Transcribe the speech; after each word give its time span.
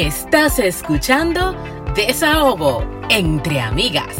Estás 0.00 0.58
escuchando 0.58 1.54
Desahogo 1.94 2.82
entre 3.10 3.60
amigas. 3.60 4.16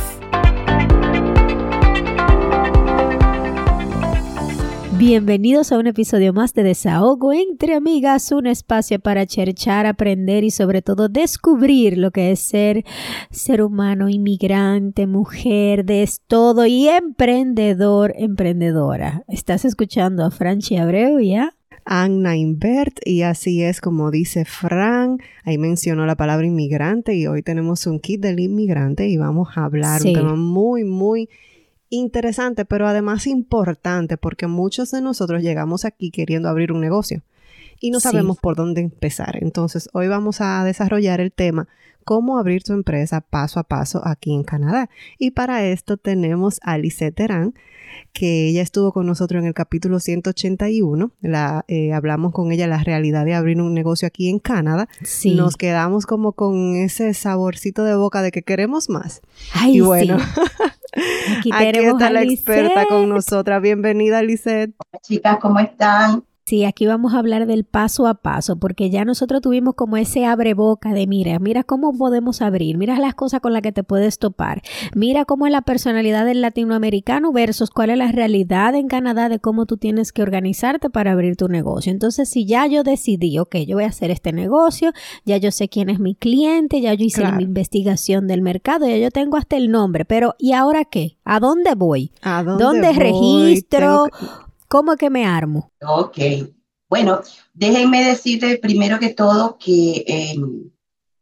Bienvenidos 4.99 5.73
a 5.73 5.79
un 5.79 5.87
episodio 5.87 6.35
más 6.35 6.53
de 6.53 6.65
Desahogo 6.65 7.33
entre 7.33 7.75
amigas, 7.75 8.31
un 8.31 8.47
espacio 8.47 9.01
para 9.01 9.25
cherchar, 9.25 9.87
aprender 9.87 10.45
y 10.45 10.51
sobre 10.51 10.83
todo 10.83 11.09
descubrir 11.09 11.97
lo 11.97 12.11
que 12.11 12.33
es 12.33 12.41
ser 12.41 12.85
ser 13.31 13.63
humano, 13.63 14.11
inmigrante, 14.11 15.07
mujer, 15.07 15.87
de 15.87 16.07
todo 16.27 16.67
y 16.67 16.89
emprendedor, 16.89 18.13
emprendedora. 18.19 19.25
Estás 19.29 19.65
escuchando 19.65 20.27
a 20.27 20.31
Franchi 20.31 20.77
Abreu, 20.77 21.21
¿ya? 21.21 21.55
Anna 21.85 22.37
Invert 22.37 22.99
y 23.05 23.23
así 23.23 23.63
es 23.63 23.81
como 23.81 24.11
dice 24.11 24.45
Fran, 24.45 25.19
ahí 25.45 25.59
mencionó 25.59 26.07
la 26.07 26.17
palabra 26.17 26.47
inmigrante 26.47 27.15
y 27.15 27.27
hoy 27.27 27.43
tenemos 27.43 27.87
un 27.87 28.01
kit 28.01 28.21
del 28.21 28.41
inmigrante 28.41 29.09
y 29.09 29.17
vamos 29.17 29.57
a 29.57 29.65
hablar 29.65 30.03
un 30.05 30.13
tema 30.13 30.37
muy, 30.37 30.85
muy 30.85 31.29
interesante, 31.89 32.65
pero 32.65 32.87
además 32.87 33.27
importante 33.27 34.17
porque 34.17 34.47
muchos 34.47 34.91
de 34.91 35.01
nosotros 35.01 35.43
llegamos 35.43 35.85
aquí 35.85 36.11
queriendo 36.11 36.49
abrir 36.49 36.73
un 36.73 36.81
negocio 36.81 37.23
y 37.81 37.91
no 37.91 37.99
sabemos 37.99 38.39
por 38.39 38.57
dónde 38.57 38.83
empezar. 38.83 39.39
Entonces, 39.43 39.89
hoy 39.93 40.09
vamos 40.09 40.41
a 40.41 40.63
desarrollar 40.65 41.21
el 41.21 41.33
tema 41.33 41.69
cómo 42.05 42.39
abrir 42.39 42.63
tu 42.63 42.73
empresa 42.73 43.21
paso 43.21 43.61
a 43.61 43.65
paso 43.65 44.03
aquí 44.05 44.33
en 44.35 44.43
Canadá. 44.43 44.91
Y 45.19 45.33
para 45.33 45.65
esto 45.65 45.97
tenemos 45.97 46.61
a 46.63 46.79
Lisette 46.79 47.15
Terán, 47.15 47.55
que 48.13 48.49
ella 48.49 48.63
estuvo 48.63 48.93
con 48.93 49.07
nosotros 49.07 49.41
en 49.41 49.47
el 49.47 49.55
capítulo 49.55 50.01
181. 50.01 51.13
La, 51.21 51.65
eh, 51.69 51.93
hablamos 51.93 52.33
con 52.33 52.53
ella 52.53 52.67
la 52.67 52.83
realidad 52.83 53.25
de 53.25 53.35
abrir 53.35 53.61
un 53.61 53.75
negocio 53.75 54.07
aquí 54.07 54.29
en 54.29 54.39
Canadá. 54.39 54.89
Sí. 55.03 55.35
Nos 55.35 55.57
quedamos 55.57 56.07
como 56.07 56.33
con 56.33 56.77
ese 56.77 57.15
saborcito 57.15 57.85
de 57.85 57.95
boca 57.95 58.23
de 58.23 58.31
que 58.31 58.43
queremos 58.43 58.89
más. 58.89 59.21
Ay, 59.55 59.77
y 59.77 59.81
bueno. 59.81 60.17
Aquí, 61.39 61.51
Aquí 61.53 61.79
está 61.79 62.11
la 62.11 62.23
experta 62.23 62.87
con 62.87 63.09
nosotras. 63.09 63.63
Bienvenida, 63.63 64.23
Lisette. 64.23 64.75
Chicas, 65.03 65.39
¿cómo 65.41 65.61
están? 65.61 66.25
Sí, 66.45 66.65
aquí 66.65 66.87
vamos 66.87 67.15
a 67.15 67.19
hablar 67.19 67.47
del 67.47 67.65
paso 67.65 68.07
a 68.07 68.15
paso, 68.15 68.59
porque 68.59 68.91
ya 68.91 69.05
nosotros 69.05 69.41
tuvimos 69.41 69.75
como 69.75 69.97
ese 69.97 70.25
abre 70.27 70.55
boca 70.55 70.93
de 70.93 71.07
mira, 71.07 71.39
mira 71.39 71.63
cómo 71.63 71.97
podemos 71.97 72.43
abrir, 72.43 72.77
mira 72.77 72.99
las 72.99 73.15
cosas 73.15 73.41
con 73.41 73.53
las 73.53 73.63
que 73.63 73.73
te 73.73 73.85
puedes 73.85 74.19
topar, 74.19 74.63
mira 74.95 75.25
cómo 75.25 75.47
es 75.47 75.53
la 75.53 75.63
personalidad 75.63 76.25
del 76.25 76.41
latinoamericano 76.41 77.33
versus 77.33 77.71
cuál 77.71 77.91
es 77.91 77.99
la 77.99 78.11
realidad 78.11 78.75
en 78.75 78.89
Canadá 78.89 79.29
de 79.29 79.39
cómo 79.39 79.67
tú 79.67 79.77
tienes 79.77 80.13
que 80.13 80.23
organizarte 80.23 80.91
para 80.91 81.13
abrir 81.13 81.37
tu 81.37 81.49
negocio. 81.49 81.93
Entonces, 81.93 82.29
si 82.29 82.47
ya 82.47 82.67
yo 82.67 82.83
decidí, 82.83 83.39
ok, 83.39 83.57
yo 83.67 83.77
voy 83.77 83.85
a 83.85 83.89
hacer 83.89 84.11
este 84.11 84.33
negocio, 84.33 84.93
ya 85.25 85.37
yo 85.37 85.53
sé 85.53 85.69
quién 85.69 85.89
es 85.89 86.01
mi 86.01 86.15
cliente, 86.15 86.81
ya 86.81 86.95
yo 86.95 87.05
hice 87.05 87.31
mi 87.33 87.45
investigación 87.45 88.27
del 88.27 88.43
mercado, 88.43 88.89
ya 88.89 88.97
yo 88.97 89.11
tengo 89.11 89.37
hasta 89.37 89.57
el 89.57 89.71
nombre, 89.71 90.05
pero 90.05 90.35
¿y 90.39 90.53
ahora 90.53 90.85
qué? 90.85 91.19
¿A 91.25 91.39
dónde 91.39 91.75
voy? 91.75 92.11
¿A 92.23 92.43
dónde, 92.43 92.93
registro? 92.93 94.07
¿Cómo 94.71 94.97
que 94.97 95.11
me 95.11 95.27
armo? 95.27 95.73
Ok. 95.83 96.19
Bueno, 96.89 97.21
déjenme 97.53 98.05
decirte 98.05 98.57
primero 98.59 99.01
que 99.01 99.09
todo 99.09 99.59
que 99.59 100.05
em, 100.07 100.71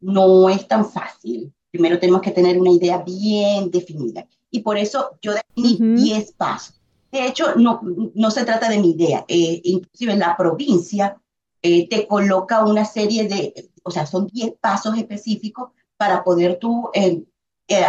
no 0.00 0.50
es 0.50 0.68
tan 0.68 0.84
fácil. 0.84 1.50
Primero 1.70 1.98
tenemos 1.98 2.20
que 2.20 2.30
tener 2.30 2.60
una 2.60 2.70
idea 2.70 2.98
bien 2.98 3.70
definida. 3.70 4.27
Y 4.50 4.60
por 4.60 4.77
eso 4.77 5.18
yo 5.22 5.32
definí 5.32 5.78
10 5.96 6.32
pasos. 6.32 6.78
De 7.10 7.27
hecho, 7.27 7.55
no, 7.56 7.80
no 8.14 8.30
se 8.30 8.44
trata 8.44 8.68
de 8.68 8.80
mi 8.80 8.90
idea. 8.90 9.24
Eh, 9.27 9.62
inclusive 9.64 10.14
la 10.16 10.36
provincia 10.36 11.18
eh, 11.62 11.88
te 11.88 12.06
coloca 12.06 12.66
una 12.66 12.84
serie 12.84 13.28
de, 13.28 13.70
o 13.83 13.90
sea, 13.90 14.05
son 14.05 14.27
10 14.27 14.56
pasos 14.60 14.94
específicos 14.98 15.70
para 15.96 16.23
poder 16.23 16.58
tú 16.58 16.90
eh, 16.92 17.24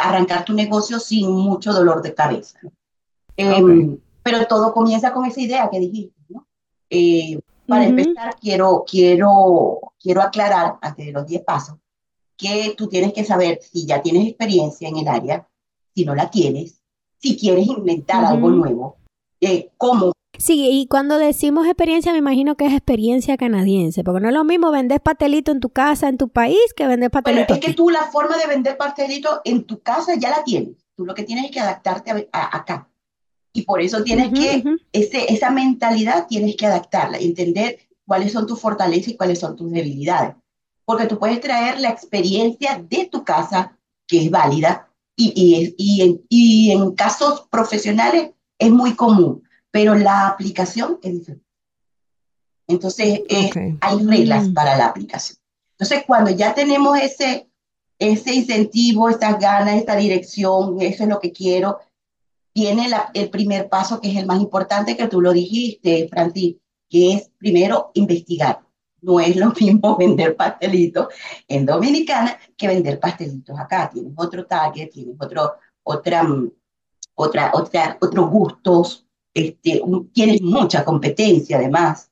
arrancar 0.01 0.45
tu 0.45 0.53
negocio 0.53 0.99
sin 1.01 1.29
mucho 1.29 1.73
dolor 1.73 2.01
de 2.01 2.13
cabeza. 2.13 2.59
Em, 3.35 3.99
pero 4.23 4.45
todo 4.47 4.73
comienza 4.73 5.13
con 5.13 5.25
esa 5.25 5.41
idea 5.41 5.69
que 5.71 5.79
dijiste, 5.79 6.21
¿no? 6.29 6.47
Eh, 6.89 7.39
para 7.67 7.85
empezar, 7.85 8.35
quiero, 8.41 8.83
quiero, 8.89 9.93
quiero 9.99 10.21
aclarar, 10.21 10.77
antes 10.81 11.05
de 11.05 11.11
los 11.11 11.27
10 11.27 11.43
pasos, 11.43 11.77
que 12.35 12.73
tú 12.75 12.87
tienes 12.87 13.13
que 13.13 13.23
saber 13.23 13.59
si 13.61 13.85
ya 13.85 14.01
tienes 14.01 14.27
experiencia 14.27 14.89
en 14.89 14.97
el 14.97 15.07
área, 15.07 15.47
si 15.93 16.03
no 16.03 16.15
la 16.15 16.31
tienes, 16.31 16.81
si 17.19 17.37
quieres 17.37 17.67
inventar 17.67 18.25
algo 18.25 18.49
nuevo, 18.49 18.97
eh, 19.41 19.69
cómo. 19.77 20.13
Sí, 20.37 20.69
y 20.71 20.87
cuando 20.87 21.17
decimos 21.17 21.67
experiencia, 21.67 22.13
me 22.13 22.19
imagino 22.19 22.55
que 22.55 22.65
es 22.65 22.73
experiencia 22.73 23.37
canadiense, 23.37 24.03
porque 24.03 24.21
no 24.21 24.29
es 24.29 24.33
lo 24.33 24.45
mismo 24.45 24.71
vender 24.71 25.01
pastelito 25.01 25.51
en 25.51 25.59
tu 25.59 25.69
casa, 25.69 26.07
en 26.07 26.17
tu 26.17 26.29
país, 26.29 26.73
que 26.75 26.87
vender 26.87 27.11
pastelito. 27.11 27.47
Pero 27.47 27.59
es 27.59 27.65
que 27.65 27.73
tú 27.73 27.89
la 27.89 28.03
forma 28.03 28.37
de 28.37 28.47
vender 28.47 28.77
pastelito 28.77 29.41
en 29.43 29.65
tu 29.65 29.81
casa 29.81 30.15
ya 30.15 30.29
la 30.29 30.43
tienes. 30.43 30.77
Tú 30.95 31.05
lo 31.05 31.13
que 31.13 31.23
tienes 31.23 31.45
es 31.45 31.51
que 31.51 31.59
adaptarte 31.59 32.29
a 32.31 32.57
acá. 32.57 32.88
Y 33.53 33.63
por 33.63 33.81
eso 33.81 34.03
tienes 34.03 34.31
que, 34.31 34.63
ese, 34.91 35.33
esa 35.33 35.49
mentalidad 35.49 36.27
tienes 36.27 36.55
que 36.55 36.67
adaptarla, 36.67 37.17
entender 37.17 37.79
cuáles 38.05 38.31
son 38.31 38.45
tus 38.45 38.59
fortalezas 38.59 39.09
y 39.09 39.17
cuáles 39.17 39.39
son 39.39 39.55
tus 39.55 39.71
debilidades. 39.71 40.35
Porque 40.85 41.07
tú 41.07 41.19
puedes 41.19 41.39
traer 41.41 41.79
la 41.79 41.89
experiencia 41.89 42.83
de 42.87 43.05
tu 43.05 43.23
casa, 43.23 43.77
que 44.07 44.25
es 44.25 44.31
válida, 44.31 44.89
y, 45.15 45.33
y, 45.35 45.75
y, 45.77 46.01
en, 46.01 46.21
y 46.29 46.71
en 46.71 46.91
casos 46.95 47.47
profesionales 47.49 48.31
es 48.57 48.71
muy 48.71 48.95
común, 48.95 49.43
pero 49.71 49.95
la 49.95 50.27
aplicación 50.27 50.99
es 51.01 51.13
diferente. 51.13 51.45
Entonces, 52.67 53.21
eh, 53.27 53.77
hay 53.81 54.05
reglas 54.05 54.49
mm. 54.49 54.53
para 54.53 54.77
la 54.77 54.85
aplicación. 54.85 55.39
Entonces, 55.71 56.03
cuando 56.05 56.29
ya 56.29 56.53
tenemos 56.53 56.99
ese, 56.99 57.49
ese 57.97 58.33
incentivo, 58.33 59.09
esas 59.09 59.39
ganas, 59.39 59.75
esta 59.75 59.95
dirección, 59.95 60.79
eso 60.81 61.03
es 61.03 61.09
lo 61.09 61.19
que 61.19 61.31
quiero, 61.31 61.79
viene 62.53 62.87
el 63.13 63.29
primer 63.29 63.69
paso 63.69 63.99
que 64.01 64.11
es 64.11 64.17
el 64.17 64.25
más 64.25 64.41
importante 64.41 64.97
que 64.97 65.07
tú 65.07 65.21
lo 65.21 65.31
dijiste, 65.31 66.07
Francis, 66.09 66.57
que 66.89 67.13
es 67.13 67.31
primero 67.37 67.91
investigar. 67.93 68.61
No 69.01 69.19
es 69.19 69.35
lo 69.35 69.51
mismo 69.59 69.97
vender 69.97 70.35
pastelitos 70.35 71.07
en 71.47 71.65
Dominicana 71.65 72.37
que 72.57 72.67
vender 72.67 72.99
pastelitos 72.99 73.57
acá. 73.57 73.89
Tienes 73.91 74.13
otro 74.15 74.45
target, 74.45 74.89
tienes 74.91 75.15
otro, 75.19 75.53
otra, 75.83 76.27
otra, 77.15 77.51
otra, 77.53 77.97
otros 78.01 78.29
gustos, 78.29 79.05
este, 79.33 79.81
tienes 80.13 80.41
mucha 80.41 80.83
competencia 80.83 81.57
además. 81.57 82.11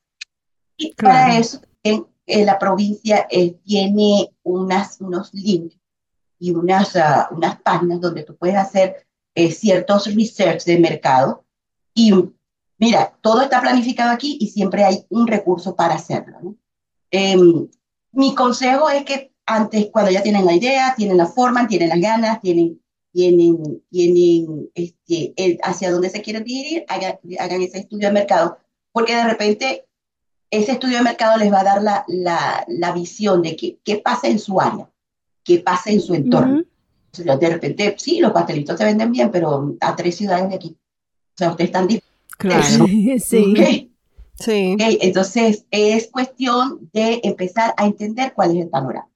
Y 0.76 0.94
para 0.94 1.36
eso 1.36 1.60
en, 1.82 2.06
la 2.26 2.58
provincia 2.58 3.26
eh, 3.30 3.54
tiene 3.64 4.30
unas, 4.42 5.00
unos 5.00 5.32
links 5.32 5.78
y 6.38 6.52
unas, 6.52 6.94
uh, 6.94 7.34
unas 7.34 7.60
páginas 7.62 8.00
donde 8.00 8.22
tú 8.22 8.36
puedes 8.36 8.56
hacer 8.56 9.07
eh, 9.34 9.50
ciertos 9.50 10.14
research 10.14 10.64
de 10.64 10.78
mercado 10.78 11.44
y 11.94 12.12
mira, 12.78 13.16
todo 13.20 13.42
está 13.42 13.60
planificado 13.60 14.10
aquí 14.12 14.38
y 14.40 14.48
siempre 14.48 14.84
hay 14.84 15.04
un 15.10 15.26
recurso 15.26 15.74
para 15.74 15.94
hacerlo. 15.94 16.56
Em, 17.10 17.68
mi 18.12 18.34
consejo 18.34 18.88
es 18.88 19.04
que 19.04 19.32
antes, 19.46 19.88
cuando 19.90 20.10
ya 20.10 20.22
tienen 20.22 20.44
la 20.44 20.54
idea, 20.54 20.94
tienen 20.96 21.16
la 21.16 21.26
forma, 21.26 21.66
tienen 21.66 21.88
las 21.88 22.00
ganas, 22.00 22.40
tienen, 22.40 22.80
tienen, 23.12 23.82
tienen 23.90 24.70
este, 24.74 25.34
hacia 25.62 25.90
dónde 25.90 26.10
se 26.10 26.22
quieren 26.22 26.44
dirigir, 26.44 26.84
hagan, 26.88 27.18
hagan, 27.38 27.62
ese 27.62 27.78
estudio 27.78 28.08
de 28.08 28.14
mercado, 28.14 28.58
porque 28.92 29.16
de 29.16 29.24
repente 29.24 29.86
ese 30.50 30.72
estudio 30.72 30.98
de 30.98 31.04
mercado 31.04 31.38
les 31.38 31.52
va 31.52 31.60
a 31.60 31.64
dar 31.64 31.82
la, 31.82 32.04
la, 32.08 32.64
la 32.68 32.92
visión 32.92 33.42
de 33.42 33.56
que, 33.56 33.78
qué 33.84 33.96
pasa 33.96 34.28
en 34.28 34.38
su 34.38 34.60
área, 34.60 34.90
qué 35.44 35.58
pasa 35.60 35.90
en 35.90 36.00
su 36.00 36.14
entorno. 36.14 36.64
De 37.24 37.48
repente, 37.48 37.94
sí, 37.98 38.20
los 38.20 38.32
pastelitos 38.32 38.78
se 38.78 38.84
venden 38.84 39.12
bien, 39.12 39.30
pero 39.30 39.76
a 39.80 39.96
tres 39.96 40.16
ciudades 40.16 40.48
de 40.48 40.54
aquí. 40.56 40.76
O 41.34 41.36
sea, 41.36 41.50
ustedes 41.50 41.68
están 41.68 41.88
Claro, 42.36 42.86
sí. 43.18 43.90
Sí. 44.38 44.76
Entonces, 44.78 45.64
es 45.72 46.08
cuestión 46.08 46.88
de 46.92 47.20
empezar 47.24 47.74
a 47.76 47.86
entender 47.86 48.32
cuál 48.34 48.56
es 48.56 48.62
el 48.62 48.68
panorama. 48.68 49.08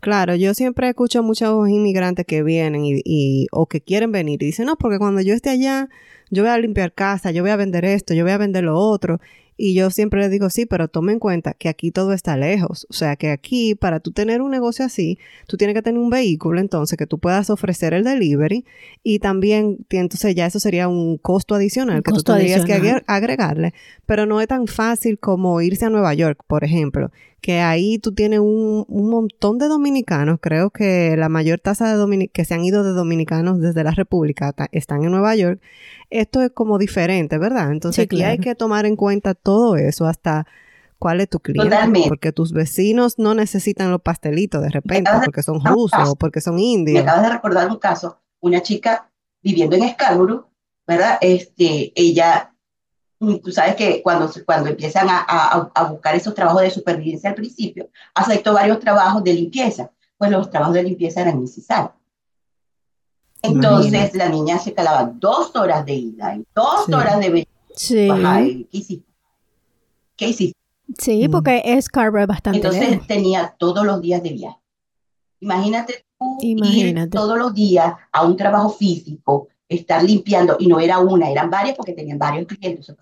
Claro, 0.00 0.34
yo 0.34 0.54
siempre 0.54 0.88
escucho 0.88 1.18
a 1.18 1.22
muchos 1.22 1.68
inmigrantes 1.68 2.24
que 2.24 2.42
vienen 2.42 2.84
y, 2.86 3.02
y, 3.04 3.48
o 3.52 3.66
que 3.66 3.82
quieren 3.82 4.12
venir 4.12 4.42
y 4.42 4.46
dicen, 4.46 4.66
no, 4.66 4.76
porque 4.76 4.98
cuando 4.98 5.20
yo 5.20 5.34
esté 5.34 5.50
allá, 5.50 5.90
yo 6.30 6.42
voy 6.42 6.50
a 6.50 6.58
limpiar 6.58 6.94
casa, 6.94 7.32
yo 7.32 7.42
voy 7.42 7.50
a 7.50 7.56
vender 7.56 7.84
esto, 7.84 8.14
yo 8.14 8.24
voy 8.24 8.32
a 8.32 8.38
vender 8.38 8.64
lo 8.64 8.78
otro. 8.78 9.20
Y 9.62 9.74
yo 9.74 9.90
siempre 9.90 10.20
le 10.20 10.30
digo, 10.30 10.48
sí, 10.48 10.64
pero 10.64 10.88
tome 10.88 11.12
en 11.12 11.18
cuenta 11.18 11.52
que 11.52 11.68
aquí 11.68 11.90
todo 11.90 12.14
está 12.14 12.34
lejos. 12.34 12.86
O 12.88 12.94
sea, 12.94 13.16
que 13.16 13.28
aquí, 13.28 13.74
para 13.74 14.00
tú 14.00 14.10
tener 14.10 14.40
un 14.40 14.50
negocio 14.50 14.86
así, 14.86 15.18
tú 15.46 15.58
tienes 15.58 15.74
que 15.74 15.82
tener 15.82 16.00
un 16.00 16.08
vehículo, 16.08 16.60
entonces, 16.60 16.96
que 16.96 17.06
tú 17.06 17.18
puedas 17.18 17.50
ofrecer 17.50 17.92
el 17.92 18.02
delivery. 18.02 18.64
Y 19.02 19.18
también, 19.18 19.84
entonces 19.90 20.34
ya 20.34 20.46
eso 20.46 20.60
sería 20.60 20.88
un 20.88 21.18
costo 21.18 21.54
adicional 21.54 22.02
que 22.02 22.10
tú 22.10 22.22
tendrías 22.22 22.64
que 22.64 23.02
agregarle. 23.06 23.74
Pero 24.06 24.24
no 24.24 24.40
es 24.40 24.48
tan 24.48 24.66
fácil 24.66 25.18
como 25.18 25.60
irse 25.60 25.84
a 25.84 25.90
Nueva 25.90 26.14
York, 26.14 26.42
por 26.46 26.64
ejemplo, 26.64 27.12
que 27.42 27.60
ahí 27.60 27.98
tú 27.98 28.12
tienes 28.12 28.38
un, 28.38 28.86
un 28.88 29.10
montón 29.10 29.58
de 29.58 29.68
dominicanos. 29.68 30.38
Creo 30.40 30.70
que 30.70 31.18
la 31.18 31.28
mayor 31.28 31.60
tasa 31.60 31.94
de 31.94 32.28
que 32.28 32.46
se 32.46 32.54
han 32.54 32.64
ido 32.64 32.82
de 32.82 32.92
dominicanos 32.92 33.60
desde 33.60 33.84
la 33.84 33.90
República 33.90 34.54
están 34.72 35.04
en 35.04 35.10
Nueva 35.10 35.36
York 35.36 35.60
esto 36.10 36.42
es 36.42 36.50
como 36.50 36.76
diferente, 36.76 37.38
¿verdad? 37.38 37.70
Entonces 37.70 38.04
aquí 38.04 38.22
hay 38.24 38.38
que 38.38 38.56
tomar 38.56 38.84
en 38.84 38.96
cuenta 38.96 39.34
todo 39.34 39.49
eso, 39.76 40.06
hasta 40.06 40.46
cuál 41.00 41.20
es 41.20 41.28
tu 41.28 41.40
cliente. 41.40 42.04
Porque 42.06 42.30
tus 42.30 42.52
vecinos 42.52 43.18
no 43.18 43.34
necesitan 43.34 43.90
los 43.90 44.02
pastelitos 44.02 44.62
de 44.62 44.68
repente 44.68 45.10
porque 45.24 45.42
son 45.42 45.64
rusos 45.64 46.08
o 46.08 46.14
porque 46.14 46.40
son 46.40 46.60
indios. 46.60 46.94
Me 46.94 47.00
acabas 47.00 47.22
de 47.22 47.32
recordar 47.32 47.68
un 47.68 47.78
caso, 47.78 48.20
una 48.38 48.62
chica 48.62 49.10
viviendo 49.42 49.74
en 49.74 49.88
Scarborough, 49.90 50.46
¿verdad? 50.86 51.18
Este, 51.20 51.92
ella, 51.94 52.54
tú 53.18 53.50
sabes 53.50 53.74
que 53.74 54.02
cuando, 54.02 54.30
cuando 54.44 54.68
empiezan 54.68 55.08
a, 55.08 55.70
a, 55.74 55.84
buscar 55.84 56.14
esos 56.14 56.34
trabajos 56.34 56.62
de 56.62 56.70
supervivencia 56.70 57.30
al 57.30 57.36
principio, 57.36 57.88
aceptó 58.14 58.52
varios 58.52 58.78
trabajos 58.78 59.24
de 59.24 59.32
limpieza, 59.32 59.90
pues 60.18 60.30
los 60.30 60.50
trabajos 60.50 60.74
de 60.74 60.82
limpieza 60.82 61.22
eran 61.22 61.40
necesarios. 61.40 61.94
Entonces 63.42 64.14
la 64.14 64.28
niña 64.28 64.58
se 64.58 64.74
calaba 64.74 65.10
dos 65.14 65.56
horas 65.56 65.86
de 65.86 65.94
ida 65.94 66.36
y 66.36 66.44
dos 66.54 66.88
horas 66.90 67.18
de 67.20 67.30
venida. 67.30 67.48
Sí. 67.74 68.06
¿Qué 68.06 68.66
hiciste? 68.70 69.09
¿Qué 70.20 70.28
hiciste? 70.28 70.60
Sí, 70.98 71.26
mm. 71.26 71.30
porque 71.30 71.62
es 71.64 71.86
Scarborough 71.86 72.26
bastante 72.26 72.58
Entonces 72.58 73.06
tenía 73.06 73.54
todos 73.58 73.86
los 73.86 74.02
días 74.02 74.22
de 74.22 74.30
viaje. 74.34 74.58
Imagínate 75.40 76.04
tú 76.18 76.36
ir 76.42 77.08
todos 77.08 77.38
los 77.38 77.54
días 77.54 77.94
a 78.12 78.26
un 78.26 78.36
trabajo 78.36 78.68
físico, 78.68 79.48
estar 79.66 80.04
limpiando, 80.04 80.56
y 80.58 80.66
no 80.66 80.78
era 80.78 80.98
una, 80.98 81.30
eran 81.30 81.48
varias 81.48 81.74
porque 81.74 81.94
tenían 81.94 82.18
varios 82.18 82.46
clientes. 82.46 82.94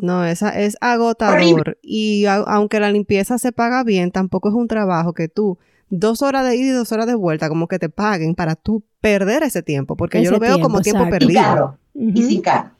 No, 0.00 0.24
esa 0.24 0.58
es 0.58 0.78
agotador. 0.80 1.78
Y 1.82 2.24
aunque 2.24 2.80
la 2.80 2.90
limpieza 2.90 3.36
se 3.36 3.52
paga 3.52 3.84
bien, 3.84 4.10
tampoco 4.10 4.48
es 4.48 4.54
un 4.54 4.66
trabajo 4.66 5.12
que 5.12 5.28
tú 5.28 5.58
dos 5.90 6.22
horas 6.22 6.48
de 6.48 6.56
ida 6.56 6.68
y 6.68 6.70
dos 6.70 6.90
horas 6.92 7.06
de 7.06 7.16
vuelta, 7.16 7.50
como 7.50 7.68
que 7.68 7.78
te 7.78 7.90
paguen 7.90 8.34
para 8.34 8.54
tú 8.56 8.82
perder 9.02 9.42
ese 9.42 9.62
tiempo, 9.62 9.94
porque 9.94 10.22
yo 10.22 10.30
lo 10.30 10.38
veo 10.38 10.58
como 10.58 10.80
tiempo 10.80 11.06
perdido. 11.10 11.76
Y, 11.92 12.22
sin 12.22 12.40
carro. 12.40 12.70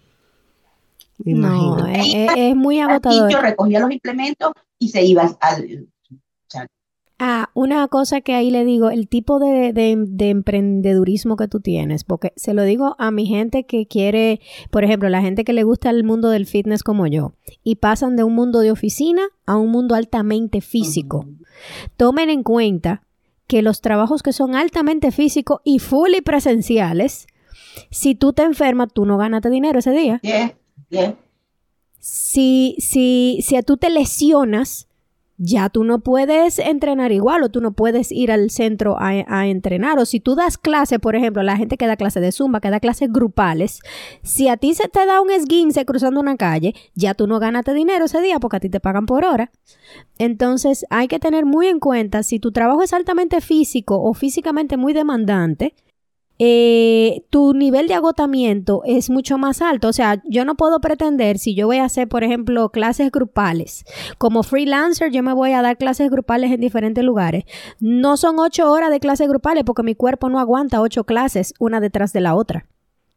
No, 1.25 1.87
es, 1.87 2.57
muy 2.57 2.81
agotador. 2.81 3.31
Yo 3.31 3.41
recogía 3.41 3.81
los 3.81 3.93
implementos 3.93 4.53
y 4.79 4.89
se 4.89 5.05
iba 5.05 5.37
al... 5.41 5.89
Ah, 7.23 7.51
una 7.53 7.87
cosa 7.89 8.23
que 8.23 8.33
ahí 8.33 8.51
le 8.51 8.65
digo, 8.65 8.89
el 8.89 9.07
tipo 9.07 9.39
de, 9.39 9.75
de, 9.75 10.31
emprendedurismo 10.31 11.37
que 11.37 11.49
tú 11.49 11.61
tienes, 11.61 12.03
porque 12.03 12.33
se 12.35 12.55
lo 12.55 12.63
digo 12.63 12.97
a 12.99 13.11
mi 13.11 13.27
gente 13.27 13.65
que 13.67 13.87
quiere, 13.87 14.41
por 14.71 14.85
ejemplo, 14.85 15.11
la 15.11 15.21
gente 15.21 15.45
que 15.45 15.53
le 15.53 15.63
gusta 15.63 15.91
el 15.91 16.03
mundo 16.03 16.31
del 16.31 16.47
fitness 16.47 16.83
como 16.83 17.07
yo, 17.07 17.35
y 17.63 17.77
pasan 17.77 18.17
de 18.17 18.25
un 18.25 18.35
mundo 18.35 18.61
de 18.61 18.71
oficina 18.71 19.21
a 19.45 19.59
un 19.59 19.71
mundo 19.71 19.97
altamente 19.97 20.63
físico. 20.63 21.27
Tomen 21.99 22.31
en 22.31 22.43
cuenta 22.43 23.03
que 23.47 23.61
los 23.61 23.83
trabajos 23.83 24.23
que 24.23 24.33
son 24.33 24.55
altamente 24.55 25.11
físicos 25.11 25.61
y 25.63 25.79
fully 25.79 26.23
presenciales, 26.23 27.27
si 27.91 28.15
tú 28.15 28.33
te 28.33 28.45
enfermas, 28.45 28.95
tú 28.95 29.05
no 29.05 29.19
ganaste 29.19 29.51
dinero 29.51 29.81
ese 29.81 29.91
día. 29.91 30.21
Bien, 30.23 30.55
bien. 30.91 31.17
Si, 31.99 32.77
si, 32.79 33.41
si 33.43 33.63
tú 33.63 33.77
te 33.77 33.91
lesionas, 33.91 34.89
ya 35.43 35.71
tú 35.71 35.85
no 35.85 36.01
puedes 36.01 36.59
entrenar 36.59 37.13
igual 37.13 37.43
o 37.43 37.49
tú 37.49 37.63
no 37.63 37.73
puedes 37.73 38.13
ir 38.13 38.31
al 38.31 38.51
centro 38.51 38.97
a, 38.99 39.47
entrenar. 39.47 39.99
O 39.99 40.05
si 40.05 40.21
tú 40.21 40.35
das 40.35 40.59
clase, 40.59 40.99
por 40.99 41.17
ejemplo, 41.17 41.43
la 41.43 41.57
gente 41.57 41.79
que 41.79 41.87
da 41.87 41.97
clase 41.97 42.21
de 42.21 42.31
zumba, 42.31 42.61
que 42.61 42.69
da 42.69 42.79
clases 42.79 43.11
grupales, 43.11 43.81
si 44.23 44.49
a 44.49 44.59
ti 44.59 44.75
se 44.75 44.89
te 44.89 45.07
da 45.07 45.23
un 45.23 45.31
esguince 45.31 45.87
cruzando 45.87 46.21
una 46.21 46.37
calle, 46.37 46.75
ya 46.95 47.15
tú 47.15 47.27
no 47.27 47.39
ganaste 47.39 47.73
dinero 47.73 48.05
ese 48.05 48.21
día 48.21 48.39
porque 48.39 48.59
a 48.59 48.61
ti 48.61 48.69
te 48.69 48.81
pagan 48.81 49.07
por 49.07 49.25
hora. 49.25 49.51
Entonces 50.19 50.85
hay 50.91 51.09
que 51.09 51.19
tener 51.19 51.47
muy 51.47 51.69
en 51.69 51.81
cuenta 51.81 52.23
si 52.23 52.39
tu 52.39 52.53
trabajo 52.53 52.83
es 52.83 52.93
altamente 52.93 53.41
físico 53.41 53.99
o 53.99 54.13
físicamente 54.13 54.77
muy 54.77 54.93
demandante, 54.93 55.75
eh, 56.43 57.27
tu 57.29 57.53
nivel 57.53 57.87
de 57.87 57.93
agotamiento 57.93 58.81
es 58.87 59.11
mucho 59.11 59.37
más 59.37 59.61
alto. 59.61 59.89
O 59.89 59.93
sea, 59.93 60.23
yo 60.25 60.47
no 60.47 60.55
puedo 60.55 60.81
pretender, 60.81 61.39
si 61.39 61.55
yo 61.55 61.67
voy 61.67 61.77
a 61.77 61.85
hacer, 61.85 62.09
por 62.09 62.25
ejemplo, 62.25 62.71
clases 62.71 63.13
grupales, 63.13 63.85
como 64.17 64.43
freelancer, 64.43 65.13
yo 65.13 65.23
me 65.23 65.35
voy 65.35 65.53
a 65.53 65.61
dar 65.61 65.77
clases 65.77 66.11
grupales 66.11 66.51
en 66.51 66.63
diferentes 66.63 67.05
lugares. 67.05 67.45
No 67.79 68.17
son 68.17 68.39
ocho 68.39 68.73
horas 68.73 68.91
de 68.91 69.01
clases 69.01 69.29
grupales 69.29 69.65
porque 69.65 69.83
mi 69.83 69.95
cuerpo 69.95 70.31
no 70.31 70.39
aguanta 70.39 70.81
ocho 70.81 71.05
clases 71.05 71.53
una 71.59 71.79
detrás 71.79 72.15
de 72.15 72.23
la 72.23 72.35
otra. 72.35 72.65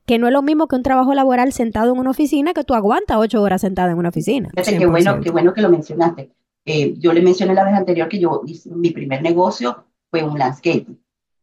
Que 0.06 0.20
no 0.20 0.28
es 0.28 0.34
lo 0.34 0.42
mismo 0.42 0.68
que 0.68 0.76
un 0.76 0.84
trabajo 0.84 1.14
laboral 1.14 1.54
sentado 1.54 1.94
en 1.94 2.00
una 2.00 2.10
oficina 2.10 2.54
que 2.54 2.66
tú 2.66 2.74
aguantas 2.74 3.16
ocho 3.18 3.42
horas 3.42 3.62
sentada 3.62 3.94
en 3.94 4.00
una 4.00 4.10
oficina. 4.10 4.50
qué 4.54 4.86
bueno, 4.86 5.22
qué 5.22 5.32
bueno 5.32 5.54
que 5.54 5.62
lo 5.62 5.70
mencionaste. 5.70 6.30
Eh, 6.66 6.96
yo 6.98 7.14
le 7.14 7.22
mencioné 7.22 7.54
la 7.54 7.64
vez 7.64 7.74
anterior 7.74 8.10
que 8.10 8.20
yo 8.20 8.42
hice 8.46 8.70
mi 8.70 8.90
primer 8.92 9.22
negocio 9.22 9.86
fue 10.12 10.24
un 10.24 10.38
landscape 10.38 10.88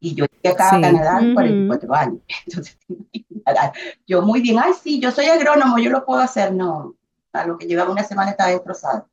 y 0.00 0.14
yo 0.14 0.25
llegué 0.25 0.55
acá 0.55 0.69
a 0.69 0.81
Canadá 0.81 1.20
uh 1.23 1.35
44 1.35 1.94
años. 1.94 2.20
Entonces, 2.47 2.79
yo 4.06 4.23
muy 4.23 4.41
bien, 4.41 4.58
ay, 4.58 4.73
sí, 4.82 5.00
yo 5.00 5.11
soy 5.11 5.26
agrónomo, 5.26 5.79
yo 5.79 5.91
lo 5.91 6.05
puedo 6.05 6.20
hacer. 6.20 6.52
No, 6.55 6.97
a 7.32 7.47
lo 7.47 7.58
que 7.58 7.67
llevaba 7.67 7.93
una 7.93 8.05
semana 8.05 8.31
estaba 8.31 8.50
destrozado. 8.50 9.08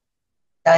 Estaba 0.57 0.77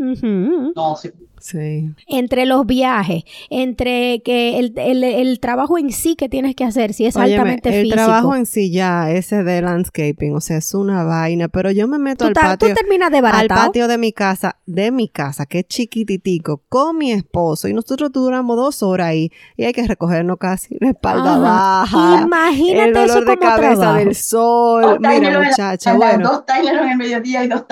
No, 0.00 0.96
sí. 0.96 1.10
Sí. 1.40 1.90
Entre 2.06 2.44
los 2.44 2.66
viajes, 2.66 3.24
entre 3.48 4.20
que 4.22 4.58
el, 4.58 4.74
el, 4.76 5.02
el, 5.02 5.40
trabajo 5.40 5.78
en 5.78 5.90
sí 5.90 6.14
que 6.14 6.28
tienes 6.28 6.54
que 6.54 6.64
hacer, 6.64 6.92
si 6.92 7.06
es 7.06 7.16
altamente 7.16 7.70
el 7.70 7.84
físico. 7.86 8.00
El 8.00 8.06
trabajo 8.06 8.36
en 8.36 8.44
sí 8.44 8.70
ya, 8.70 9.10
ese 9.10 9.42
de 9.42 9.62
landscaping, 9.62 10.34
o 10.34 10.40
sea, 10.40 10.58
es 10.58 10.74
una 10.74 11.02
vaina, 11.02 11.48
pero 11.48 11.70
yo 11.70 11.88
me 11.88 11.98
meto 11.98 12.26
al 12.26 12.34
patio. 12.34 12.68
Tú 12.68 12.74
terminas 12.74 13.10
de 13.10 13.18
Al 13.18 13.48
patio 13.48 13.88
de 13.88 13.96
mi 13.96 14.12
casa, 14.12 14.56
de 14.66 14.90
mi 14.90 15.08
casa, 15.08 15.46
que 15.46 15.60
es 15.60 15.66
chiquititico, 15.66 16.62
con 16.68 16.98
mi 16.98 17.12
esposo, 17.12 17.68
y 17.68 17.72
nosotros 17.72 18.12
duramos 18.12 18.56
dos 18.56 18.82
horas 18.82 19.08
ahí, 19.08 19.32
y 19.56 19.64
hay 19.64 19.72
que 19.72 19.86
recogernos 19.86 20.36
casi 20.36 20.76
la 20.78 20.90
espalda 20.90 21.38
baja. 21.38 22.22
Imagínate 22.22 22.88
el 22.88 22.92
dolor 22.92 23.22
eso 23.22 23.30
de 23.30 23.38
cabeza 23.38 23.92
del 23.94 24.14
sol. 24.14 24.98
Mira, 25.00 25.40
muchacha, 25.40 25.94
bueno. 25.94 26.28
Dos 26.30 26.44
en 26.48 26.90
el 26.90 26.96
mediodía 26.98 27.44
y 27.44 27.48
dos 27.48 27.66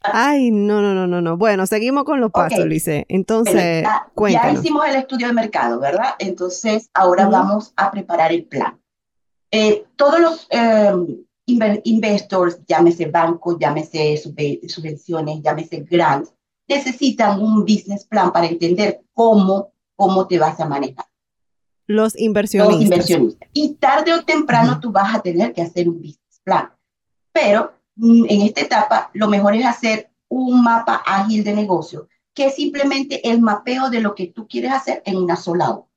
Ay, 0.00 0.50
no, 0.50 0.80
no, 0.80 0.94
no, 0.94 1.06
no, 1.06 1.20
no. 1.20 1.36
Bueno, 1.36 1.66
seguimos 1.66 2.04
con 2.04 2.20
los 2.20 2.30
pasos, 2.30 2.64
Lice. 2.64 3.04
Entonces, 3.08 3.82
ya, 3.82 4.08
cuéntanos. 4.14 4.54
Ya 4.54 4.60
hicimos 4.60 4.86
el 4.86 4.96
estudio 4.96 5.26
de 5.26 5.32
mercado, 5.32 5.80
¿verdad? 5.80 6.14
Entonces, 6.18 6.88
ahora 6.94 7.28
vamos 7.28 7.72
a 7.76 7.90
preparar 7.90 8.32
el 8.32 8.44
plan. 8.44 8.80
Eh, 9.50 9.84
todos 9.96 10.20
los 10.20 10.46
eh, 10.50 10.92
investors, 11.46 12.60
llámese 12.66 13.06
bancos, 13.06 13.56
llámese 13.58 14.16
subvenciones, 14.16 15.42
llámese 15.42 15.80
grants, 15.88 16.32
necesitan 16.68 17.40
un 17.40 17.62
business 17.62 18.04
plan 18.04 18.30
para 18.32 18.46
entender 18.46 19.00
cómo, 19.14 19.72
cómo 19.96 20.26
te 20.26 20.38
vas 20.38 20.60
a 20.60 20.68
manejar. 20.68 21.06
Los 21.86 22.18
inversionistas. 22.18 22.74
Los 22.74 22.84
inversionistas. 22.84 23.48
Y 23.54 23.74
tarde 23.74 24.12
o 24.12 24.22
temprano 24.22 24.78
tú 24.78 24.92
vas 24.92 25.14
a 25.14 25.22
tener 25.22 25.54
que 25.54 25.62
hacer 25.62 25.88
un 25.88 25.96
business 25.96 26.40
plan. 26.44 26.70
Pero 27.32 27.72
en 28.00 28.42
esta 28.42 28.60
etapa, 28.60 29.10
lo 29.14 29.28
mejor 29.28 29.54
es 29.54 29.66
hacer 29.66 30.10
un 30.28 30.62
mapa 30.62 31.02
ágil 31.06 31.42
de 31.42 31.54
negocio, 31.54 32.08
que 32.34 32.46
es 32.46 32.54
simplemente 32.54 33.28
el 33.28 33.40
mapeo 33.40 33.90
de 33.90 34.00
lo 34.00 34.14
que 34.14 34.28
tú 34.28 34.46
quieres 34.46 34.72
hacer 34.72 35.02
en 35.04 35.16
una 35.16 35.36
sola 35.36 35.70
hoja. 35.70 35.88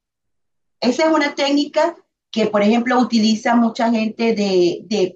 Esa 0.80 1.06
es 1.06 1.14
una 1.14 1.36
técnica 1.36 1.96
que, 2.32 2.48
por 2.48 2.64
ejemplo, 2.64 2.98
utiliza 3.00 3.56
mucha 3.56 3.92
gente 3.92 4.34
de, 4.34 4.82
de 4.86 5.16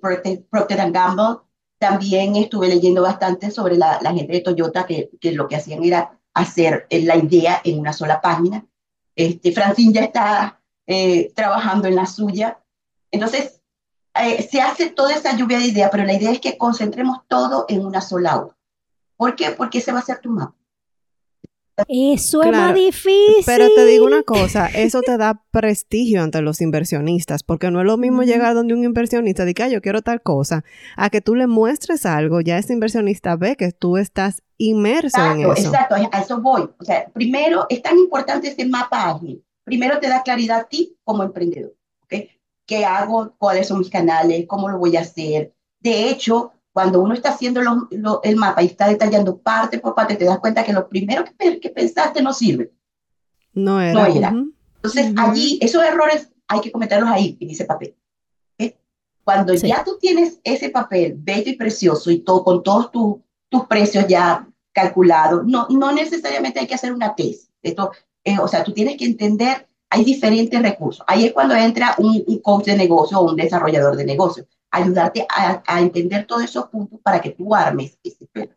Procter 0.50 0.92
Gamble. 0.92 1.39
También 1.80 2.36
estuve 2.36 2.68
leyendo 2.68 3.01
bastante 3.01 3.50
sobre 3.50 3.77
la, 3.77 4.00
gente 4.13 4.34
de 4.34 4.42
Toyota, 4.42 4.86
que, 4.86 5.10
lo 5.32 5.48
que 5.48 5.56
hacían 5.56 5.84
era 5.84 6.20
hacer 6.34 6.86
la 6.89 7.15
idea 7.15 7.62
en 7.63 7.80
una 7.80 7.94
sola 7.94 8.22
página. 8.22 8.65
Este, 9.15 9.51
Francine 9.54 9.94
ya 9.94 10.01
está 10.01 10.62
eh, 10.86 11.32
trabajando 11.34 11.88
en 11.88 11.96
la 11.96 12.06
suya. 12.06 12.60
Entonces, 13.10 13.62
eh, 14.24 14.48
se 14.50 14.62
hace 14.62 14.90
toda 14.90 15.14
esa 15.14 15.36
lluvia 15.36 15.60
de 15.60 15.66
ideas, 15.66 15.90
pero 15.92 16.06
la 16.06 16.14
idea 16.14 16.32
es 16.32 16.40
que 16.40 16.58
concentremos 16.58 17.20
todo 17.28 17.66
en 17.68 17.86
una 17.86 18.02
sola 18.02 18.38
hoja. 18.42 18.58
¿Por 19.18 19.36
qué? 19.36 19.52
Porque 19.52 19.80
ese 19.80 19.92
va 19.92 20.00
a 20.00 20.04
ser 20.04 20.20
tu 20.20 20.30
mapa. 20.30 20.56
Eso 21.90 22.42
es 22.42 22.52
más 22.52 22.74
difícil. 22.74 23.44
Pero 23.46 23.68
te 23.76 23.86
digo 23.86 24.06
una 24.06 24.24
cosa, 24.24 24.68
eso 24.68 25.02
te 25.02 25.18
da 25.18 25.44
prestigio 25.52 26.24
ante 26.24 26.42
los 26.42 26.62
inversionistas, 26.62 27.44
porque 27.44 27.70
no 27.70 27.82
es 27.82 27.86
lo 27.86 27.98
mismo 27.98 28.24
llegar 28.24 28.54
donde 28.54 28.74
un 28.74 28.86
inversionista 28.86 29.44
dice, 29.44 29.64
ah, 29.64 29.68
yo 29.68 29.82
quiero 29.82 30.02
tal 30.02 30.22
cosa, 30.22 30.64
a 30.96 31.10
que 31.10 31.20
tú 31.20 31.36
le 31.36 31.48
muestres 31.48 32.06
algo, 32.06 32.40
ya 32.40 32.58
ese 32.58 32.72
inversionista 32.72 33.36
ve 33.36 33.58
que 33.58 33.74
tú 33.74 33.98
estás 33.98 34.42
inmerso 34.58 35.20
en 35.34 35.42
eso. 35.42 35.52
Exacto, 35.52 35.96
a 35.96 36.20
eso 36.20 36.42
voy. 36.42 36.70
O 36.80 36.84
sea, 36.86 37.08
primero, 37.14 37.66
es 37.68 37.82
tan 37.82 37.98
importante 37.98 38.48
ese 38.48 38.66
mapa 38.66 39.10
ágil. 39.10 39.44
Primero 39.66 40.00
te 40.00 40.08
da 40.08 40.24
claridad 40.24 40.60
a 40.62 40.64
ti 40.64 40.96
como 41.04 41.24
emprendedor. 41.24 41.74
Qué 42.66 42.86
hago, 42.86 43.34
cuáles 43.38 43.68
son 43.68 43.80
mis 43.80 43.90
canales, 43.90 44.46
cómo 44.48 44.70
lo 44.70 44.78
voy 44.78 44.96
a 44.98 45.02
hacer. 45.02 45.54
De 45.80 46.10
hecho, 46.10 46.52
cuando 46.74 47.02
uno 47.02 47.14
está 47.14 47.30
haciendo 47.30 47.62
el 48.24 48.36
mapa 48.36 48.64
y 48.64 48.68
está 48.68 48.88
detallando 48.88 49.38
parte 49.38 49.80
por 49.80 49.96
parte, 49.96 50.16
te 50.16 50.26
das 50.26 50.40
cuenta 50.40 50.64
que 50.64 50.74
lo 50.74 50.90
primero 50.90 51.24
que, 51.24 51.60
que 51.60 51.70
pensaste 51.70 52.22
no 52.22 52.34
sirve. 52.34 52.72
No 53.54 53.80
era. 53.80 54.34
Entonces, 54.76 55.14
allí, 55.18 55.58
esos 55.62 55.84
errores 55.84 56.30
hay 56.48 56.62
que 56.62 56.72
cometerlos 56.72 57.10
ahí, 57.10 57.38
en 57.40 57.50
ese 57.50 57.66
papel. 57.66 57.96
Cuando 59.26 59.56
ya 59.56 59.84
tú 59.84 59.98
tienes 60.00 60.40
ese 60.44 60.70
papel 60.70 61.16
bello 61.18 61.50
y 61.50 61.56
precioso 61.56 62.12
y 62.12 62.20
todo, 62.20 62.44
con 62.44 62.62
todos 62.62 62.92
tus 62.92 63.66
precios 63.68 64.06
ya 64.08 64.48
calculados, 64.72 65.48
no, 65.48 65.68
no 65.72 65.92
necesariamente 65.92 66.60
hay 66.60 66.68
que 66.68 66.76
hacer 66.76 66.94
una 66.94 67.16
tesis. 67.16 67.50
Esto, 67.64 67.92
eh, 68.24 68.38
o 68.40 68.48
sea, 68.48 68.64
tú 68.64 68.72
tienes 68.72 68.98
que 68.98 69.06
entender 69.06 69.68
hay 69.96 70.04
diferentes 70.04 70.62
recursos. 70.62 71.06
Ahí 71.08 71.25
es 71.25 71.32
cuando 71.32 71.56
entra 71.56 71.96
un, 71.98 72.22
coach 72.42 72.66
de 72.66 72.75
negocio 72.75 73.18
o 73.18 73.30
un 73.30 73.38
desarrollador 73.38 73.96
de 73.96 74.04
negocio, 74.04 74.46
ayudarte 74.70 75.25
a, 75.30 75.80
entender 75.80 76.25
todos 76.28 76.44
esos 76.44 76.68
puntos 76.68 77.00
para 77.02 77.22
que 77.22 77.30
tú 77.30 77.56
armes 77.56 77.98
ese 78.04 78.25
plan. 78.28 78.50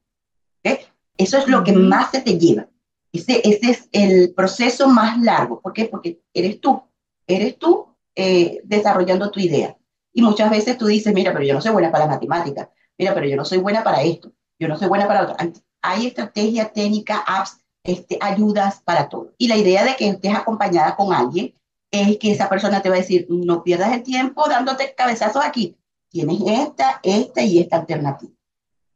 Eso 1.17 1.39
es 1.39 1.49
lo 1.49 1.63
que 1.63 1.73
más 1.73 2.11
se 2.11 2.21
te 2.23 2.39
lleva. 2.39 2.69
Ese, 3.13 3.41
ese 3.45 3.71
es 3.71 3.89
el 3.93 4.35
proceso 4.35 4.89
más 4.89 5.21
largo. 5.21 5.61
¿Por 5.61 5.73
qué? 5.73 5.85
Porque 5.87 6.21
eres 6.33 6.61
tú, 6.61 6.83
eres 7.27 7.57
tú 7.59 7.87
eh, 8.17 8.61
desarrollando 8.65 9.31
tu 9.31 9.39
idea. 9.39 9.77
Y 10.13 10.23
muchas 10.23 10.51
veces 10.51 10.77
tú 10.77 10.87
dices, 10.87 11.15
mira, 11.15 11.33
pero 11.33 11.45
yo 11.45 11.55
no 11.55 11.61
soy 11.61 11.73
buena 11.73 11.93
para 11.93 12.07
la 12.07 12.13
matemática, 12.13 12.71
mira, 12.97 13.15
pero 13.15 13.27
yo 13.27 13.37
no 13.37 13.45
soy 13.45 13.59
buena 13.59 13.85
para 13.85 14.03
esto, 14.03 14.33
yo 14.59 14.67
no 14.67 14.77
soy 14.77 14.89
buena 14.89 15.07
para 15.07 15.23
otro. 15.23 15.37
Hay 15.83 16.07
estrategia, 16.07 16.73
técnica, 16.73 17.19
apps, 17.27 17.59
este, 17.89 18.19
ayudas 18.21 18.83
para 18.83 19.09
todo. 19.09 19.33
Y 19.39 19.49
la 19.49 19.57
idea 19.57 19.83
de 19.83 19.97
que 19.97 20.09
estés 20.09 20.35
acompañada 20.35 20.95
con 20.95 21.15
alguien 21.15 21.55
es 21.91 22.19
que 22.19 22.33
esa 22.33 22.47
persona 22.47 22.83
te 22.83 22.91
va 22.91 22.97
a 22.97 22.99
decir, 22.99 23.27
no 23.31 23.63
pierdas 23.63 23.95
el 23.95 24.03
tiempo 24.03 24.47
dándote 24.47 24.95
cabezazos 24.95 25.43
aquí. 25.43 25.75
Tienes 26.11 26.39
esta, 26.47 27.01
esta 27.03 27.41
y 27.41 27.59
esta 27.59 27.77
alternativa. 27.77 28.33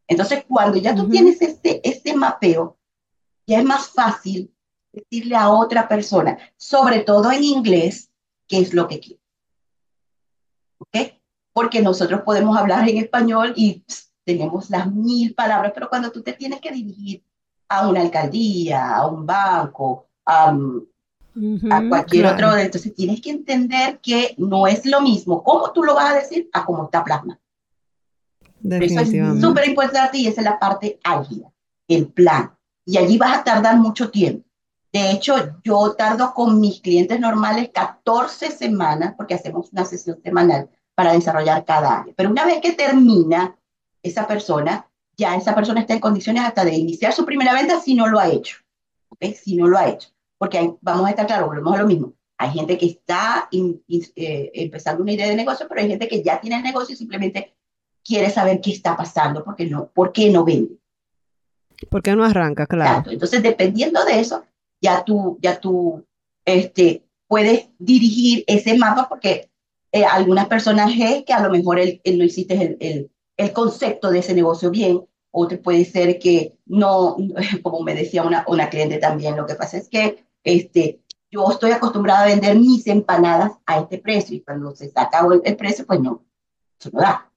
Entonces, 0.06 0.44
cuando 0.46 0.76
ya 0.76 0.94
tú 0.94 1.08
tienes 1.08 1.40
este, 1.40 1.80
este 1.88 2.14
mapeo, 2.14 2.76
ya 3.46 3.61
es 3.61 3.64
más 3.64 3.88
fácil 3.88 4.54
decirle 4.92 5.37
a 5.37 5.49
otra 5.49 5.88
persona, 5.88 6.37
sobre 6.58 7.00
todo 7.00 7.32
en 7.32 7.44
inglés, 7.44 8.11
qué 8.46 8.58
es 8.58 8.75
lo 8.75 8.88
que 8.88 9.00
quiere. 9.00 9.22
¿Ok? 10.76 11.14
Porque 11.54 11.80
nosotros 11.80 12.20
podemos 12.26 12.58
hablar 12.58 12.87
en 12.90 12.99
español 12.99 13.54
y 13.56 13.84
tenemos 14.25 14.68
las 14.68 14.92
mil 14.92 15.34
palabras, 15.34 15.72
pero 15.75 15.88
cuando 15.88 16.12
tú 16.12 16.22
te 16.22 16.34
tienes 16.34 16.61
que 16.61 16.72
dirigir 16.72 17.25
a 17.69 17.88
una 17.88 18.00
alcaldía, 18.00 18.97
a 18.97 19.07
un 19.07 19.26
banco, 19.26 20.07
a, 20.26 20.54
cualquier 21.88 22.26
otro, 22.26 22.57
entonces 22.57 22.95
tienes 22.95 23.21
que 23.21 23.31
entender 23.31 23.99
que 24.00 24.35
no 24.37 24.66
es 24.66 24.85
lo 24.85 25.00
mismo 25.00 25.42
cómo 25.42 25.73
tú 25.73 25.83
lo 25.83 25.95
vas 25.95 26.12
a 26.12 26.16
decir 26.16 26.50
a 26.52 26.64
cómo 26.64 26.85
está 26.85 27.02
plasma. 27.02 27.38
Eso 28.62 29.00
es 29.00 29.40
súper 29.40 29.69
importante 29.69 30.19
y 30.19 30.26
esa 30.26 30.40
es 30.40 30.45
la 30.45 30.59
parte 30.59 31.00
álgida, 31.02 31.50
el 31.88 32.07
plan. 32.09 32.52
Y 32.85 32.99
allí 32.99 33.19
vas 33.19 33.38
a 33.38 33.45
tardar 33.45 33.76
mucho 33.76 34.11
tiempo. 34.11 34.47
De 34.92 35.11
hecho, 35.11 35.35
yo 35.64 35.95
tardo 35.95 36.35
con 36.35 36.61
mis 36.61 36.81
clientes 36.81 37.19
normales 37.19 37.71
14 37.73 38.50
semanas, 38.50 39.14
porque 39.16 39.35
hacemos 39.35 39.73
una 39.73 39.85
sesión 39.85 40.21
semanal 40.23 40.69
para 40.95 41.12
desarrollar 41.12 41.64
cada 41.64 42.00
área. 42.00 42.14
Pero 42.14 42.31
una 42.31 42.45
vez 42.45 42.61
que 42.61 42.73
termina 42.73 43.57
esa 44.02 44.26
persona, 44.26 44.87
ya 45.16 45.37
esa 45.37 45.54
persona 45.54 45.81
está 45.81 45.95
en 45.95 46.00
condiciones 46.00 46.42
hasta 46.45 46.64
de 46.64 46.75
iniciar 46.75 47.12
su 47.12 47.25
primera 47.25 47.52
venta 47.54 47.81
si 47.81 47.95
no 47.95 48.09
lo 48.09 48.19
ha 48.19 48.28
hecho. 48.28 48.57
¿okay? 49.09 49.35
Si 49.35 49.57
no 49.57 49.69
lo 49.69 49.78
ha 49.78 49.88
hecho. 49.88 50.09
Porque 50.38 50.75
vamos 50.81 51.07
a 51.07 51.11
estar 51.11 51.26
claros, 51.26 51.49
volvemos 51.49 51.75
a 51.75 51.83
lo 51.83 51.87
mismo. 51.87 52.14
Hay 52.38 52.50
gente 52.50 52.76
que 52.76 52.87
está 52.87 53.49
eh, 53.52 54.50
empezando 54.54 55.02
una 55.02 55.12
idea 55.12 55.28
de 55.28 55.37
negocio, 55.37 55.66
pero 55.69 55.81
hay 55.81 55.88
gente 55.88 56.09
que 56.09 56.23
ya 56.23 56.40
tiene 56.40 56.57
el 56.57 56.62
negocio 56.62 56.95
y 56.95 56.97
simplemente 56.97 57.54
quiere 58.04 58.31
saber 58.31 58.61
qué 58.61 58.73
está 58.73 58.97
pasando, 58.97 59.45
porque 59.45 59.66
no, 59.66 59.87
¿por 59.87 60.12
qué 60.12 60.28
no 60.31 60.45
vende? 60.45 60.76
¿Por 61.88 62.02
qué 62.02 62.16
no 62.16 62.25
arranca? 62.25 62.66
Claro. 62.66 63.11
Entonces, 63.11 63.42
dependiendo 63.42 64.04
de 64.04 64.19
eso, 64.19 64.45
ya 64.81 65.04
tú, 65.04 65.38
ya 65.40 65.61
tú 65.61 66.04
este, 66.45 67.04
puedes 67.28 67.69
dirigir 67.78 68.45
ese 68.49 68.76
mapa 68.76 69.09
porque 69.09 69.49
eh, 69.92 70.04
algunas 70.04 70.49
personas 70.49 70.92
es 70.99 71.25
que 71.25 71.33
a 71.33 71.42
lo 71.42 71.50
mejor 71.50 71.78
él, 71.78 72.00
no 72.04 72.25
hiciste 72.25 72.54
el, 72.54 72.76
el, 72.81 73.11
el, 73.42 73.52
concepto 73.52 74.11
de 74.11 74.20
ese 74.20 74.34
negocio 74.34 74.70
bien, 74.70 75.00
otro 75.30 75.61
puede 75.61 75.84
ser 75.84 76.18
que 76.18 76.56
no, 76.66 77.16
como 77.62 77.82
me 77.82 77.94
decía 77.94 78.22
una, 78.22 78.44
una 78.49 78.68
cliente 78.68 78.99
también, 78.99 79.37
lo 79.37 79.46
que 79.46 79.54
pasa 79.54 79.76
es 79.78 79.88
que 79.88 80.25
este, 80.44 81.00
yo 81.30 81.50
estoy 81.50 81.70
acostumbrada 81.70 82.25
a 82.25 82.26
vender 82.26 82.58
mis 82.58 82.87
empanadas 82.87 83.52
a 83.66 83.80
este 83.80 83.99
precio 83.99 84.37
y 84.37 84.40
cuando 84.40 84.75
se 84.76 84.90
saca 84.90 85.26
el, 85.42 85.56
precio, 85.56 85.87
pues 85.87 86.00
no, 86.00 86.22
eso 86.78 86.90
no 86.92 87.00
da. 87.00 87.30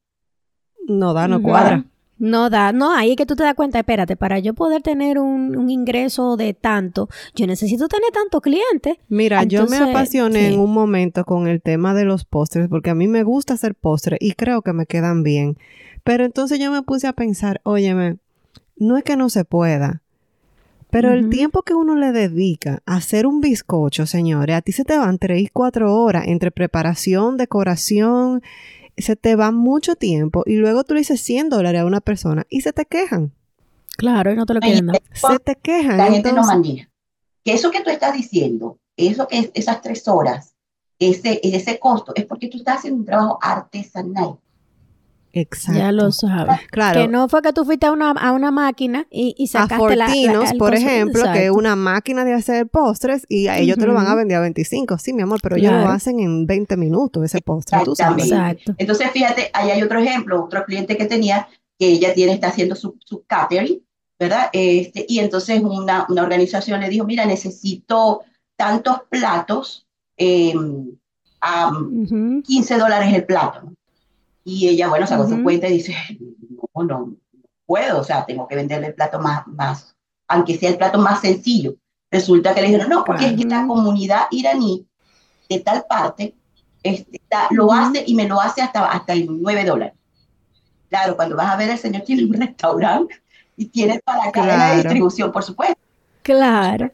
No 0.88 1.13
da, 1.13 1.27
no 1.27 1.41
cuadra. 1.41 1.85
No 2.17 2.50
da, 2.50 2.71
no, 2.71 2.95
ahí 2.95 3.12
es 3.12 3.17
que 3.17 3.25
tú 3.25 3.35
te 3.35 3.43
das 3.43 3.55
cuenta, 3.55 3.79
espérate, 3.79 4.15
para 4.15 4.39
yo 4.39 4.53
poder 4.53 4.81
tener 4.81 5.19
un, 5.19 5.69
ingreso 5.69 6.38
de 6.38 6.53
tanto, 6.53 7.09
yo 7.35 7.45
necesito 7.45 7.89
tener 7.89 8.09
tantos 8.12 8.41
clientes. 8.41 8.97
Mira, 9.09 9.43
yo 9.43 9.65
me 9.67 9.77
apasioné 9.77 10.53
en 10.53 10.59
un 10.59 10.74
momento 10.74 11.25
con 11.25 11.47
el 11.47 11.62
tema 11.62 11.93
de 11.93 12.05
los 12.05 12.24
postres, 12.24 12.69
porque 12.69 12.89
a 12.89 12.95
mí 12.95 13.09
me 13.09 13.24
gusta 13.24 13.55
hacer 13.55 13.75
postres 13.75 14.19
y 14.21 14.31
creo 14.33 14.62
que 14.62 14.71
me 14.71 14.85
quedan 14.85 15.24
bien. 15.24 15.57
Pero 16.05 16.24
entonces 16.24 16.59
yo 16.59 16.71
me 16.71 16.83
puse 16.83 17.07
a 17.07 17.13
pensar, 17.13 17.59
óyeme, 17.63 18.19
no 18.77 18.95
es 18.95 19.03
que 19.03 19.17
no 19.17 19.29
se 19.29 19.43
pueda, 19.43 20.03
pero 20.95 21.12
el 21.12 21.29
tiempo 21.29 21.63
que 21.63 21.74
uno 21.74 21.95
le 21.95 22.13
dedica 22.13 22.81
a 22.85 22.95
hacer 22.95 23.27
un 23.27 23.41
bizcocho, 23.41 24.05
señores, 24.05 24.55
a 24.55 24.62
ti 24.62 24.71
se 24.71 24.85
te 24.85 24.97
van 24.97 25.17
3 25.17 25.41
y 25.41 25.47
4 25.47 25.93
horas 25.93 26.24
entre 26.27 26.51
preparación, 26.51 27.35
decoración, 27.35 28.41
se 28.95 29.17
te 29.17 29.35
va 29.35 29.51
mucho 29.51 29.95
tiempo 29.95 30.43
y 30.45 30.55
luego 30.55 30.85
tú 30.85 30.93
le 30.93 31.01
dices 31.01 31.19
100 31.19 31.50
dólares 31.50 31.81
a 31.81 31.85
una 31.85 32.00
persona 32.00 32.45
y 32.50 32.62
se 32.62 32.71
te 32.71 32.85
quejan. 32.85 33.33
Claro, 33.97 34.31
y 34.31 34.38
no 34.38 34.45
te 34.45 34.53
lo 34.53 34.62
quieren 34.62 34.89
Se 35.12 35.39
te 35.39 35.55
quejan. 35.55 35.97
La 35.97 36.12
gente 36.12 36.31
no 36.31 36.43
maneja. 36.43 36.89
Que 37.43 37.51
eso 37.53 37.71
que 37.71 37.81
tú 37.81 37.89
estás 37.89 38.13
diciendo, 38.13 38.79
eso 38.95 39.27
que 39.27 39.39
es 39.39 39.51
esas 39.53 39.81
tres 39.81 40.07
horas, 40.07 40.55
ese, 40.97 41.41
ese 41.43 41.77
costo, 41.77 42.13
es 42.15 42.24
porque 42.24 42.47
tú 42.47 42.59
estás 42.59 42.77
haciendo 42.77 43.00
un 43.00 43.05
trabajo 43.05 43.38
artesanal. 43.41 44.39
Exacto. 45.37 45.77
Ya 45.77 45.91
lo 45.91 46.13
sabes. 46.13 46.61
Claro. 46.71 47.01
Que 47.01 47.07
no 47.09 47.27
fue 47.27 47.41
que 47.41 47.51
tú 47.51 47.65
fuiste 47.65 47.85
a 47.85 47.91
una, 47.91 48.11
a 48.11 48.31
una 48.31 48.51
máquina 48.51 49.05
y, 49.11 49.35
y 49.37 49.47
sacaste 49.47 49.75
a 49.75 49.77
Fortinos, 49.77 50.53
por 50.53 50.73
ejemplo, 50.73 51.23
que 51.33 51.45
es 51.45 51.51
una 51.51 51.75
máquina 51.75 52.23
de 52.23 52.33
hacer 52.33 52.67
postres 52.67 53.25
y 53.27 53.47
a 53.47 53.57
ellos 53.57 53.77
te 53.77 53.85
lo 53.85 53.93
van 53.93 54.07
a 54.07 54.15
vender 54.15 54.37
a 54.37 54.41
25. 54.41 54.97
Sí, 54.97 55.11
mi 55.11 55.23
amor, 55.23 55.39
pero 55.43 55.57
ellos 55.57 55.73
lo 55.73 55.89
hacen 55.89 56.21
en 56.21 56.47
20 56.47 56.77
minutos 56.77 57.25
ese 57.25 57.41
postre, 57.41 57.79
tú 57.83 57.95
sabes. 57.95 58.31
Exacto. 58.31 58.75
Entonces, 58.77 59.11
fíjate, 59.11 59.49
ahí 59.53 59.71
hay 59.71 59.83
otro 59.83 59.99
ejemplo, 59.99 60.45
otro 60.45 60.63
cliente 60.63 60.95
que 60.95 61.05
tenía, 61.05 61.49
que 61.77 61.87
ella 61.87 62.13
tiene, 62.13 62.31
está 62.31 62.47
haciendo 62.47 62.75
su, 62.75 62.97
su 63.03 63.25
catering, 63.27 63.81
¿verdad? 64.17 64.49
Este, 64.53 65.05
y 65.05 65.19
entonces 65.19 65.61
una, 65.61 66.05
una 66.07 66.23
organización 66.23 66.79
le 66.79 66.87
dijo, 66.87 67.05
mira, 67.05 67.25
necesito 67.25 68.21
tantos 68.55 69.01
platos 69.09 69.85
eh, 70.15 70.53
a 71.41 71.71
15 72.45 72.77
dólares 72.77 73.13
el 73.13 73.25
plato. 73.25 73.73
Y 74.47 74.69
ella, 74.69 74.87
bueno, 74.87 75.07
sacó 75.07 75.27
su 75.27 75.41
cuenta 75.41 75.67
y 75.67 75.73
dice, 75.73 75.95
no, 76.75 76.83
no, 76.83 77.15
puedo, 77.65 77.99
o 77.99 78.03
sea, 78.03 78.25
tengo 78.25 78.47
que 78.47 78.55
venderle 78.55 78.87
el 78.87 78.93
plato 78.93 79.19
más, 79.19 79.45
más, 79.47 79.95
aunque 80.27 80.55
sea 80.55 80.69
el 80.69 80.77
plato 80.77 80.99
más 80.99 81.21
sencillo. 81.21 81.75
Resulta 82.11 82.53
que 82.53 82.61
le 82.61 82.67
dijeron, 82.67 82.89
no, 82.89 83.03
porque 83.03 83.25
es 83.25 83.33
que 83.33 83.41
esta 83.41 83.65
comunidad 83.65 84.27
iraní 84.29 84.87
de 85.49 85.59
tal 85.59 85.83
parte 85.89 86.35
este, 86.83 87.19
lo 87.49 87.73
hace 87.73 88.03
y 88.05 88.13
me 88.13 88.27
lo 88.27 88.39
hace 88.39 88.61
hasta, 88.61 88.85
hasta 88.85 89.13
el 89.13 89.27
9 89.27 89.65
dólares. 89.65 89.95
Claro, 90.89 91.15
cuando 91.15 91.35
vas 91.35 91.51
a 91.51 91.57
ver, 91.57 91.71
el 91.71 91.79
señor 91.79 92.03
tiene 92.03 92.25
un 92.25 92.33
restaurante 92.39 93.15
y 93.57 93.65
tiene 93.65 93.99
para 94.05 94.31
cada 94.31 94.57
la 94.57 94.75
distribución, 94.75 95.31
por 95.31 95.43
supuesto. 95.43 95.75
Claro. 96.21 96.91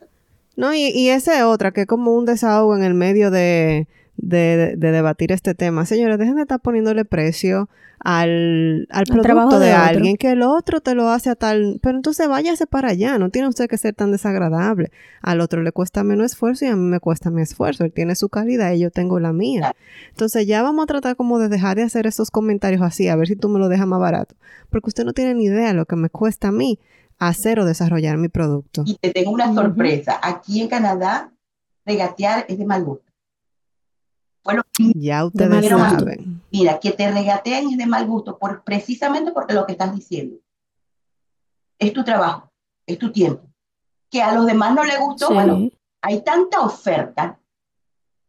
No, 0.56 0.74
y, 0.74 0.88
y 0.88 1.10
esa 1.10 1.38
es 1.38 1.44
otra, 1.44 1.72
que 1.72 1.82
es 1.82 1.88
como 1.88 2.16
un 2.16 2.26
desahogo 2.26 2.78
en 2.78 2.84
el 2.84 2.94
medio 2.94 3.30
de, 3.30 3.88
de, 4.22 4.76
debatir 4.78 5.32
este 5.32 5.56
tema. 5.56 5.86
Señores, 5.86 6.18
dejen 6.18 6.36
de 6.36 6.44
estar 6.44 6.60
poniéndole 6.60 7.06
precio 7.06 7.70
al, 8.00 8.88
al 8.90 9.06
producto 9.06 9.60
de, 9.60 9.72
alguien 9.72 10.16
que 10.16 10.32
el 10.32 10.44
otro 10.44 10.82
te 10.82 10.96
lo 10.96 11.10
hace 11.10 11.30
a 11.30 11.36
tal... 11.36 11.80
Pero 11.82 11.98
entonces 11.98 12.28
váyase 12.28 12.68
para 12.68 12.90
allá, 12.90 13.18
no 13.18 13.30
tiene 13.30 13.48
usted 13.48 13.68
que 13.68 13.78
ser 13.78 13.96
tan 13.96 14.12
desagradable. 14.12 14.92
Al 15.22 15.42
otro 15.42 15.64
le 15.64 15.72
cuesta 15.72 16.04
menos 16.04 16.28
esfuerzo 16.28 16.66
y 16.66 16.70
a 16.70 16.76
mí 16.76 16.84
me 16.84 17.00
cuesta 17.00 17.32
mi 17.32 17.42
esfuerzo. 17.42 17.84
Él 17.84 17.92
tiene 17.92 18.16
su 18.16 18.30
calidad 18.30 18.72
y 18.74 18.80
yo 18.80 18.92
tengo 18.92 19.20
la 19.20 19.34
mía. 19.34 19.76
Entonces 20.10 20.46
ya 20.48 20.62
vamos 20.62 20.84
a 20.84 20.88
tratar 20.88 21.16
como 21.16 21.40
de 21.40 21.50
dejar 21.50 21.78
de 21.78 21.84
hacer 21.84 22.06
esos 22.08 22.32
comentarios 22.32 22.82
así, 22.82 23.08
a 23.08 23.16
ver 23.16 23.28
si 23.28 23.36
tú 23.36 23.50
me 23.50 23.60
lo 23.60 23.70
dejas 23.70 23.88
más 23.88 24.00
barato. 24.00 24.36
Porque 24.70 24.90
usted 24.90 25.04
no 25.04 25.14
tiene 25.14 25.34
ni 25.34 25.46
idea 25.46 25.68
de 25.70 25.74
lo 25.74 25.86
que 25.86 25.96
me 25.96 26.10
cuesta 26.10 26.50
a 26.50 26.52
mí 26.52 26.80
hacer 27.18 27.60
o 27.60 27.66
desarrollar 27.66 28.18
mi 28.18 28.30
producto. 28.30 28.84
Y 28.86 28.96
te 28.96 29.12
tengo 29.12 29.32
una 29.32 29.54
sorpresa. 29.54 30.20
Aquí 30.24 30.62
en 30.62 30.68
Canadá, 30.68 31.32
regatear 31.86 32.46
es 32.48 32.58
de 32.58 32.66
mal 32.66 32.84
gusto. 32.84 33.11
Bueno, 34.44 34.64
ya 34.96 35.26
ustedes 35.26 35.68
saben. 35.68 36.42
Mira, 36.52 36.80
que 36.80 36.92
te 36.92 37.12
regateen 37.12 37.70
es 37.70 37.78
de 37.78 37.86
mal 37.86 38.08
gusto, 38.08 38.38
por, 38.38 38.64
precisamente 38.64 39.32
porque 39.32 39.54
lo 39.54 39.66
que 39.66 39.74
estás 39.74 39.94
diciendo. 39.94 40.38
Es 41.78 41.94
tu 41.94 42.04
trabajo, 42.04 42.52
es 42.86 42.98
tu 42.98 43.12
tiempo. 43.12 43.44
Que 44.10 44.22
a 44.22 44.34
los 44.34 44.46
demás 44.46 44.74
no 44.74 44.84
les 44.84 45.00
gustó, 45.00 45.34
bueno, 45.34 45.70
hay 46.02 46.24
tanta 46.24 46.62
oferta. 46.62 47.40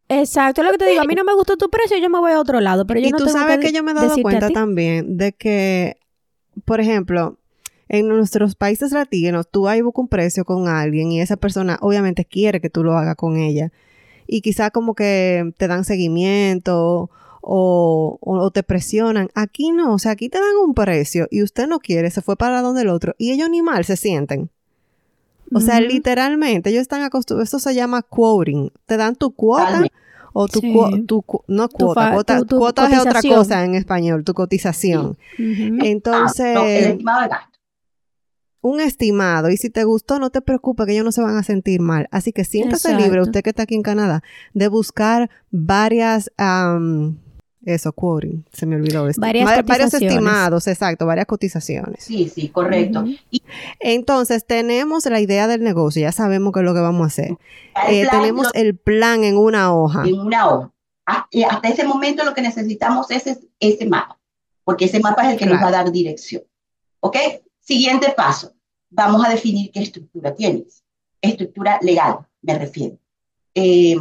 Exacto, 0.09 0.61
es 0.61 0.67
lo 0.67 0.73
que 0.73 0.79
te 0.79 0.87
digo, 0.91 1.03
a 1.03 1.07
mí 1.07 1.15
no 1.15 1.25
me 1.25 1.35
gustó 1.35 1.57
tu 1.57 1.71
precio, 1.71 1.97
yo 1.97 2.11
me 2.11 2.19
voy 2.19 2.33
a 2.33 2.41
otro 2.41 2.61
lado, 2.61 2.87
pero 2.87 3.01
yo 3.01 3.09
y 3.09 3.13
tú 3.13 3.29
sabes 3.29 3.59
que, 3.59 3.73
yo 3.73 3.83
me 3.83 3.93
he 3.93 3.95
dado 3.95 4.15
cuenta 4.21 4.51
también 4.51 5.17
de 5.17 5.33
que, 5.33 5.97
por 6.67 6.81
ejemplo, 6.81 7.39
en 7.89 8.09
nuestros 8.09 8.55
países 8.55 8.93
latinos, 8.93 9.47
tú 9.51 9.69
hay 9.69 9.81
un 9.81 10.09
precio 10.09 10.45
con 10.45 10.69
alguien 10.69 11.13
y 11.13 11.21
esa 11.21 11.37
persona 11.37 11.79
obviamente 11.81 12.27
quiere 12.27 12.61
que 12.61 12.69
tú 12.69 12.85
lo 12.85 12.97
hagas 12.97 13.17
con 13.17 13.39
ella 13.39 13.73
y 14.33 14.41
quizá 14.41 14.71
como 14.71 14.95
que 14.95 15.53
te 15.59 15.69
dan 15.69 15.85
seguimiento 15.85 17.11
o, 17.43 18.51
te 18.55 18.63
presionan. 18.63 19.29
Aquí 19.35 19.73
no, 19.73 19.93
o 19.93 19.99
sea, 19.99 20.13
aquí 20.13 20.31
te 20.31 20.39
dan 20.39 20.57
un 20.65 20.73
precio 20.73 21.29
y 21.31 21.43
usted 21.43 21.69
no 21.69 21.81
quiere, 21.81 22.11
se 22.11 22.23
fue 22.23 22.35
para 22.37 22.63
donde 22.63 22.81
el 22.81 22.89
otro 22.89 23.15
y 23.19 23.33
ellos 23.33 23.51
ni 23.51 23.61
mal 23.61 23.85
se 23.85 23.97
sienten. 23.97 24.49
O 25.55 25.61
sea, 25.61 25.83
literalmente 25.83 26.71
ellos 26.71 26.81
están 26.81 27.03
acostumbrados, 27.03 27.51
eso 27.51 27.59
se 27.59 27.75
llama 27.75 28.01
quoting, 28.01 28.71
te 28.87 28.97
dan 28.97 29.17
tu 29.17 29.33
cuota 29.33 29.85
o 30.33 30.49
tu, 30.49 30.63
tu 31.07 31.23
no 31.47 31.69
cuota, 31.69 32.13
cuota, 32.15 32.41
cuota 32.49 32.89
es 32.91 32.99
otra 33.01 33.21
cosa 33.21 33.65
en 33.67 33.75
español, 33.75 34.25
tu 34.25 34.33
cotización. 34.33 35.19
Entonces, 35.37 36.57
ah, 37.07 37.29
gasto. 37.29 37.52
Un 38.63 38.81
estimado 38.81 39.51
y 39.51 39.57
si 39.57 39.69
te 39.69 39.85
gustó, 39.85 40.19
no 40.19 40.31
te 40.31 40.41
preocupes 40.41 40.87
que 40.87 40.93
ellos 40.93 41.05
no 41.05 41.13
se 41.13 41.21
van 41.21 41.37
a 41.37 41.43
sentir 41.43 41.81
mal. 41.81 42.09
Así 42.11 42.33
que 42.33 42.45
siéntase 42.45 42.95
libre, 42.97 43.21
usted 43.21 43.43
que 43.43 43.51
está 43.51 43.65
aquí 43.65 43.75
en 43.75 43.83
Canadá, 43.83 44.23
de 44.55 44.69
buscar 44.69 45.31
varias, 45.51 46.31
eso, 47.65 47.93
quoting, 47.93 48.45
se 48.53 48.67
me 48.67 48.77
olvidó. 48.77 49.09
Este, 49.09 49.21
varias, 49.21 49.67
varios 49.67 49.93
estimados, 49.93 50.69
exacto, 50.69 51.07
varias 51.07 51.27
cotizaciones. 51.27 52.05
Sí, 52.05 52.29
sí, 52.29 52.49
correcto. 52.49 53.05
Entonces, 53.81 54.47
tenemos 54.47 55.05
la 55.07 55.21
idea 55.21 55.49
del 55.49 55.63
negocio, 55.63 56.01
ya 56.01 56.13
sabemos 56.13 56.53
qué 56.53 56.61
es 56.61 56.65
lo 56.65 56.73
que 56.73 56.81
vamos 56.81 57.03
a 57.03 57.07
hacer. 57.07 57.37
Eh, 57.89 58.07
tenemos 58.11 58.49
el 58.55 58.77
plan 58.77 59.25
en 59.25 59.37
una 59.37 59.75
hoja. 59.75 60.05
En 60.07 60.21
una 60.21 60.49
hoja. 60.49 60.73
Ah, 61.05 61.29
hasta 61.51 61.69
ese 61.69 61.85
momento 61.85 62.25
lo 62.25 62.33
que 62.33 62.43
necesitamos 62.43 63.11
es 63.11 63.41
ese, 63.59 63.87
mapa, 63.87 64.21
porque 64.63 64.85
ese 64.85 65.01
mapa 65.01 65.27
es 65.27 65.33
el 65.33 65.39
que 65.39 65.47
nos 65.47 65.61
va 65.61 65.67
a 65.67 65.73
dar 65.73 65.91
dirección. 65.91 66.45
¿Ok? 67.01 67.17
Siguiente 67.63 68.13
paso, 68.17 68.53
vamos 68.91 69.25
a 69.25 69.31
definir 69.31 69.71
qué 69.71 69.83
estructura 69.83 70.35
tienes. 70.35 70.83
Estructura 71.21 71.79
legal, 71.81 72.19
me 72.43 72.59
refiero. 72.59 72.99
Eh, 73.55 73.97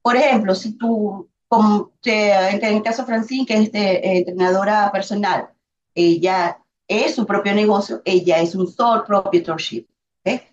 por 0.00 0.16
ejemplo, 0.16 0.54
si 0.54 0.72
tú, 0.72 1.28
como 1.46 1.92
en 2.02 2.64
el 2.64 2.82
caso 2.82 3.02
de 3.02 3.06
Francine, 3.06 3.44
que 3.44 3.54
es 3.54 3.60
este, 3.64 4.08
eh, 4.08 4.18
entrenadora 4.18 4.90
personal, 4.90 5.50
ella 5.94 6.58
es 6.88 7.14
su 7.14 7.26
propio 7.26 7.54
negocio, 7.54 8.00
ella 8.06 8.38
es 8.38 8.54
un 8.54 8.66
sole 8.66 9.02
proprietorship, 9.06 9.86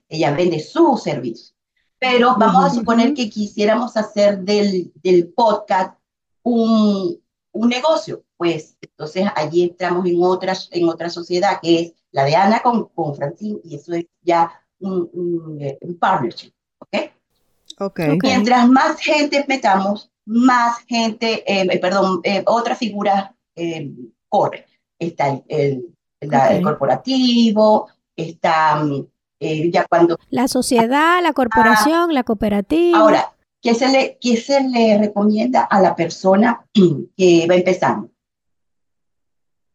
ella 0.10 0.32
vende 0.32 0.60
su 0.60 0.98
servicio. 0.98 1.56
Pero 2.00 2.36
vamos 2.38 2.66
a 2.66 2.70
suponer 2.70 3.14
que 3.14 3.30
quisiéramos 3.30 3.96
hacer 3.96 4.40
del, 4.40 4.92
del 4.96 5.30
podcast 5.30 5.98
un, 6.44 7.18
un 7.54 7.70
negocio, 7.70 8.24
pues 8.42 8.76
entonces 8.82 9.28
allí 9.36 9.66
entramos 9.66 10.04
en 10.08 10.16
otra, 10.20 10.56
en 10.72 10.90
otra 10.90 11.12
sociedad 11.12 11.60
que 11.62 11.80
es 11.80 11.94
la 12.12 12.24
de 12.24 12.36
Ana 12.36 12.60
con, 12.64 12.86
con 12.86 13.16
Francine 13.16 13.60
y 13.64 13.76
eso 13.76 13.94
es 13.94 14.08
ya 14.24 14.52
un, 14.80 15.08
un, 15.14 15.62
eh, 15.62 15.78
partnership, 16.00 16.52
¿ok? 16.80 17.12
Okay. 17.78 18.18
Mientras 18.20 18.68
más 18.68 19.00
gente 19.00 19.46
metamos, 19.48 20.10
más 20.26 20.80
gente, 20.88 21.44
eh, 21.46 21.68
eh, 21.70 21.78
perdón, 21.78 22.24
otra 22.48 22.76
figura 22.76 23.36
corre. 24.28 24.66
Está 24.98 25.40
el, 25.48 25.86
el, 26.20 26.64
corporativo, 26.64 27.90
está 28.16 28.84
ya 29.40 29.86
cuando... 29.88 30.18
La 30.32 30.48
sociedad, 30.48 31.22
la 31.22 31.34
corporación, 31.34 32.16
la 32.16 32.24
cooperativa. 32.24 32.98
Ahora, 32.98 33.36
¿qué 33.62 33.76
se, 33.76 33.88
le, 33.88 34.18
¿qué 34.20 34.36
se 34.36 34.62
le 34.62 34.98
recomienda 34.98 35.62
a 35.62 35.80
la 35.80 35.96
persona 35.96 36.66
que 37.16 37.46
va 37.48 37.54
empezando? 37.54 38.10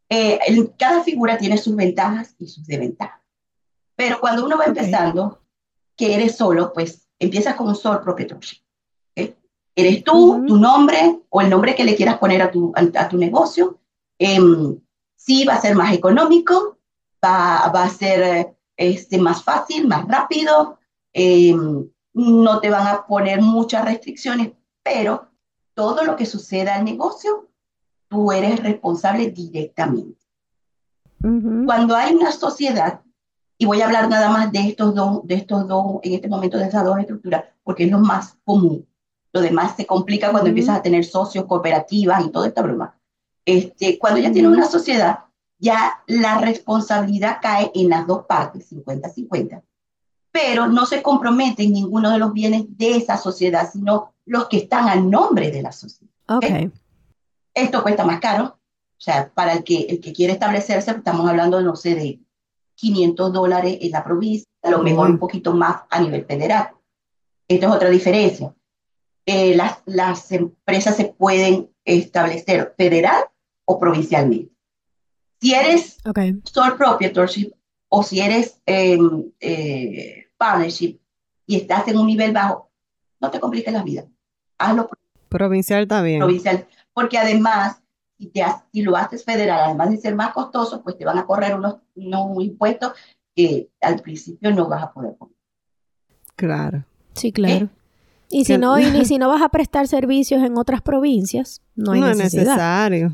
Eh, 0.09 0.39
cada 0.77 1.03
figura 1.03 1.37
tiene 1.37 1.57
sus 1.57 1.75
ventajas 1.75 2.35
y 2.39 2.47
sus 2.47 2.65
desventajas. 2.65 3.21
Pero 3.95 4.19
cuando 4.19 4.45
uno 4.45 4.57
va 4.57 4.65
empezando, 4.65 5.41
que 5.95 6.13
eres 6.13 6.37
solo, 6.37 6.71
pues 6.71 7.07
empiezas 7.19 7.55
con 7.55 7.67
un 7.67 7.75
solo 7.75 8.01
proprietorship. 8.01 8.61
Eres 9.75 10.03
tú, 10.03 10.43
tu 10.47 10.57
nombre 10.57 11.19
o 11.29 11.39
el 11.39 11.51
nombre 11.51 11.75
que 11.75 11.83
le 11.83 11.95
quieras 11.95 12.17
poner 12.17 12.41
a 12.41 12.49
tu, 12.49 12.73
a, 12.75 13.07
tu 13.07 13.15
negocio. 13.15 13.79
Em, 14.17 14.79
sí, 15.15 15.45
va 15.45 15.53
a 15.53 15.61
ser 15.61 15.75
más 15.75 15.93
económico, 15.93 16.79
va, 17.23 17.71
va 17.73 17.83
a 17.83 17.89
ser 17.89 18.55
este, 18.75 19.19
más 19.19 19.43
fácil, 19.43 19.87
más 19.87 20.07
rápido. 20.07 20.79
Em, 21.13 21.87
no 22.13 22.59
te 22.59 22.71
van 22.71 22.87
a 22.87 23.05
poner 23.05 23.41
muchas 23.41 23.85
restricciones, 23.85 24.53
pero 24.81 25.29
todo 25.75 26.03
lo 26.03 26.15
que 26.15 26.25
suceda 26.25 26.75
al 26.75 26.83
negocio 26.83 27.46
tú 28.07 28.31
eres 28.31 28.61
responsable 28.61 29.29
directamente. 29.31 30.17
Cuando 31.19 31.95
hay 31.95 32.13
una 32.13 32.31
sociedad, 32.31 33.01
y 33.57 33.65
voy 33.65 33.81
a 33.81 33.85
hablar 33.85 34.07
nada 34.07 34.29
más 34.29 34.51
de 34.51 34.59
estos 34.59 34.93
dos, 34.93 35.25
de 35.25 35.35
estos 35.35 35.67
dos, 35.67 35.99
en 36.03 36.13
este 36.13 36.27
momento 36.27 36.57
de 36.57 36.67
esas 36.67 36.85
dos 36.85 36.97
estructuras, 36.99 37.45
porque 37.63 37.85
es 37.85 37.91
lo 37.91 37.99
más 37.99 38.37
común. 38.45 38.87
Lo 39.33 39.41
demás 39.41 39.75
se 39.75 39.85
complica 39.85 40.31
cuando 40.31 40.49
empiezas 40.49 40.77
a 40.77 40.81
tener 40.81 41.03
socios, 41.03 41.45
cooperativas 41.45 42.23
y 42.23 42.29
toda 42.29 42.47
esta 42.47 42.61
broma. 42.61 42.97
Este, 43.45 43.97
cuando 43.97 44.19
ya 44.19 44.31
tienes 44.31 44.51
una 44.51 44.67
sociedad, 44.67 45.19
ya 45.59 46.03
la 46.07 46.37
responsabilidad 46.39 47.37
cae 47.41 47.71
en 47.73 47.89
las 47.89 48.05
dos 48.05 48.25
partes, 48.25 48.71
50-50. 48.71 49.63
Pero 50.31 50.67
no 50.67 50.85
se 50.85 51.01
compromete 51.01 51.63
en 51.63 51.73
ninguno 51.73 52.11
de 52.11 52.19
los 52.19 52.33
bienes 52.33 52.65
de 52.77 52.97
esa 52.97 53.17
sociedad, 53.17 53.69
sino 53.71 54.13
los 54.25 54.47
que 54.47 54.57
están 54.57 54.87
a 54.87 54.95
nombre 54.95 55.49
de 55.49 55.61
la 55.63 55.71
sociedad. 55.71 56.11
Okay. 56.27 56.71
Esto 57.57 57.81
cuesta 57.81 58.05
más 58.05 58.19
caro. 58.19 58.43
O 58.45 58.99
sea, 59.01 59.31
para 59.33 59.53
el 59.53 59.63
que, 59.63 59.87
el 59.89 59.99
que 59.99 60.13
quiere 60.13 60.33
establecerse, 60.33 60.91
estamos 60.91 61.27
hablando, 61.27 61.59
no 61.61 61.75
sé, 61.75 61.95
de 61.95 62.19
500 62.75 63.33
dólares 63.33 63.79
en 63.81 63.91
la 63.91 64.03
provincia, 64.03 64.47
a 64.61 64.69
lo 64.69 64.83
mejor 64.83 65.09
un 65.09 65.17
poquito 65.17 65.53
más 65.53 65.81
a 65.89 65.99
nivel 65.99 66.23
federal. 66.25 66.69
Esto 67.47 67.65
es 67.65 67.71
otra 67.71 67.89
diferencia. 67.89 68.53
Eh, 69.25 69.55
las, 69.55 69.79
las 69.85 70.31
empresas 70.31 70.95
se 70.95 71.05
pueden 71.05 71.71
establecer 71.83 72.75
federal 72.77 73.25
o 73.65 73.79
provincialmente. 73.79 74.53
Si 75.41 75.55
eres 75.55 75.97
okay. 76.05 76.39
sole 76.43 76.75
proprietorship 76.75 77.51
o 77.89 78.03
si 78.03 78.19
eres 78.19 78.61
em, 78.67 79.31
eh, 79.39 80.27
partnership 80.37 80.99
y 81.47 81.55
estás 81.55 81.87
en 81.87 81.97
un 81.97 82.05
nivel 82.05 82.33
bajo, 82.33 82.69
no 83.19 83.31
te 83.31 83.39
compliques 83.39 83.73
la 83.73 83.81
vida. 83.81 84.05
Hazlo 84.59 84.87
provincial 85.27 85.83
está 85.83 86.01
bien. 86.01 86.19
Provincial 86.19 86.67
porque 86.97 87.19
además, 87.19 87.79
si, 88.17 88.25
te, 88.25 88.43
si 88.73 88.81
lo 88.81 88.97
haces 88.97 89.23
federal, 89.23 89.59
además 89.65 89.91
de 89.91 89.97
ser 89.97 90.15
más 90.15 90.33
costoso, 90.33 90.81
pues 90.81 90.97
te 90.97 91.05
van 91.05 91.19
a 91.19 91.27
correr 91.27 91.53
unos, 91.53 91.75
unos 91.93 92.43
impuestos 92.43 92.93
que 93.35 93.69
al 93.81 93.99
principio 94.01 94.49
no 94.51 94.67
vas 94.67 94.81
a 94.81 94.91
poder 94.91 95.15
poner. 95.15 95.35
Claro. 96.35 96.85
Sí, 97.13 97.31
claro. 97.31 97.69
Y 98.31 98.45
si, 98.45 98.57
no, 98.57 98.79
y, 98.79 99.05
si 99.05 99.17
no 99.19 99.29
vas 99.29 99.43
a 99.43 99.49
prestar 99.49 99.87
servicios 99.87 100.41
en 100.41 100.57
otras 100.57 100.81
provincias, 100.81 101.61
no 101.75 101.91
hay 101.91 102.01
no 102.01 102.09
Es 102.09 102.17
necesario. 102.17 103.11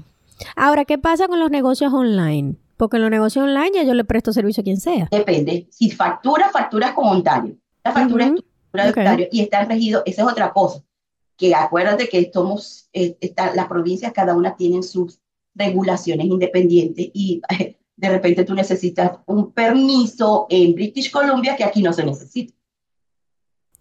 Ahora, 0.56 0.86
¿qué 0.86 0.98
pasa 0.98 1.28
con 1.28 1.42
los 1.42 1.52
negocios 1.52 1.92
online? 1.92 2.56
Porque 2.78 2.96
en 2.96 3.02
los 3.02 3.12
negocios 3.12 3.44
online 3.44 3.72
ya 3.76 3.84
yo 3.84 3.94
le 3.94 4.06
presto 4.06 4.32
servicio 4.32 4.62
a 4.62 4.64
quien 4.64 4.80
sea. 4.80 5.10
Depende. 5.12 5.68
Si 5.72 5.92
factura, 5.92 6.50
facturas 6.52 6.94
con 6.94 7.06
Ontario. 7.06 7.58
La 7.84 7.92
factura 7.92 8.28
es 8.28 8.32
factura 8.32 8.84
de 8.86 8.90
Ontario 8.92 9.28
y 9.30 9.42
está 9.42 9.66
regido, 9.66 10.04
esa 10.06 10.22
es 10.22 10.28
otra 10.30 10.54
cosa 10.54 10.82
que 11.44 11.54
acuérdate 11.54 12.08
que 12.08 12.32
somos, 12.34 12.88
eh, 12.94 13.18
las 13.54 13.68
provincias 13.68 14.14
cada 14.14 14.34
una 14.34 14.56
tienen 14.56 14.82
sus 14.82 15.20
regulaciones 15.54 16.26
independientes 16.26 17.10
y 17.14 17.42
de 17.98 18.10
repente 18.10 18.46
tú 18.46 18.54
necesitas 18.54 19.20
un 19.26 19.52
permiso 19.52 20.48
en 20.50 20.74
British 20.74 21.12
Columbia 21.12 21.58
que 21.58 21.66
aquí 21.66 21.82
no 21.82 21.92
se 21.92 22.06
necesita. 22.06 22.54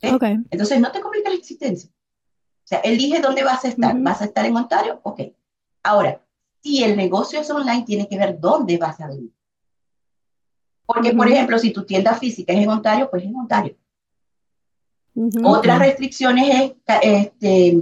Okay. 0.02 0.38
Entonces 0.50 0.80
no 0.80 0.90
te 0.90 1.00
complica 1.00 1.30
la 1.30 1.36
existencia. 1.36 1.88
O 1.88 2.66
sea, 2.66 2.80
elige 2.80 3.20
dónde 3.20 3.44
vas 3.44 3.64
a 3.64 3.68
estar. 3.68 3.96
¿Vas 3.96 4.20
a 4.20 4.24
estar 4.24 4.44
en 4.44 4.56
Ontario? 4.56 4.98
Ok. 5.04 5.20
Ahora, 5.84 6.20
si 6.64 6.82
el 6.82 6.96
negocio 6.96 7.40
es 7.40 7.48
online, 7.48 7.84
tiene 7.84 8.08
que 8.08 8.18
ver 8.18 8.40
dónde 8.40 8.76
vas 8.76 9.00
a 9.00 9.06
venir. 9.06 9.30
Porque, 10.84 11.12
por 11.12 11.28
ejemplo, 11.28 11.60
si 11.60 11.72
tu 11.72 11.84
tienda 11.84 12.14
física 12.14 12.52
es 12.52 12.58
en 12.58 12.70
Ontario, 12.70 13.08
pues 13.08 13.22
en 13.22 13.36
Ontario. 13.36 13.76
Otras 15.14 15.78
restricciones 15.78 16.72
este, 17.02 17.78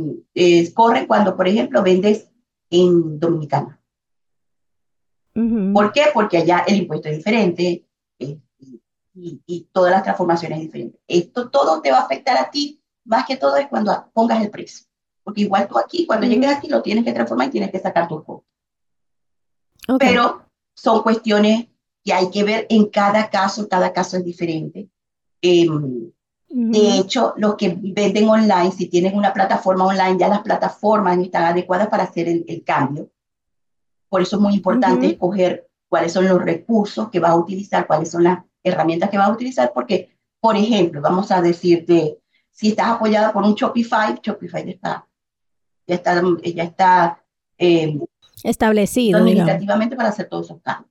corren 0.75 1.07
cuando, 1.07 1.37
por 1.37 1.47
ejemplo, 1.47 1.83
vendes 1.83 2.29
en 2.71 3.21
Dominicana. 3.21 3.81
¿Por 5.73 5.93
qué? 5.93 6.05
Porque 6.13 6.39
allá 6.39 6.65
el 6.67 6.77
impuesto 6.77 7.09
es 7.09 7.19
diferente 7.19 7.87
eh, 8.19 8.39
y, 9.15 9.69
todas 9.73 9.93
las 9.93 10.03
transformaciones 10.03 10.61
diferentes. 10.61 11.01
Esto 11.07 11.51
todo 11.51 11.81
te 11.81 11.91
va 11.91 11.99
a 11.99 12.03
afectar 12.03 12.37
a 12.37 12.51
ti, 12.51 12.83
más 13.05 13.27
que 13.27 13.37
todo 13.37 13.57
es 13.57 13.69
cuando 13.69 14.11
pongas 14.13 14.43
el 14.43 14.51
precio. 14.51 14.87
Porque 15.23 15.43
igual 15.43 15.69
tú 15.69 15.79
aquí, 15.79 16.07
cuando 16.07 16.27
llegues 16.27 16.51
aquí, 16.51 16.69
lo 16.69 16.83
tienes 16.83 17.05
que 17.05 17.13
transformar 17.13 17.49
y 17.49 17.53
tienes 17.53 17.71
que 17.71 17.79
sacar 17.79 18.09
tu 18.09 18.23
costo. 18.25 18.45
Pero 19.99 20.47
son 20.75 21.03
cuestiones 21.03 21.69
que 22.05 22.13
hay 22.13 22.31
que 22.31 22.45
ver 22.45 22.67
en 22.71 22.87
cada 22.87 23.31
caso, 23.31 23.69
cada 23.69 23.93
caso 23.93 24.17
es 24.17 24.25
diferente. 24.25 24.89
Em, 25.43 26.11
de 26.53 26.99
hecho, 26.99 27.33
los 27.37 27.55
que 27.55 27.77
venden 27.79 28.29
online, 28.29 28.73
si 28.73 28.89
tienen 28.89 29.17
una 29.17 29.33
plataforma 29.33 29.87
online, 29.87 30.19
ya 30.19 30.27
las 30.27 30.41
plataformas 30.41 31.17
están 31.19 31.45
adecuadas 31.45 31.87
para 31.89 32.03
hacer 32.03 32.29
el, 32.29 32.65
cambio. 32.65 33.09
Por 34.09 34.21
eso 34.21 34.35
es 34.35 34.43
muy 34.43 34.55
importante 34.55 35.07
escoger 35.07 35.69
cuáles 35.89 36.13
son 36.13 36.27
los 36.27 36.43
recursos 36.43 37.09
que 37.09 37.21
vas 37.21 37.31
a 37.31 37.37
utilizar, 37.37 37.87
cuáles 37.87 38.11
son 38.11 38.25
las 38.25 38.41
herramientas 38.65 39.11
que 39.11 39.19
vas 39.19 39.29
a 39.29 39.33
utilizar, 39.33 39.71
porque, 39.73 40.17
por 40.41 40.57
ejemplo, 40.57 41.01
vamos 41.01 41.31
a 41.31 41.41
decirte, 41.41 42.19
si 42.51 42.71
estás 42.71 42.89
apoyada 42.89 43.33
por 43.33 43.45
un 43.45 43.55
Shopify, 43.55 44.19
Shopify 44.21 44.65
ya 44.65 44.73
está, 44.73 45.07
ya 45.87 45.95
está, 45.95 46.23
ya 46.43 46.65
está 46.65 47.25
eh, 47.59 47.97
establecido 48.43 49.19
administrativamente 49.19 49.95
para 49.95 50.09
hacer 50.09 50.29
todos 50.29 50.47
esos 50.47 50.61
cambios. 50.63 50.91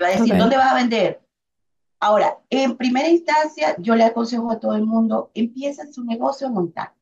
Va 0.00 0.06
a 0.06 0.10
decir, 0.10 0.36
¿dónde 0.36 0.56
vas 0.56 0.72
a 0.72 0.76
vender? 0.76 1.20
Ahora, 2.00 2.38
en 2.48 2.76
primera 2.76 3.08
instancia, 3.08 3.74
yo 3.78 3.96
le 3.96 4.04
aconsejo 4.04 4.50
a 4.50 4.60
todo 4.60 4.74
el 4.74 4.84
mundo, 4.84 5.30
empiecen 5.34 5.92
su 5.92 6.04
negocio 6.04 6.46
en 6.46 6.56
Ontario. 6.56 6.94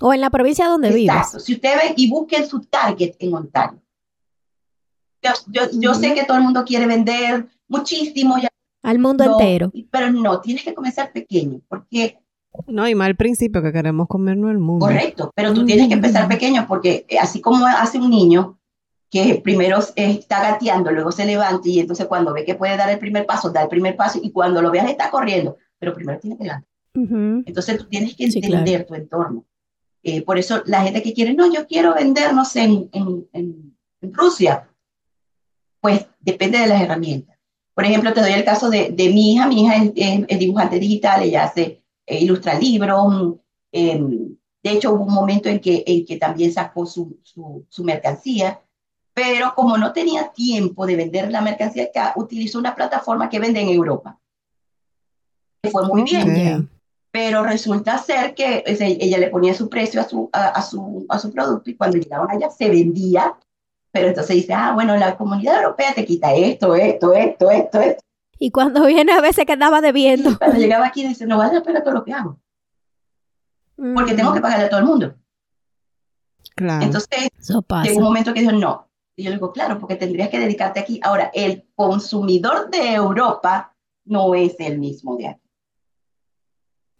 o 0.00 0.14
en 0.14 0.20
la 0.20 0.30
provincia 0.30 0.66
donde 0.66 0.90
vive. 0.90 1.12
Exacto. 1.12 1.40
Si 1.40 1.54
usted 1.54 1.74
ve 1.76 1.94
y 1.96 2.08
busquen 2.08 2.46
su 2.46 2.60
target 2.60 3.16
en 3.18 3.34
Ontario. 3.34 3.80
Yo, 5.72 5.94
sé 5.94 6.14
que 6.14 6.24
todo 6.24 6.36
el 6.36 6.42
mundo 6.42 6.64
quiere 6.64 6.86
vender 6.86 7.46
muchísimo. 7.66 8.36
Ya, 8.38 8.48
Al 8.82 8.98
mundo 8.98 9.24
entero. 9.24 9.72
Pero 9.90 10.12
no, 10.12 10.40
tienes 10.40 10.64
que 10.64 10.74
comenzar 10.74 11.12
pequeño, 11.12 11.60
porque... 11.68 12.20
No, 12.68 12.86
y 12.86 12.94
más 12.94 13.06
al 13.06 13.16
principio 13.16 13.62
que 13.62 13.72
queremos 13.72 14.06
comernos 14.06 14.50
el 14.50 14.58
mundo. 14.58 14.86
Correcto, 14.86 15.32
pero 15.34 15.52
tú 15.52 15.64
tienes 15.64 15.88
que 15.88 15.94
empezar 15.94 16.28
pequeño, 16.28 16.66
porque 16.68 17.04
eh, 17.08 17.18
así 17.18 17.40
como 17.40 17.66
hace 17.66 17.98
un 17.98 18.10
niño, 18.10 18.58
que 19.14 19.40
primero 19.44 19.78
está 19.94 20.42
gateando, 20.42 20.90
luego 20.90 21.12
se 21.12 21.24
levanta 21.24 21.68
y 21.68 21.78
entonces 21.78 22.06
cuando 22.06 22.32
ve 22.32 22.44
que 22.44 22.56
puede 22.56 22.76
dar 22.76 22.90
el 22.90 22.98
primer 22.98 23.24
paso, 23.24 23.48
da 23.48 23.62
el 23.62 23.68
primer 23.68 23.94
paso 23.94 24.18
y 24.20 24.32
cuando 24.32 24.60
lo 24.60 24.72
veas 24.72 24.90
está 24.90 25.08
corriendo, 25.08 25.56
pero 25.78 25.94
primero 25.94 26.18
tiene 26.18 26.36
que 26.36 26.42
levantar. 26.42 26.68
Entonces 27.46 27.78
tú 27.78 27.84
tienes 27.84 28.16
que 28.16 28.24
entender 28.24 28.84
tu 28.84 28.96
entorno. 28.96 29.44
Eh, 30.02 30.22
por 30.22 30.36
eso 30.36 30.64
la 30.66 30.82
gente 30.82 31.00
que 31.00 31.14
quiere, 31.14 31.32
no, 31.32 31.46
yo 31.52 31.64
quiero 31.68 31.94
vender, 31.94 32.34
no 32.34 32.44
sé, 32.44 32.64
en, 32.64 32.90
en, 32.92 33.28
en, 34.00 34.12
Rusia, 34.12 34.68
pues 35.80 36.08
depende 36.18 36.58
de 36.58 36.66
las 36.66 36.82
herramientas. 36.82 37.38
Por 37.72 37.84
ejemplo, 37.84 38.12
te 38.12 38.20
doy 38.20 38.32
el 38.32 38.44
caso 38.44 38.68
de, 38.68 38.90
de 38.90 39.10
mi 39.10 39.34
hija, 39.34 39.46
mi 39.46 39.62
hija 39.62 39.76
es, 39.94 40.38
dibujante 40.40 40.80
digital, 40.80 41.22
ella 41.22 41.44
hace, 41.44 41.84
eh, 42.04 42.18
ilustra 42.18 42.58
libros, 42.58 43.36
em, 43.70 44.36
de 44.60 44.70
hecho 44.72 44.92
hubo 44.92 45.04
un 45.04 45.14
momento 45.14 45.48
en 45.48 45.60
que, 45.60 45.84
en 45.86 46.04
que 46.04 46.16
también 46.16 46.52
sacó 46.52 46.84
su, 46.84 47.20
su, 47.22 47.64
su 47.68 47.84
mercancía, 47.84 48.60
pero 49.14 49.54
como 49.54 49.78
no 49.78 49.92
tenía 49.92 50.32
tiempo 50.32 50.86
de 50.86 50.96
vender 50.96 51.30
la 51.30 51.40
mercancía 51.40 51.84
acá, 51.84 52.12
utilizó 52.16 52.58
una 52.58 52.74
plataforma 52.74 53.28
que 53.28 53.38
vende 53.38 53.60
en 53.60 53.68
Europa. 53.68 54.18
Fue 55.70 55.86
muy 55.86 56.02
bien. 56.02 56.68
Pero 57.12 57.44
resulta 57.44 57.96
ser 57.98 58.34
que 58.34 58.64
ella 58.66 59.18
le 59.18 59.28
ponía 59.28 59.54
su 59.54 59.68
precio 59.68 60.00
a 60.00 60.04
su, 60.04 60.28
a, 60.32 60.60
su, 60.60 61.06
a 61.08 61.18
su 61.20 61.32
producto 61.32 61.70
y 61.70 61.76
cuando 61.76 61.96
llegaban 61.96 62.28
allá 62.28 62.50
se 62.50 62.68
vendía. 62.68 63.36
Pero 63.92 64.08
entonces 64.08 64.34
dice, 64.34 64.52
ah, 64.52 64.72
bueno, 64.74 64.96
la 64.96 65.16
comunidad 65.16 65.62
europea 65.62 65.94
te 65.94 66.04
quita 66.04 66.34
esto, 66.34 66.74
esto, 66.74 67.12
esto, 67.12 67.50
esto, 67.52 67.80
esto. 67.80 68.02
Y 68.40 68.50
cuando 68.50 68.84
viene 68.84 69.12
a 69.12 69.20
veces 69.20 69.46
quedaba 69.46 69.80
debiendo. 69.80 70.36
cuando 70.38 70.58
llegaba 70.58 70.86
aquí 70.86 71.06
dice, 71.06 71.24
no 71.24 71.38
vale 71.38 71.54
la 71.54 71.62
pena 71.62 71.84
todo 71.84 71.94
lo 71.94 72.04
que 72.04 72.12
hago. 72.12 72.40
Porque 73.76 74.14
tengo 74.14 74.34
que 74.34 74.40
pagarle 74.40 74.64
a 74.64 74.68
todo 74.68 74.80
el 74.80 74.86
mundo. 74.86 75.14
Claro. 76.56 76.84
Entonces, 76.84 77.28
llegó 77.84 77.98
un 77.98 78.04
momento 78.04 78.34
que 78.34 78.40
dijo, 78.40 78.52
no, 78.52 78.88
y 79.16 79.24
yo 79.24 79.30
le 79.30 79.36
digo, 79.36 79.52
claro, 79.52 79.78
porque 79.78 79.96
tendrías 79.96 80.28
que 80.28 80.40
dedicarte 80.40 80.80
aquí. 80.80 81.00
Ahora, 81.02 81.30
el 81.34 81.64
consumidor 81.74 82.70
de 82.70 82.94
Europa 82.94 83.74
no 84.04 84.34
es 84.34 84.56
el 84.58 84.78
mismo 84.78 85.16
de 85.16 85.28
aquí. 85.28 85.40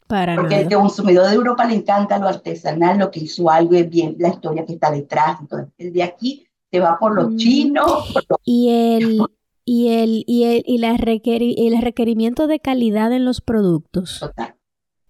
Para 0.07 0.37
porque 0.37 0.61
el 0.61 0.73
consumidor 0.73 1.29
de 1.29 1.35
Europa 1.35 1.65
le 1.65 1.75
encanta 1.75 2.19
lo 2.19 2.29
artesanal, 2.29 2.99
lo 2.99 3.11
que 3.11 3.21
hizo 3.21 3.51
algo, 3.51 3.75
es 3.75 3.89
bien 3.89 4.17
la 4.19 4.29
historia 4.29 4.65
que 4.65 4.75
está 4.75 4.91
detrás. 4.91 5.41
Entonces, 5.41 5.73
el 5.79 5.93
de 5.93 6.03
aquí 6.03 6.47
se 6.71 6.81
va 6.81 6.99
por 6.99 7.15
los 7.15 7.33
mm. 7.33 7.37
chinos. 7.37 8.15
Y 8.45 8.69
el, 8.69 9.21
y 9.65 9.89
el, 9.89 10.25
y 10.27 10.45
el, 10.45 10.63
y 10.67 10.79
la 10.79 10.91
el 10.91 11.83
requerimiento 11.83 12.47
de 12.47 12.61
calidad 12.61 13.13
en 13.13 13.25
los 13.25 13.41
productos. 13.41 14.21
Total 14.21 14.55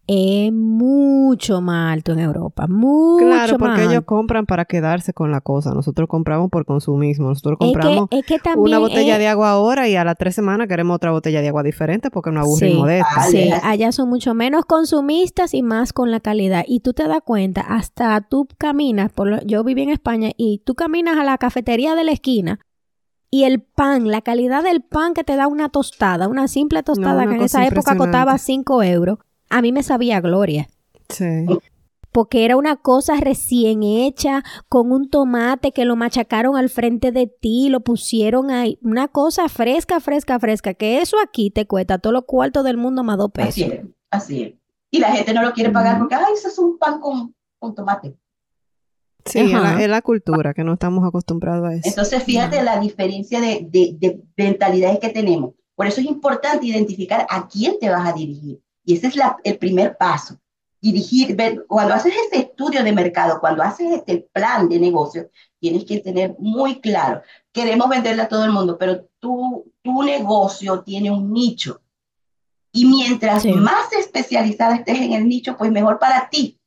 es 0.06 0.52
mucho 0.52 1.62
más 1.62 1.94
alto 1.94 2.12
en 2.12 2.18
Europa, 2.18 2.66
mucho 2.66 3.24
Claro, 3.24 3.58
porque 3.58 3.84
ellos 3.84 4.02
compran 4.04 4.44
para 4.44 4.66
quedarse 4.66 5.14
con 5.14 5.30
la 5.30 5.40
cosa. 5.40 5.72
Nosotros 5.72 6.08
compramos 6.08 6.50
por 6.50 6.66
consumismo. 6.66 7.28
Nosotros 7.28 7.58
compramos 7.58 8.10
una 8.56 8.78
botella 8.78 9.18
de 9.18 9.28
agua 9.28 9.50
ahora 9.50 9.88
y 9.88 9.96
a 9.96 10.04
las 10.04 10.16
tres 10.16 10.34
semanas 10.34 10.68
queremos 10.68 10.96
otra 10.96 11.10
botella 11.10 11.40
de 11.40 11.48
agua 11.48 11.62
diferente 11.62 12.10
porque 12.10 12.30
no 12.30 12.40
aburrimos 12.40 12.86
de 12.86 12.98
esto. 12.98 13.20
Sí, 13.30 13.50
allá 13.62 13.92
son 13.92 14.10
mucho 14.10 14.34
menos 14.34 14.66
consumistas 14.66 15.54
y 15.54 15.62
más 15.62 15.92
con 15.92 16.10
la 16.10 16.20
calidad. 16.20 16.64
Y 16.66 16.80
tú 16.80 16.92
te 16.92 17.08
das 17.08 17.20
cuenta, 17.24 17.62
hasta 17.62 18.20
tú 18.20 18.46
caminas, 18.58 19.10
por 19.10 19.44
yo 19.46 19.64
viví 19.64 19.82
en 19.82 19.90
España 19.90 20.30
y 20.36 20.62
tú 20.64 20.74
caminas 20.74 21.16
a 21.16 21.24
la 21.24 21.38
cafetería 21.38 21.94
de 21.94 22.04
la 22.04 22.12
esquina 22.12 22.60
y 23.30 23.44
el 23.44 23.62
pan, 23.62 24.10
la 24.10 24.20
calidad 24.20 24.62
del 24.62 24.82
pan 24.82 25.14
que 25.14 25.24
te 25.24 25.34
da 25.34 25.48
una 25.48 25.68
tostada, 25.68 26.28
una 26.28 26.46
simple 26.46 26.82
tostada 26.82 27.26
que 27.26 27.34
en 27.34 27.42
esa 27.42 27.66
época 27.66 27.96
costaba 27.96 28.36
5 28.38 28.82
euros 28.82 29.18
a 29.50 29.62
mí 29.62 29.72
me 29.72 29.82
sabía 29.82 30.20
gloria. 30.20 30.68
Sí. 31.08 31.46
Porque 32.12 32.44
era 32.44 32.56
una 32.56 32.76
cosa 32.76 33.16
recién 33.16 33.82
hecha, 33.82 34.44
con 34.68 34.92
un 34.92 35.10
tomate 35.10 35.72
que 35.72 35.84
lo 35.84 35.96
machacaron 35.96 36.56
al 36.56 36.68
frente 36.68 37.10
de 37.10 37.26
ti, 37.26 37.68
lo 37.70 37.80
pusieron 37.80 38.52
ahí. 38.52 38.78
Una 38.82 39.08
cosa 39.08 39.48
fresca, 39.48 39.98
fresca, 39.98 40.38
fresca. 40.38 40.74
Que 40.74 41.00
eso 41.00 41.16
aquí 41.20 41.50
te 41.50 41.66
cuesta 41.66 41.98
todo 41.98 42.12
lo 42.12 42.24
cuarto 42.24 42.62
del 42.62 42.76
mundo 42.76 43.02
más 43.02 43.18
dos 43.18 43.32
pesos. 43.32 43.50
Así 43.50 43.62
es, 43.64 43.84
así 44.10 44.42
es. 44.42 44.54
Y 44.92 45.00
la 45.00 45.10
gente 45.10 45.34
no 45.34 45.42
lo 45.42 45.52
quiere 45.52 45.70
pagar 45.70 45.98
porque, 45.98 46.14
ay, 46.14 46.34
eso 46.34 46.46
es 46.46 46.58
un 46.58 46.78
pan 46.78 47.00
con, 47.00 47.34
con 47.58 47.74
tomate. 47.74 48.16
Sí, 49.24 49.40
es 49.40 49.88
la, 49.88 50.02
cultura 50.02 50.54
que 50.54 50.62
no 50.62 50.74
estamos 50.74 51.04
acostumbrados 51.04 51.66
a 51.66 51.74
eso. 51.74 51.88
Entonces, 51.88 52.22
fíjate 52.22 52.62
la 52.62 52.78
diferencia 52.78 53.40
de, 53.40 53.66
de, 53.68 53.96
de 53.98 54.22
mentalidades 54.36 55.00
que 55.00 55.08
tenemos. 55.08 55.54
Por 55.74 55.86
eso 55.86 56.00
es 56.00 56.06
importante 56.06 56.66
identificar 56.66 57.26
a 57.28 57.48
quién 57.48 57.78
te 57.80 57.88
vas 57.88 58.06
a 58.06 58.12
dirigir. 58.12 58.60
Y 58.84 58.94
ese 58.94 59.08
es 59.08 59.14
el 59.44 59.58
primer 59.58 59.96
paso. 59.96 60.38
Dirigir, 60.80 61.34
ver, 61.34 61.64
cuando 61.66 61.94
haces 61.94 62.12
este 62.24 62.38
estudio 62.40 62.84
de 62.84 62.92
mercado, 62.92 63.40
cuando 63.40 63.62
haces 63.62 63.90
este 63.92 64.28
plan 64.32 64.68
de 64.68 64.78
negocio, 64.78 65.30
tienes 65.58 65.84
que 65.84 66.00
tener 66.00 66.36
muy 66.38 66.80
claro, 66.80 67.22
queremos 67.52 67.88
venderle 67.88 68.22
a 68.22 68.28
todo 68.28 68.44
el 68.44 68.52
mundo, 68.52 68.76
pero 68.78 69.06
tu, 69.18 69.72
tu 69.82 70.02
negocio 70.02 70.82
tiene 70.82 71.10
un 71.10 71.32
nicho. 71.32 71.80
Y 72.70 72.84
mientras 72.84 73.46
más 73.46 73.92
especializada 73.92 74.74
estés 74.74 75.00
en 75.00 75.12
el 75.12 75.26
nicho, 75.26 75.56
pues 75.56 75.70
mejor 75.70 75.98
para 75.98 76.28
ti. 76.28 76.58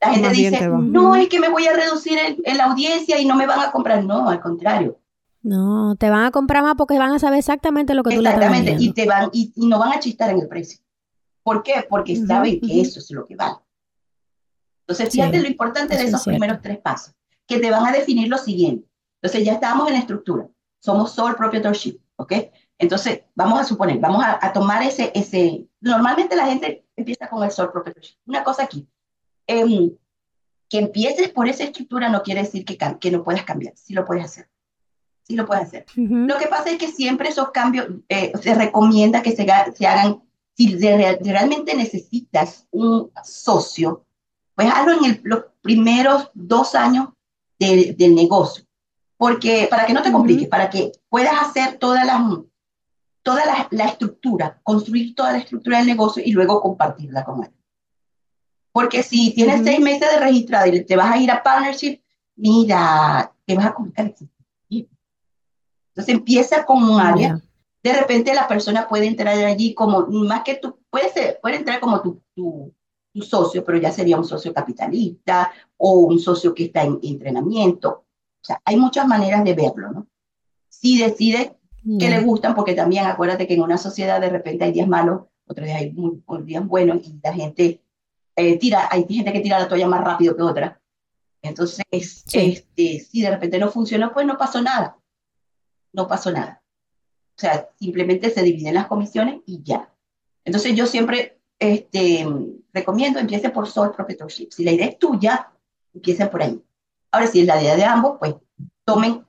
La 0.00 0.12
gente 0.12 0.30
dice, 0.30 0.68
no, 0.68 1.16
es 1.16 1.28
que 1.28 1.40
me 1.40 1.48
voy 1.48 1.66
a 1.66 1.72
reducir 1.72 2.18
en 2.44 2.56
la 2.56 2.66
audiencia 2.66 3.18
y 3.18 3.24
no 3.24 3.34
me 3.34 3.46
van 3.46 3.60
a 3.60 3.72
comprar. 3.72 4.04
No, 4.04 4.28
al 4.28 4.40
contrario. 4.40 5.00
No, 5.42 5.96
te 5.96 6.10
van 6.10 6.26
a 6.26 6.30
comprar 6.30 6.62
más 6.62 6.74
porque 6.76 6.98
van 6.98 7.12
a 7.12 7.18
saber 7.18 7.38
exactamente 7.38 7.94
lo 7.94 8.02
que 8.02 8.14
tú 8.14 8.22
le 8.22 8.28
estás 8.28 8.44
Exactamente, 8.44 8.84
y, 8.84 8.92
te 8.92 9.06
van, 9.06 9.30
y, 9.32 9.52
y, 9.54 9.66
no 9.66 9.78
van 9.78 9.92
a 9.92 10.00
chistar 10.00 10.30
en 10.30 10.40
el 10.40 10.48
precio. 10.48 10.80
¿Por 11.48 11.62
qué? 11.62 11.86
Porque 11.88 12.14
saben 12.14 12.60
que 12.60 12.82
eso 12.82 12.98
es 12.98 13.10
lo 13.10 13.24
que 13.24 13.34
vale. 13.34 13.56
Entonces, 14.82 15.10
fíjate 15.10 15.40
lo 15.40 15.48
importante 15.48 15.96
de 15.96 16.04
esos 16.04 16.22
primeros 16.22 16.60
tres 16.60 16.76
pasos, 16.76 17.14
que 17.46 17.58
te 17.58 17.70
van 17.70 17.86
a 17.86 17.90
definir 17.90 18.28
lo 18.28 18.36
siguiente. 18.36 18.86
Entonces, 19.22 19.46
ya 19.46 19.54
estamos 19.54 19.88
en 19.88 19.94
la 19.94 20.00
estructura. 20.00 20.46
Somos 20.78 21.12
sole 21.12 21.36
proprietorship, 21.36 22.00
¿ok? 22.16 22.34
Entonces, 22.76 23.22
vamos 23.34 23.60
a 23.60 23.64
suponer, 23.64 23.98
vamos 23.98 24.22
a, 24.26 24.52
tomar 24.52 24.82
ese, 24.82 25.10
ese... 25.14 25.66
Normalmente 25.80 26.36
la 26.36 26.44
gente 26.44 26.84
empieza 26.94 27.30
con 27.30 27.42
el 27.42 27.50
sole 27.50 27.70
proprietorship. 27.72 28.16
Una 28.26 28.44
cosa 28.44 28.64
aquí. 28.64 28.86
Em, 29.46 29.96
que 30.68 30.78
empieces 30.78 31.30
por 31.30 31.48
esa 31.48 31.64
estructura 31.64 32.10
no 32.10 32.22
quiere 32.22 32.42
decir 32.42 32.66
que, 32.66 32.76
que 32.76 33.10
no 33.10 33.24
puedas 33.24 33.44
cambiar. 33.44 33.72
Sí 33.74 33.94
lo 33.94 34.04
puedes 34.04 34.26
hacer. 34.26 34.50
Sí 35.22 35.34
lo 35.34 35.46
puedes 35.46 35.64
hacer. 35.64 35.86
Lo 35.96 36.36
que 36.36 36.46
pasa 36.46 36.70
es 36.70 36.76
que 36.76 36.88
siempre 36.88 37.30
esos 37.30 37.52
cambios 37.52 37.86
eh, 38.10 38.32
se 38.38 38.54
recomienda 38.54 39.22
que 39.22 39.32
se, 39.32 39.46
se 39.74 39.86
hagan 39.86 40.27
si 40.58 40.76
realmente 40.76 41.76
necesitas 41.76 42.66
un 42.72 43.12
socio, 43.22 44.04
pues 44.56 44.68
hazlo 44.68 45.04
en 45.04 45.20
los 45.22 45.44
primeros 45.62 46.32
dos 46.34 46.74
años 46.74 47.10
del 47.60 48.14
negocio. 48.16 48.64
Porque 49.16 49.68
para 49.70 49.86
que 49.86 49.92
no 49.92 50.02
te 50.02 50.10
compliques, 50.10 50.48
para 50.48 50.68
que 50.68 50.90
puedas 51.08 51.34
hacer 51.40 51.78
toda 51.78 52.04
la, 52.04 52.42
toda 53.22 53.68
la, 53.70 53.84
estructura, 53.84 54.60
construir 54.64 55.14
toda 55.14 55.30
la 55.30 55.38
estructura 55.38 55.78
del 55.78 55.86
negocio 55.86 56.24
y 56.26 56.32
luego 56.32 56.60
compartirla 56.60 57.24
con 57.24 57.44
él. 57.44 57.50
Porque 58.72 59.04
si 59.04 59.32
tienes 59.34 59.62
seis 59.62 59.78
meses 59.78 60.10
de 60.10 60.18
registrado 60.18 60.66
y 60.66 60.84
te 60.84 60.96
vas 60.96 61.14
a 61.14 61.18
ir 61.18 61.30
a 61.30 61.40
partnership, 61.40 62.00
mira, 62.34 63.32
te 63.44 63.54
vas 63.54 63.66
a 63.66 63.74
complicar. 63.74 64.12
Entonces 64.70 66.14
empieza 66.14 66.66
con 66.66 66.82
un 66.82 67.00
área 67.00 67.40
de 67.88 68.00
repente 68.00 68.34
la 68.34 68.48
persona 68.48 68.88
puede 68.88 69.06
entrar 69.06 69.36
allí 69.38 69.74
como, 69.74 70.06
más 70.06 70.42
que 70.42 70.56
tú, 70.56 70.78
puede, 70.90 71.10
ser, 71.10 71.38
puede 71.42 71.56
entrar 71.56 71.80
como 71.80 72.00
tu, 72.00 72.22
tu, 72.34 72.72
socio, 73.20 73.64
pero 73.64 73.78
ya 73.78 73.90
sería 73.90 74.16
un 74.16 74.24
socio 74.24 74.54
capitalista 74.54 75.50
o 75.76 75.98
un 76.00 76.20
socio 76.20 76.54
que 76.54 76.66
está 76.66 76.84
en 76.84 77.00
entrenamiento. 77.02 78.04
O 78.40 78.44
sea, 78.44 78.62
hay 78.64 78.76
muchas 78.76 79.08
maneras 79.08 79.42
de 79.42 79.54
verlo, 79.54 79.90
¿no? 79.90 80.06
Si 80.68 81.02
decide 81.02 81.56
que 81.98 82.08
le 82.08 82.20
gustan, 82.20 82.54
porque 82.54 82.74
también 82.74 83.06
acuérdate 83.06 83.48
que 83.48 83.54
en 83.54 83.62
una 83.62 83.76
sociedad 83.76 84.20
de 84.20 84.28
repente 84.28 84.64
hay 84.64 84.72
días 84.72 84.86
malos, 84.86 85.22
otros 85.48 85.66
días 85.66 85.80
hay 85.80 85.90
muy, 85.90 86.22
días 86.44 86.64
buenos 86.64 86.98
y 87.04 87.18
la 87.20 87.32
gente 87.32 87.82
eh, 88.36 88.56
tira, 88.56 88.88
hay 88.88 89.04
gente 89.08 89.32
que 89.32 89.40
tira 89.40 89.58
la 89.58 89.68
toalla 89.68 89.88
más 89.88 90.04
rápido 90.04 90.36
que 90.36 90.42
otra. 90.42 90.80
Entonces, 91.42 91.84
este, 91.90 93.00
si 93.00 93.22
de 93.22 93.30
repente 93.30 93.58
no 93.58 93.68
funcionó, 93.68 94.12
pues 94.12 94.26
no 94.26 94.38
pasó 94.38 94.62
nada. 94.62 94.96
No 95.92 96.06
pasó 96.06 96.30
nada. 96.30 96.62
O 97.38 97.40
sea, 97.40 97.68
simplemente 97.78 98.30
se 98.30 98.42
dividen 98.42 98.74
las 98.74 98.88
comisiones 98.88 99.40
y 99.46 99.62
ya. 99.62 99.88
Entonces 100.44 100.74
yo 100.74 100.86
siempre 100.86 101.38
este, 101.60 102.26
recomiendo, 102.72 103.20
empiece 103.20 103.50
por 103.50 103.68
sole 103.68 103.92
proprietorship. 103.92 104.48
Si 104.50 104.64
la 104.64 104.72
idea 104.72 104.86
es 104.86 104.98
tuya, 104.98 105.52
empiecen 105.94 106.30
por 106.30 106.42
ahí. 106.42 106.60
Ahora, 107.12 107.28
si 107.28 107.40
es 107.40 107.46
la 107.46 107.62
idea 107.62 107.76
de 107.76 107.84
ambos, 107.84 108.16
pues 108.18 108.34
tomen, 108.84 109.24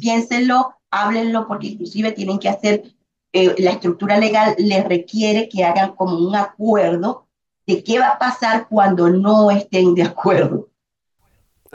piénsenlo, 0.00 0.74
háblenlo, 0.90 1.48
porque 1.48 1.68
inclusive 1.68 2.12
tienen 2.12 2.38
que 2.38 2.50
hacer, 2.50 2.94
eh, 3.32 3.54
la 3.58 3.70
estructura 3.70 4.18
legal 4.18 4.54
les 4.58 4.84
requiere 4.84 5.48
que 5.48 5.64
hagan 5.64 5.96
como 5.96 6.18
un 6.18 6.36
acuerdo 6.36 7.26
de 7.66 7.82
qué 7.82 7.98
va 7.98 8.10
a 8.10 8.18
pasar 8.18 8.68
cuando 8.68 9.08
no 9.08 9.50
estén 9.50 9.94
de 9.94 10.02
acuerdo. 10.02 10.68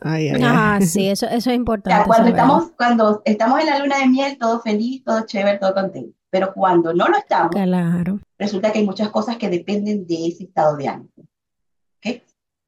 Ah, 0.02 0.80
sí, 0.82 1.08
eso, 1.08 1.28
eso 1.28 1.50
es 1.50 1.56
importante. 1.56 2.06
cuando, 2.08 2.30
estamos, 2.30 2.72
cuando 2.78 3.22
estamos 3.26 3.60
en 3.60 3.68
la 3.68 3.80
luna 3.80 4.00
de 4.00 4.08
miel, 4.08 4.38
todo 4.38 4.60
feliz, 4.60 5.04
todo 5.04 5.26
chévere, 5.26 5.60
todo 5.60 5.74
contento. 5.74 6.18
Pero 6.30 6.54
cuando 6.54 6.94
no 6.94 7.08
lo 7.08 7.18
estamos, 7.18 7.52
claro. 7.52 8.20
resulta 8.40 8.72
que 8.72 8.80
hay 8.80 8.86
muchas 8.86 9.10
cosas 9.10 9.38
que 9.38 9.50
dependen 9.50 10.08
de 10.08 10.28
ese 10.28 10.46
estado 10.46 10.78
de 10.78 10.88
ánimo. 10.88 11.10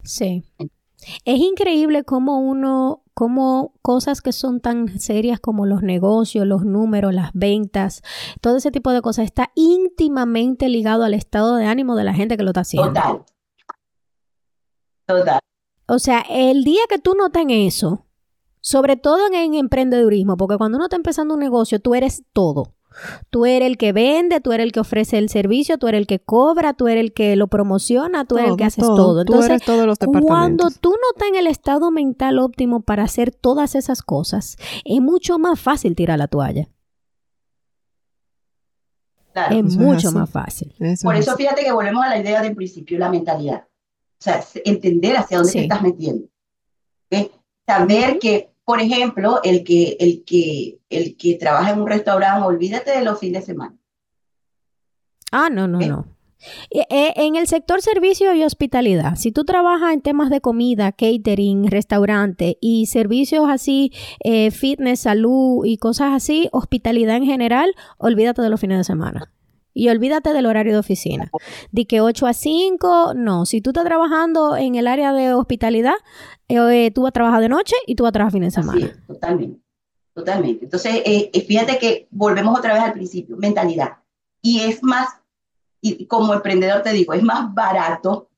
Sí. 0.03 0.43
Es 1.25 1.39
increíble 1.39 2.03
cómo 2.03 2.39
uno, 2.39 3.03
cómo 3.13 3.73
cosas 3.81 4.21
que 4.21 4.31
son 4.31 4.59
tan 4.59 4.99
serias 4.99 5.39
como 5.39 5.65
los 5.65 5.81
negocios, 5.81 6.45
los 6.45 6.65
números, 6.65 7.13
las 7.13 7.31
ventas, 7.33 8.01
todo 8.41 8.57
ese 8.57 8.71
tipo 8.71 8.91
de 8.91 9.01
cosas 9.01 9.25
está 9.25 9.51
íntimamente 9.55 10.69
ligado 10.69 11.03
al 11.03 11.13
estado 11.13 11.55
de 11.55 11.65
ánimo 11.65 11.95
de 11.95 12.03
la 12.03 12.13
gente 12.13 12.37
que 12.37 12.43
lo 12.43 12.49
está 12.49 12.61
haciendo. 12.61 12.89
Total. 12.89 13.23
Total. 15.05 15.39
O 15.87 15.99
sea, 15.99 16.23
el 16.29 16.63
día 16.63 16.81
que 16.89 16.99
tú 16.99 17.13
notas 17.15 17.45
eso, 17.49 18.05
sobre 18.61 18.95
todo 18.95 19.27
en, 19.27 19.33
en 19.35 19.53
emprendedurismo, 19.55 20.37
porque 20.37 20.57
cuando 20.57 20.77
uno 20.77 20.85
está 20.85 20.95
empezando 20.95 21.33
un 21.33 21.39
negocio, 21.39 21.79
tú 21.79 21.95
eres 21.95 22.23
todo. 22.33 22.73
Tú 23.29 23.45
eres 23.45 23.67
el 23.67 23.77
que 23.77 23.91
vende, 23.91 24.39
tú 24.39 24.51
eres 24.51 24.65
el 24.65 24.71
que 24.71 24.79
ofrece 24.79 25.17
el 25.17 25.29
servicio, 25.29 25.77
tú 25.77 25.87
eres 25.87 25.99
el 25.99 26.07
que 26.07 26.19
cobra, 26.19 26.73
tú 26.73 26.87
eres 26.87 27.03
el 27.03 27.13
que 27.13 27.35
lo 27.35 27.47
promociona, 27.47 28.25
tú 28.25 28.37
eres 28.37 28.51
el 28.51 28.57
que 28.57 28.65
haces 28.65 28.85
todo. 28.85 29.21
Entonces, 29.21 29.61
cuando 30.21 30.69
tú 30.69 30.91
no 30.91 31.07
estás 31.13 31.27
en 31.29 31.35
el 31.35 31.47
estado 31.47 31.91
mental 31.91 32.39
óptimo 32.39 32.81
para 32.81 33.03
hacer 33.03 33.31
todas 33.31 33.75
esas 33.75 34.01
cosas, 34.01 34.57
es 34.85 35.01
mucho 35.01 35.39
más 35.39 35.59
fácil 35.59 35.95
tirar 35.95 36.19
la 36.19 36.27
toalla. 36.27 36.69
es 39.49 39.75
mucho 39.75 40.11
más 40.11 40.29
fácil. 40.29 40.73
Por 41.01 41.15
eso 41.15 41.35
fíjate 41.35 41.63
que 41.63 41.71
volvemos 41.71 42.03
a 42.05 42.09
la 42.09 42.19
idea 42.19 42.41
del 42.41 42.55
principio, 42.55 42.99
la 42.99 43.09
mentalidad. 43.09 43.65
O 44.23 44.25
sea, 44.25 44.41
entender 44.63 45.17
hacia 45.17 45.39
dónde 45.39 45.51
te 45.51 45.61
estás 45.63 45.81
metiendo. 45.81 46.27
Saber 47.67 48.19
que 48.19 48.53
por 48.65 48.79
ejemplo, 48.79 49.41
el 49.43 49.63
que, 49.63 49.97
el 49.99 50.23
que, 50.23 50.79
el 50.89 51.17
que 51.17 51.35
trabaja 51.35 51.71
en 51.71 51.81
un 51.81 51.87
restaurante, 51.87 52.45
olvídate 52.45 52.91
de 52.91 53.03
los 53.03 53.19
fines 53.19 53.41
de 53.41 53.53
semana. 53.53 53.75
Ah, 55.31 55.49
no, 55.51 55.67
no, 55.67 55.79
no. 55.79 56.05
Eh, 56.69 56.85
en 57.15 57.35
el 57.35 57.47
sector 57.47 57.81
servicio 57.81 58.33
y 58.33 58.43
hospitalidad, 58.43 59.15
si 59.15 59.31
tú 59.31 59.43
trabajas 59.45 59.93
en 59.93 60.01
temas 60.01 60.29
de 60.29 60.41
comida, 60.41 60.91
catering, 60.91 61.67
restaurante 61.67 62.57
y 62.61 62.85
servicios 62.85 63.49
así, 63.49 63.91
eh, 64.23 64.51
fitness, 64.51 65.01
salud 65.01 65.65
y 65.65 65.77
cosas 65.77 66.13
así, 66.13 66.49
hospitalidad 66.51 67.17
en 67.17 67.25
general, 67.25 67.73
olvídate 67.97 68.41
de 68.41 68.49
los 68.49 68.59
fines 68.59 68.77
de 68.77 68.83
semana. 68.83 69.31
Y 69.73 69.89
olvídate 69.89 70.33
del 70.33 70.45
horario 70.45 70.73
de 70.73 70.79
oficina. 70.79 71.31
De 71.71 71.85
que 71.85 72.01
8 72.01 72.27
a 72.27 72.33
5, 72.33 73.13
no. 73.15 73.45
Si 73.45 73.61
tú 73.61 73.71
estás 73.71 73.85
trabajando 73.85 74.55
en 74.55 74.75
el 74.75 74.87
área 74.87 75.13
de 75.13 75.33
hospitalidad, 75.33 75.95
eh, 76.47 76.91
tú 76.91 77.01
vas 77.03 77.09
a 77.09 77.13
trabajar 77.13 77.41
de 77.41 77.49
noche 77.49 77.75
y 77.87 77.95
tú 77.95 78.03
vas 78.03 78.09
a 78.09 78.13
trabajar 78.13 78.33
fines 78.33 78.53
de 78.53 78.61
semana. 78.61 79.03
totalmente. 79.07 79.59
Totalmente. 80.13 80.65
Entonces, 80.65 81.01
eh, 81.05 81.45
fíjate 81.47 81.79
que 81.79 82.07
volvemos 82.11 82.57
otra 82.57 82.73
vez 82.73 82.83
al 82.83 82.93
principio, 82.93 83.35
mentalidad. 83.35 83.97
Y 84.43 84.59
es 84.59 84.83
más, 84.83 85.09
y 85.81 86.05
como 86.05 86.33
emprendedor 86.33 86.83
te 86.83 86.91
digo, 86.91 87.13
es 87.13 87.23
más 87.23 87.51
barato 87.53 88.29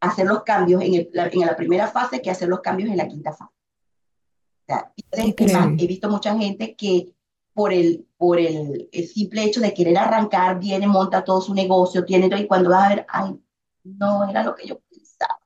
hacer 0.00 0.26
los 0.26 0.42
cambios 0.44 0.82
en, 0.82 0.94
el, 0.94 1.10
en 1.12 1.40
la 1.40 1.56
primera 1.56 1.88
fase 1.88 2.22
que 2.22 2.30
hacer 2.30 2.48
los 2.48 2.60
cambios 2.60 2.88
en 2.88 2.96
la 2.96 3.08
quinta 3.08 3.32
fase. 3.32 3.52
O 4.62 4.66
sea, 4.66 4.92
he 5.78 5.86
visto 5.86 6.08
mucha 6.10 6.36
gente 6.36 6.74
que 6.74 7.12
por 7.58 7.72
el, 7.72 8.06
por 8.16 8.38
el, 8.38 8.88
simple 9.12 9.42
hecho 9.42 9.60
de 9.60 9.74
querer 9.74 9.98
arrancar, 9.98 10.60
viene, 10.60 10.86
monta 10.86 11.24
todo 11.24 11.40
su 11.40 11.52
negocio, 11.52 12.04
tiene 12.04 12.28
todo, 12.28 12.38
y 12.38 12.46
cuando 12.46 12.70
vas 12.70 12.84
a 12.84 12.88
ver, 12.90 13.06
ay, 13.08 13.36
no 13.82 14.30
era 14.30 14.44
lo 14.44 14.54
que 14.54 14.68
yo 14.68 14.78
pensaba. 14.88 15.40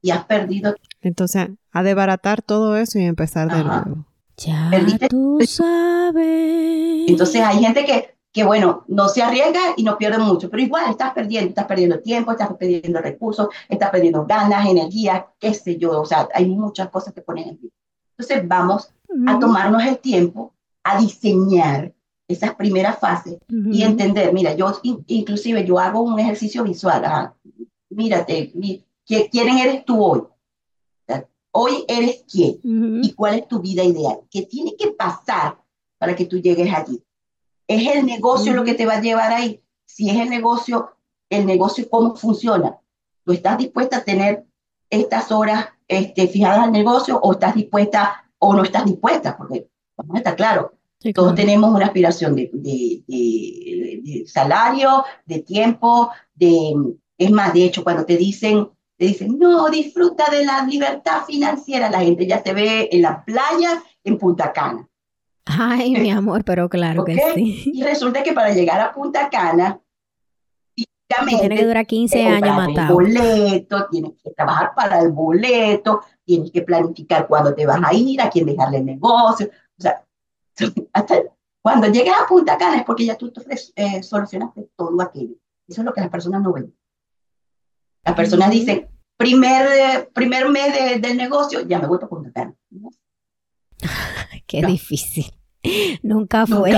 Y 0.00 0.12
has 0.12 0.24
perdido. 0.24 0.74
Entonces, 1.02 1.50
a 1.70 1.82
desbaratar 1.82 2.40
todo 2.40 2.78
eso 2.78 2.98
y 2.98 3.04
empezar 3.04 3.52
de 3.54 3.64
nuevo. 3.64 4.06
Ya 4.38 4.70
tú 5.10 5.40
sabes. 5.46 7.10
Entonces, 7.10 7.42
hay 7.42 7.58
gente 7.58 7.84
que, 7.84 8.14
que, 8.32 8.44
bueno, 8.44 8.84
no 8.88 9.10
se 9.10 9.22
arriesga 9.22 9.60
y 9.76 9.82
no 9.82 9.98
pierde 9.98 10.16
mucho, 10.16 10.48
pero 10.48 10.62
igual 10.62 10.88
estás 10.88 11.12
perdiendo, 11.12 11.50
estás 11.50 11.66
perdiendo 11.66 12.00
tiempo, 12.00 12.30
estás 12.30 12.48
perdiendo 12.58 12.98
recursos, 13.02 13.48
estás 13.68 13.90
perdiendo 13.90 14.24
ganas, 14.24 14.66
energía, 14.66 15.26
qué 15.38 15.52
sé 15.52 15.76
yo, 15.76 16.00
o 16.00 16.06
sea, 16.06 16.30
hay 16.32 16.46
muchas 16.46 16.88
cosas 16.88 17.12
que 17.12 17.20
ponen 17.20 17.50
en 17.50 17.58
pie. 17.58 17.70
Entonces, 18.16 18.48
vamos 18.48 18.90
a 19.26 19.38
tomarnos 19.38 19.84
el 19.84 19.98
tiempo 19.98 20.51
a 20.84 21.00
diseñar 21.00 21.92
esas 22.28 22.54
primeras 22.54 22.98
fases 22.98 23.38
y 23.48 23.82
entender, 23.82 24.32
mira, 24.32 24.54
yo 24.54 24.72
inclusive 25.06 25.64
yo 25.66 25.78
hago 25.78 26.00
un 26.00 26.18
ejercicio 26.18 26.64
visual, 26.64 27.32
mírate, 27.90 28.52
¿quién 29.06 29.58
eres 29.58 29.84
tú 29.84 30.02
hoy? 30.02 30.22
Hoy 31.54 31.84
eres 31.86 32.24
quién 32.30 32.58
y 32.64 33.12
cuál 33.12 33.34
es 33.34 33.48
tu 33.48 33.60
vida 33.60 33.84
ideal, 33.84 34.20
qué 34.30 34.42
tiene 34.46 34.74
que 34.76 34.92
pasar 34.92 35.58
para 35.98 36.16
que 36.16 36.24
tú 36.24 36.38
llegues 36.38 36.72
allí. 36.72 37.02
¿Es 37.68 37.94
el 37.94 38.06
negocio 38.06 38.54
lo 38.54 38.64
que 38.64 38.74
te 38.74 38.86
va 38.86 38.94
a 38.94 39.00
llevar 39.00 39.32
ahí? 39.32 39.62
Si 39.84 40.08
es 40.08 40.16
el 40.16 40.30
negocio, 40.30 40.92
el 41.28 41.44
negocio 41.44 41.88
cómo 41.90 42.16
funciona. 42.16 42.78
¿Tú 43.24 43.32
estás 43.32 43.58
dispuesta 43.58 43.98
a 43.98 44.04
tener 44.04 44.46
estas 44.88 45.30
horas 45.30 45.66
este, 45.86 46.26
fijadas 46.26 46.60
al 46.60 46.72
negocio 46.72 47.20
o 47.20 47.32
estás 47.32 47.54
dispuesta 47.54 48.30
o 48.38 48.54
no 48.54 48.62
estás 48.62 48.86
dispuesta? 48.86 49.36
Porque 49.36 49.68
está 50.14 50.34
claro. 50.34 50.72
Todos 51.14 51.34
tenemos 51.34 51.74
una 51.74 51.86
aspiración 51.86 52.36
de, 52.36 52.50
de, 52.52 54.24
salario, 54.26 55.04
de 55.26 55.40
tiempo, 55.40 56.10
de... 56.34 56.74
Es 57.18 57.30
más, 57.30 57.52
de 57.52 57.64
hecho, 57.64 57.84
cuando 57.84 58.04
te 58.04 58.16
dicen, 58.16 58.68
te 58.96 59.06
dicen, 59.06 59.38
no, 59.38 59.68
disfruta 59.68 60.30
de 60.30 60.44
la 60.44 60.64
libertad 60.64 61.24
financiera, 61.26 61.90
la 61.90 62.00
gente 62.00 62.26
ya 62.26 62.42
se 62.42 62.52
ve 62.52 62.88
en 62.90 63.02
la 63.02 63.24
playa 63.24 63.82
en 64.04 64.18
Punta 64.18 64.52
Cana. 64.52 64.88
Ay, 65.44 65.92
mi 65.92 66.10
amor, 66.12 66.44
pero 66.44 66.68
claro 66.68 67.04
que 67.04 67.16
sí. 67.34 67.72
Y 67.74 67.82
resulta 67.82 68.22
que 68.22 68.32
para 68.32 68.52
llegar 68.52 68.80
a 68.80 68.92
Punta 68.92 69.28
Cana, 69.28 69.80
tiene 71.38 71.56
que 71.56 71.66
durar 71.66 71.86
15 71.86 72.26
años 72.26 72.56
matado. 72.56 72.94
Boleto, 72.94 73.86
tienes 73.90 74.12
que 74.22 74.30
trabajar 74.30 74.72
para 74.74 75.00
el 75.00 75.10
boleto, 75.10 76.00
tienes 76.24 76.50
que 76.50 76.62
planificar 76.62 77.26
cuándo 77.26 77.54
te 77.54 77.66
vas 77.66 77.80
a 77.82 77.94
ir, 77.94 78.20
a 78.20 78.30
quién 78.30 78.46
dejarle 78.46 78.78
el 78.78 78.86
negocio. 78.86 79.50
O 79.78 79.82
sea, 79.82 80.06
hasta 80.92 81.22
cuando 81.62 81.86
llegues 81.86 82.12
a 82.12 82.26
Punta 82.26 82.58
Cana 82.58 82.78
es 82.78 82.84
porque 82.84 83.06
ya 83.06 83.16
tú 83.16 83.32
eh, 83.76 84.02
solucionaste 84.02 84.70
todo 84.76 85.00
aquello. 85.00 85.36
Eso 85.68 85.80
es 85.80 85.84
lo 85.84 85.92
que 85.92 86.00
las 86.00 86.10
personas 86.10 86.42
no 86.42 86.52
ven. 86.52 86.74
Las 88.04 88.16
personas 88.16 88.50
dicen, 88.50 88.88
primer, 89.16 90.10
primer 90.12 90.48
mes 90.48 91.00
del 91.00 91.16
negocio, 91.16 91.60
ya 91.60 91.78
me 91.78 91.86
voy 91.86 91.98
para 91.98 92.08
Punta 92.08 92.32
Cana. 92.32 92.54
Qué 94.46 94.62
difícil. 94.66 95.32
Nunca 96.02 96.46
fue. 96.46 96.72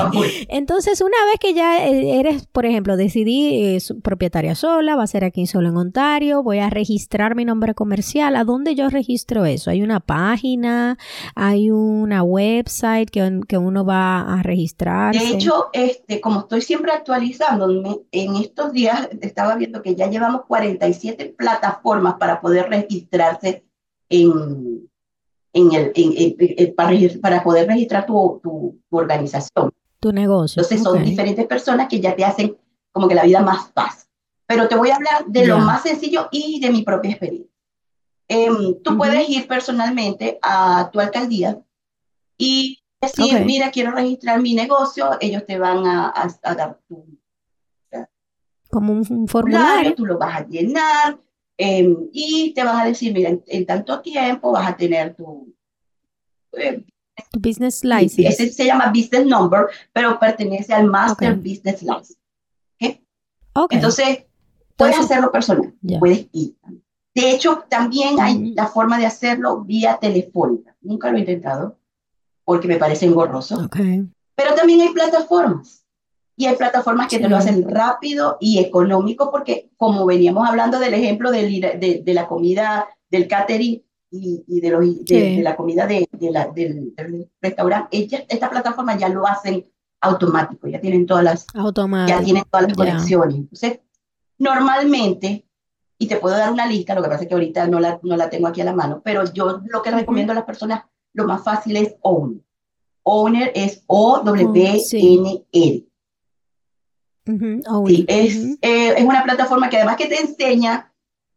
Entonces, 0.49 1.01
una 1.01 1.17
vez 1.31 1.41
que 1.41 1.55
ya 1.55 1.87
eh, 1.87 2.21
eres, 2.21 2.47
por 2.47 2.67
ejemplo, 2.67 2.97
decidí 2.97 3.77
eh, 3.77 3.79
propietaria 4.03 4.55
sola, 4.55 4.97
va 4.97 5.05
a 5.05 5.07
ser 5.07 5.25
aquí 5.25 5.47
solo 5.47 5.71
en 5.71 5.77
Ontario, 5.77 6.43
voy 6.43 6.59
a 6.59 6.71
registrar 6.71 7.35
mi 7.35 7.45
nombre 7.45 7.75
comercial. 7.75 8.37
¿A 8.37 8.45
dónde 8.45 8.75
yo 8.75 8.89
registro 8.91 9.45
eso? 9.47 9.71
¿Hay 9.71 9.83
una 9.83 10.01
página? 10.01 10.99
¿Hay 11.35 11.71
una 11.71 12.23
website 12.23 13.11
que, 13.11 13.41
que 13.49 13.59
uno 13.59 13.85
va 13.85 14.21
a 14.21 14.43
registrar? 14.43 15.15
De 15.15 15.31
hecho, 15.31 15.71
este, 15.73 16.21
como 16.21 16.41
estoy 16.41 16.61
siempre 16.61 16.93
actualizándome, 16.93 18.01
en 18.13 18.37
estos 18.37 18.73
días 18.73 19.09
estaba 19.21 19.57
viendo 19.57 19.83
que 19.83 19.95
ya 19.95 20.09
llevamos 20.09 20.43
47 20.47 21.35
plataformas 21.37 22.15
para 22.15 22.41
poder 22.41 22.69
registrarse 22.69 23.65
en, 24.09 24.89
en 25.55 25.73
el, 25.73 26.75
para, 26.75 27.43
poder 27.43 27.69
registrar 27.69 28.05
tu, 28.07 28.41
tu, 28.43 28.79
organización. 28.91 29.71
Tu 30.01 30.13
negocio. 30.13 30.61
Entonces 30.61 30.83
son 30.83 31.03
diferentes 31.03 31.47
personas 31.47 31.89
que 31.89 32.01
ya 32.01 32.15
te 32.15 32.25
hacen 32.25 32.57
como 32.93 33.09
que 33.09 33.15
la 33.15 33.25
vida 33.25 33.41
más 33.41 33.71
fácil. 33.73 34.11
Pero 34.47 34.69
te 34.69 34.77
voy 34.77 34.91
a 34.91 34.97
hablar 34.97 35.25
de 35.27 35.47
lo 35.47 35.59
más 35.59 35.83
sencillo 35.83 36.29
y 36.31 36.61
de 36.61 36.71
mi 36.71 36.83
propia 36.83 37.13
experiencia. 37.13 37.51
Em, 38.29 38.83
tú 38.83 38.97
puedes 38.97 39.29
ir 39.29 39.47
personalmente 39.47 40.39
a 40.43 40.91
tu 40.93 41.01
alcaldía 41.01 41.61
y 42.37 42.83
decir, 43.01 43.45
mira, 43.45 43.71
quiero 43.71 43.93
registrar 43.93 44.41
mi 44.41 44.55
negocio, 44.55 45.17
ellos 45.21 45.45
te 45.47 45.59
van 45.59 45.87
a, 45.87 46.13
a, 46.43 46.55
dar 46.55 46.81
tu... 46.89 47.07
Como 48.71 48.93
un, 48.93 49.29
formulario. 49.29 49.95
Tú 49.95 50.05
lo 50.05 50.19
vas 50.19 50.41
a 50.41 50.47
llenar, 50.47 51.19
Em, 51.57 52.09
y 52.13 52.53
te 52.55 52.65
vas 52.65 52.83
a 52.83 52.87
decir, 52.87 53.13
mira, 53.13 53.31
en, 53.47 53.67
tanto 53.67 54.01
tiempo 54.01 54.53
vas 54.53 54.69
a 54.69 54.77
tener 54.77 55.15
tu... 55.15 55.55
Eh, 56.53 56.85
tu 57.31 57.39
business 57.39 57.85
license. 57.85 58.27
Ese 58.27 58.53
se 58.53 58.65
llama 58.65 58.89
business 58.89 59.27
number, 59.27 59.67
pero 59.93 60.19
pertenece 60.19 60.75
al 60.75 60.87
master 60.87 61.37
business 61.37 61.83
license. 61.83 62.17
¿okay? 63.53 63.77
Entonces, 63.77 64.25
puedes 64.77 64.99
hacerlo 64.99 65.31
personal, 65.31 65.73
puedes 66.01 66.27
ir. 66.33 66.57
De 67.15 67.31
hecho, 67.31 67.65
también 67.69 68.21
hay 68.21 68.37
mm. 68.37 68.55
la 68.57 68.67
forma 68.67 68.99
de 68.99 69.07
hacerlo 69.07 69.63
vía 69.63 69.99
telefónica. 70.01 70.75
Nunca 70.81 71.11
lo 71.11 71.17
he 71.17 71.21
intentado 71.21 71.79
porque 72.45 72.67
me 72.67 72.77
parece 72.77 73.07
engorroso. 73.07 73.69
Pero 74.35 74.55
también 74.57 74.81
hay 74.81 74.89
plataformas 74.89 75.84
y 76.37 76.47
hay 76.47 76.57
plataformas 76.57 77.09
que 77.09 77.19
te 77.19 77.29
lo 77.29 77.37
hacen 77.37 77.69
rápido 77.69 78.37
y 78.41 78.59
económico 78.59 79.31
porque 79.31 79.71
como 79.77 80.05
veníamos 80.05 80.49
hablando 80.49 80.79
del 80.81 80.95
ejemplo 80.95 81.31
de, 81.31 82.03
de, 82.05 82.15
la 82.15 82.27
comida, 82.27 82.89
del 83.09 83.29
catering, 83.29 83.83
y, 84.11 84.61
de, 84.61 84.71
los, 84.71 85.05
de, 85.05 85.41
la 85.43 85.57
comida 85.57 85.87
de, 85.87 86.09
la, 86.31 86.47
del, 86.47 86.95
restaurante, 87.41 88.09
esta 88.29 88.49
plataforma 88.49 88.97
ya 88.97 89.09
lo 89.09 89.27
hacen 89.27 89.67
automático, 90.01 90.69
ya 90.69 90.81
tienen 90.81 91.07
todas 91.07 91.25
las, 91.25 91.47
ya 92.07 92.23
tienen 92.23 92.45
todas 92.49 92.69
las 92.69 92.77
conexiones. 92.77 93.37
Entonces, 93.37 93.81
normalmente, 94.39 95.47
y 95.99 96.07
te 96.07 96.17
puedo 96.17 96.37
dar 96.37 96.53
una 96.53 96.67
lista, 96.67 96.95
lo 96.95 97.03
que 97.03 97.09
pasa 97.09 97.23
es 97.23 97.29
que 97.29 97.35
ahorita 97.35 97.67
no 97.67 97.81
la, 97.81 97.99
no 98.03 98.17
la 98.17 98.31
tengo 98.31 98.47
aquí 98.47 98.61
a 98.61 98.65
la 98.65 98.75
mano, 98.75 99.03
pero 99.05 99.25
yo 99.33 99.61
lo 99.67 99.83
que 99.83 99.91
recomiendo 99.91 100.33
a 100.33 100.37
las 100.37 100.45
personas, 100.45 100.85
lo 101.13 101.27
más 101.27 101.43
fácil 101.43 101.77
es 101.77 101.97
Owner. 102.03 102.41
Owner 103.03 103.53
es 103.55 103.83
O-W-N-R. 103.87 105.85
Sí, 107.27 108.05
es, 108.09 108.37
eh, 108.61 108.95
es 108.97 109.05
una 109.05 109.25
plataforma 109.25 109.71
que 109.71 109.77
además 109.77 109.97
que 109.97 110.07
te 110.07 110.21
enseña 110.21 110.93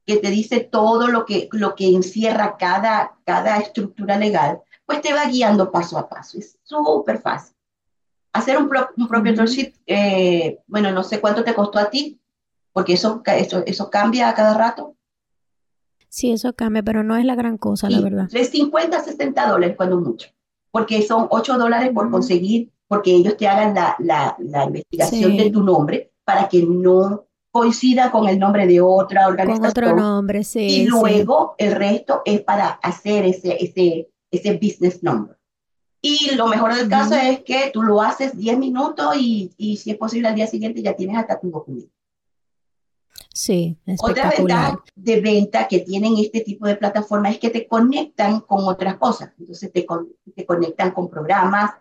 que 0.08 0.18
te 0.18 0.30
dice 0.30 0.62
todo 0.62 1.10
lo 1.10 1.26
que, 1.26 1.50
lo 1.52 1.76
que 1.76 1.90
encierra 1.90 2.56
cada, 2.58 3.18
cada 3.26 3.58
estructura 3.58 4.18
legal, 4.18 4.62
pues 4.86 5.02
te 5.02 5.14
va 5.14 5.26
guiando 5.26 5.70
paso 5.70 5.98
a 5.98 6.08
paso. 6.08 6.40
Es 6.40 6.58
súper 6.64 7.20
fácil. 7.20 7.54
Hacer 8.32 8.58
un, 8.58 8.70
pro, 8.70 8.88
un 8.96 9.08
proprietorship, 9.10 9.74
eh, 9.86 10.60
bueno, 10.66 10.94
no 10.94 11.04
sé 11.04 11.20
cuánto 11.20 11.44
te 11.44 11.54
costó 11.54 11.78
a 11.78 11.90
ti, 11.90 12.22
porque 12.72 12.94
eso, 12.94 13.22
eso, 13.26 13.64
eso 13.66 13.90
cambia 13.90 14.30
a 14.30 14.34
cada 14.34 14.58
rato. 14.58 14.96
Sí, 16.08 16.32
eso 16.32 16.54
cambia, 16.54 16.84
pero 16.84 17.04
no 17.04 17.18
es 17.18 17.26
la 17.26 17.36
gran 17.36 17.58
cosa, 17.58 17.90
la 17.90 18.00
verdad. 18.00 18.30
De 18.30 18.46
50 18.46 18.98
a 18.98 19.04
60 19.04 19.50
dólares 19.50 19.76
cuando 19.76 20.00
mucho, 20.00 20.30
porque 20.72 21.02
son 21.02 21.28
8 21.30 21.58
dólares 21.58 21.92
por 21.94 22.10
conseguir, 22.10 22.72
porque 22.88 23.12
ellos 23.12 23.38
te 23.38 23.48
hagan 23.48 23.74
la, 23.74 23.96
la, 24.00 24.36
la 24.40 24.66
investigación 24.66 25.38
de 25.38 25.50
tu 25.50 25.64
nombre 25.64 26.12
para 26.24 26.48
que 26.48 26.64
no 26.64 27.28
coincida 27.52 28.12
con 28.12 28.28
el 28.28 28.38
nombre 28.38 28.68
de 28.68 28.82
otra 28.82 29.28
organización. 29.28 29.62
Con 29.62 29.70
otro 29.70 29.96
nombre, 29.96 30.44
sí. 30.44 30.60
Y 30.60 30.86
luego 30.86 31.56
el 31.58 31.74
resto 31.74 32.22
es 32.26 32.42
para 32.42 32.68
hacer 32.68 33.26
ese, 33.26 33.58
ese, 33.64 34.10
ese 34.30 34.54
business 34.54 35.02
number. 35.02 35.38
Y 36.02 36.36
lo 36.36 36.48
mejor 36.48 36.76
del 36.76 36.88
caso 36.88 37.16
es 37.16 37.42
que 37.42 37.72
tú 37.74 37.82
lo 37.82 38.02
haces 38.02 38.38
10 38.38 38.60
minutos 38.60 39.16
y, 39.18 39.52
y, 39.58 39.78
si 39.78 39.92
es 39.92 39.98
posible 39.98 40.28
al 40.28 40.36
día 40.36 40.48
siguiente 40.48 40.82
ya 40.82 40.96
tienes 40.96 41.18
hasta 41.18 41.40
tu 41.40 41.50
documento. 41.50 41.92
Sí, 43.34 43.78
Otra 44.00 44.32
ventaja 44.36 44.84
de 44.96 45.22
venta 45.22 45.68
que 45.68 45.80
tienen 45.80 46.18
este 46.18 46.42
tipo 46.42 46.66
de 46.66 46.76
plataformas 46.76 47.34
es 47.34 47.40
que 47.40 47.50
te 47.50 47.68
conectan 47.68 48.40
con 48.42 48.66
otras 48.66 48.98
cosas. 48.98 49.32
Entonces 49.40 49.72
te, 49.72 49.86
te 50.36 50.46
conectan 50.46 50.92
con 50.92 51.10
programas, 51.10 51.72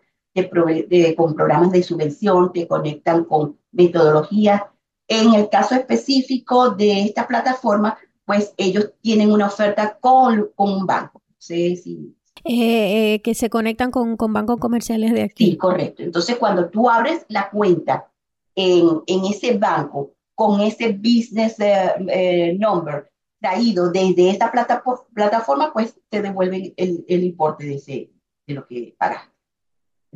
de, 0.43 1.15
con 1.17 1.35
programas 1.35 1.73
de 1.73 1.83
subvención, 1.83 2.53
te 2.53 2.67
conectan 2.67 3.25
con 3.25 3.59
metodologías 3.73 4.63
en 5.09 5.35
el 5.35 5.49
caso 5.49 5.75
específico 5.75 6.71
de 6.71 7.03
esta 7.03 7.27
plataforma, 7.27 7.99
pues 8.25 8.55
ellos 8.57 8.93
tienen 9.01 9.31
una 9.31 9.47
oferta 9.47 9.99
con, 10.01 10.51
con 10.55 10.73
un 10.73 10.87
banco. 10.87 11.23
Sí, 11.39 11.77
sí. 11.77 12.17
Eh, 12.45 13.15
eh, 13.15 13.23
que 13.23 13.35
se 13.35 13.51
conectan 13.51 13.91
con, 13.91 14.17
con, 14.17 14.33
bancos 14.33 14.59
comerciales 14.59 15.13
de 15.13 15.23
aquí. 15.23 15.47
Sí, 15.47 15.57
correcto. 15.57 16.03
Entonces, 16.03 16.37
cuando 16.37 16.69
tú 16.69 16.89
abres 16.89 17.25
la 17.29 17.51
cuenta 17.51 18.11
en, 18.55 19.03
en 19.07 19.25
ese 19.25 19.57
banco 19.59 20.13
con 20.35 20.61
ese 20.61 20.93
business 20.93 21.57
eh, 21.59 22.57
number 22.59 23.11
traído 23.41 23.91
desde 23.91 24.31
esta 24.31 24.51
plataforma, 24.51 25.73
pues 25.73 25.99
te 26.09 26.23
devuelven 26.23 26.75
el, 26.77 27.05
el 27.09 27.25
importe 27.25 27.65
de, 27.65 27.75
ese, 27.77 28.11
de 28.47 28.55
lo 28.55 28.67
que 28.67 28.95
pagaste. 28.99 29.36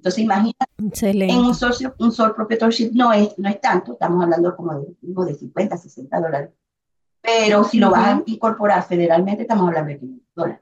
Entonces, 0.00 0.24
imagínate, 0.24 0.64
en 1.30 1.38
un 1.40 1.54
sole, 1.54 1.92
un 1.98 2.10
sole 2.10 2.32
proprietorship 2.32 2.90
no 2.94 3.12
es, 3.12 3.38
no 3.38 3.50
es 3.50 3.60
tanto, 3.60 3.92
estamos 3.92 4.24
hablando 4.24 4.56
como 4.56 4.80
de, 4.80 4.86
de 5.02 5.34
50, 5.34 5.76
60 5.76 6.20
dólares. 6.20 6.50
Pero 7.20 7.64
si 7.64 7.78
lo 7.78 7.90
vas 7.90 8.16
a 8.16 8.22
incorporar 8.24 8.82
federalmente, 8.82 9.42
estamos 9.42 9.68
hablando 9.68 9.90
de 9.90 9.98
500 9.98 10.26
dólares. 10.34 10.60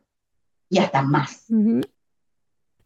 Y 0.68 0.78
hasta 0.78 1.02
más. 1.02 1.46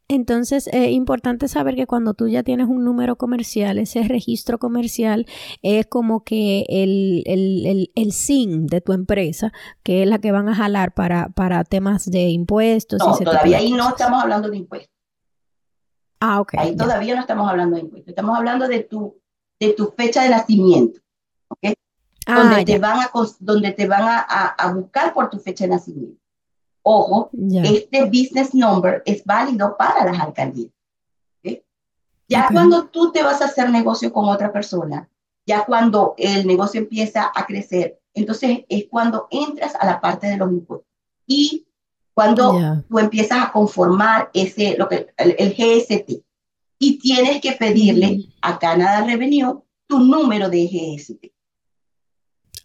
Entonces, 0.09 0.69
es 0.71 0.91
importante 0.91 1.49
saber 1.49 1.75
que 1.75 1.87
cuando 1.87 2.13
tú 2.13 2.29
ya 2.29 2.43
tienes 2.43 2.69
un 2.69 2.85
número 2.85 3.17
comercial, 3.17 3.79
ese 3.79 4.03
registro 4.03 4.59
comercial 4.59 5.25
es 5.63 5.87
como 5.87 6.23
que 6.23 6.67
el, 6.69 7.23
el, 7.25 7.65
el, 7.65 7.93
el 7.95 8.13
SIN 8.13 8.67
de 8.67 8.83
tu 8.83 8.93
empresa, 8.93 9.55
que 9.83 10.03
es 10.03 10.09
la 10.09 10.19
que 10.19 10.33
van 10.33 10.51
a 10.51 10.55
jalar 10.55 10.93
para, 10.93 11.31
para 11.31 11.65
temas 11.65 12.11
de 12.11 12.29
impuestos. 12.29 12.99
No, 12.99 13.17
todavía 13.17 13.57
ahí 13.57 13.73
no 13.73 13.89
estamos 13.89 14.23
hablando 14.23 14.51
de 14.51 14.59
impuestos. 14.59 14.92
Ah, 16.25 16.41
ok. 16.41 16.55
Ahí 16.57 16.77
todavía 16.77 17.17
no 17.17 17.21
estamos 17.21 17.51
hablando 17.51 17.75
de 17.75 17.83
impuestos, 17.83 18.11
estamos 18.11 18.39
hablando 18.39 18.69
de 18.69 18.85
tu, 18.85 19.21
de 19.59 19.73
tu 19.73 19.93
fecha 19.97 20.23
de 20.23 20.29
nacimiento, 20.29 21.01
¿ok? 21.49 21.75
Ah, 22.27 22.45
donde, 22.45 22.65
te 22.65 22.79
van 22.79 23.01
a, 23.01 23.11
donde 23.41 23.73
te 23.73 23.89
van 23.89 24.03
a, 24.03 24.21
a, 24.21 24.73
buscar 24.73 25.13
por 25.13 25.29
tu 25.31 25.41
fecha 25.41 25.65
de 25.65 25.71
nacimiento. 25.71 26.23
Ojo, 26.83 27.29
este 27.65 28.05
business 28.05 28.55
number 28.55 29.03
es 29.05 29.25
válido 29.25 29.77
para 29.77 30.05
las 30.05 30.21
alcaldías. 30.21 30.71
¿okay? 31.41 31.65
Ya 32.29 32.47
cuando 32.53 32.85
tú 32.85 33.11
te 33.11 33.25
vas 33.25 33.43
a 33.43 33.47
hacer 33.47 33.71
negocio 33.71 34.13
con 34.13 34.29
otra 34.29 34.53
persona, 34.53 35.09
ya 35.45 35.65
cuando 35.65 36.15
el 36.19 36.47
negocio 36.47 36.81
empieza 36.81 37.33
a 37.35 37.47
crecer, 37.47 37.99
entonces 38.15 38.61
es 38.69 38.85
cuando 38.89 39.27
entras 39.29 39.75
a 39.75 39.85
la 39.87 40.01
parte 40.01 40.29
de 40.29 40.37
los 40.37 40.53
impuestos. 40.53 40.87
Y 41.27 41.67
cuando 42.15 42.85
tú 42.89 42.99
empiezas 42.99 43.45
a 43.45 43.53
conformar 43.53 44.31
ese, 44.35 44.77
lo 44.77 44.89
que, 44.89 45.07
el, 45.17 45.55
GST 45.55 46.23
y 46.79 46.99
tienes 46.99 47.41
que 47.41 47.53
pedirle 47.53 48.27
a 48.43 48.59
Canada 48.59 49.05
Revenue 49.05 49.63
tu 49.87 49.99
número 50.01 50.49
de 50.49 50.67
GST. 50.67 51.33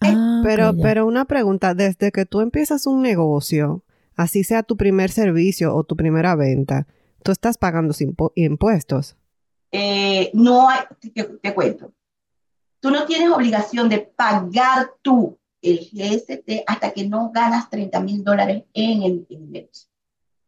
Ah, 0.02 0.42
pero, 0.44 0.76
pero 0.76 1.06
una 1.06 1.26
pregunta, 1.26 1.74
desde 1.74 2.12
que 2.12 2.26
tú 2.26 2.42
empiezas 2.42 2.86
un 2.88 3.02
negocio, 3.02 3.84
así 4.16 4.44
sea 4.44 4.64
tu 4.64 4.78
primer 4.78 5.12
servicio 5.12 5.76
o 5.76 5.84
tu 5.84 5.96
primera 5.96 6.36
venta, 6.36 6.88
¿tú 7.24 7.32
estás 7.32 7.58
pagando 7.58 7.94
impuestos? 8.36 9.16
Eh, 9.72 10.32
no 10.34 10.70
hay, 10.70 10.80
te, 11.42 11.54
cuento. 11.54 11.94
Tú 12.80 12.92
no 12.92 13.06
tienes 13.06 13.30
obligación 13.30 13.90
de 13.90 14.00
pagar 14.00 14.92
tú 15.02 15.37
el 15.62 15.80
GST 15.80 16.64
hasta 16.66 16.92
que 16.92 17.08
no 17.08 17.32
ganas 17.32 17.70
30 17.70 18.00
mil 18.02 18.24
dólares 18.24 18.64
en 18.74 19.04
el, 19.04 19.28
negocio. 19.30 19.90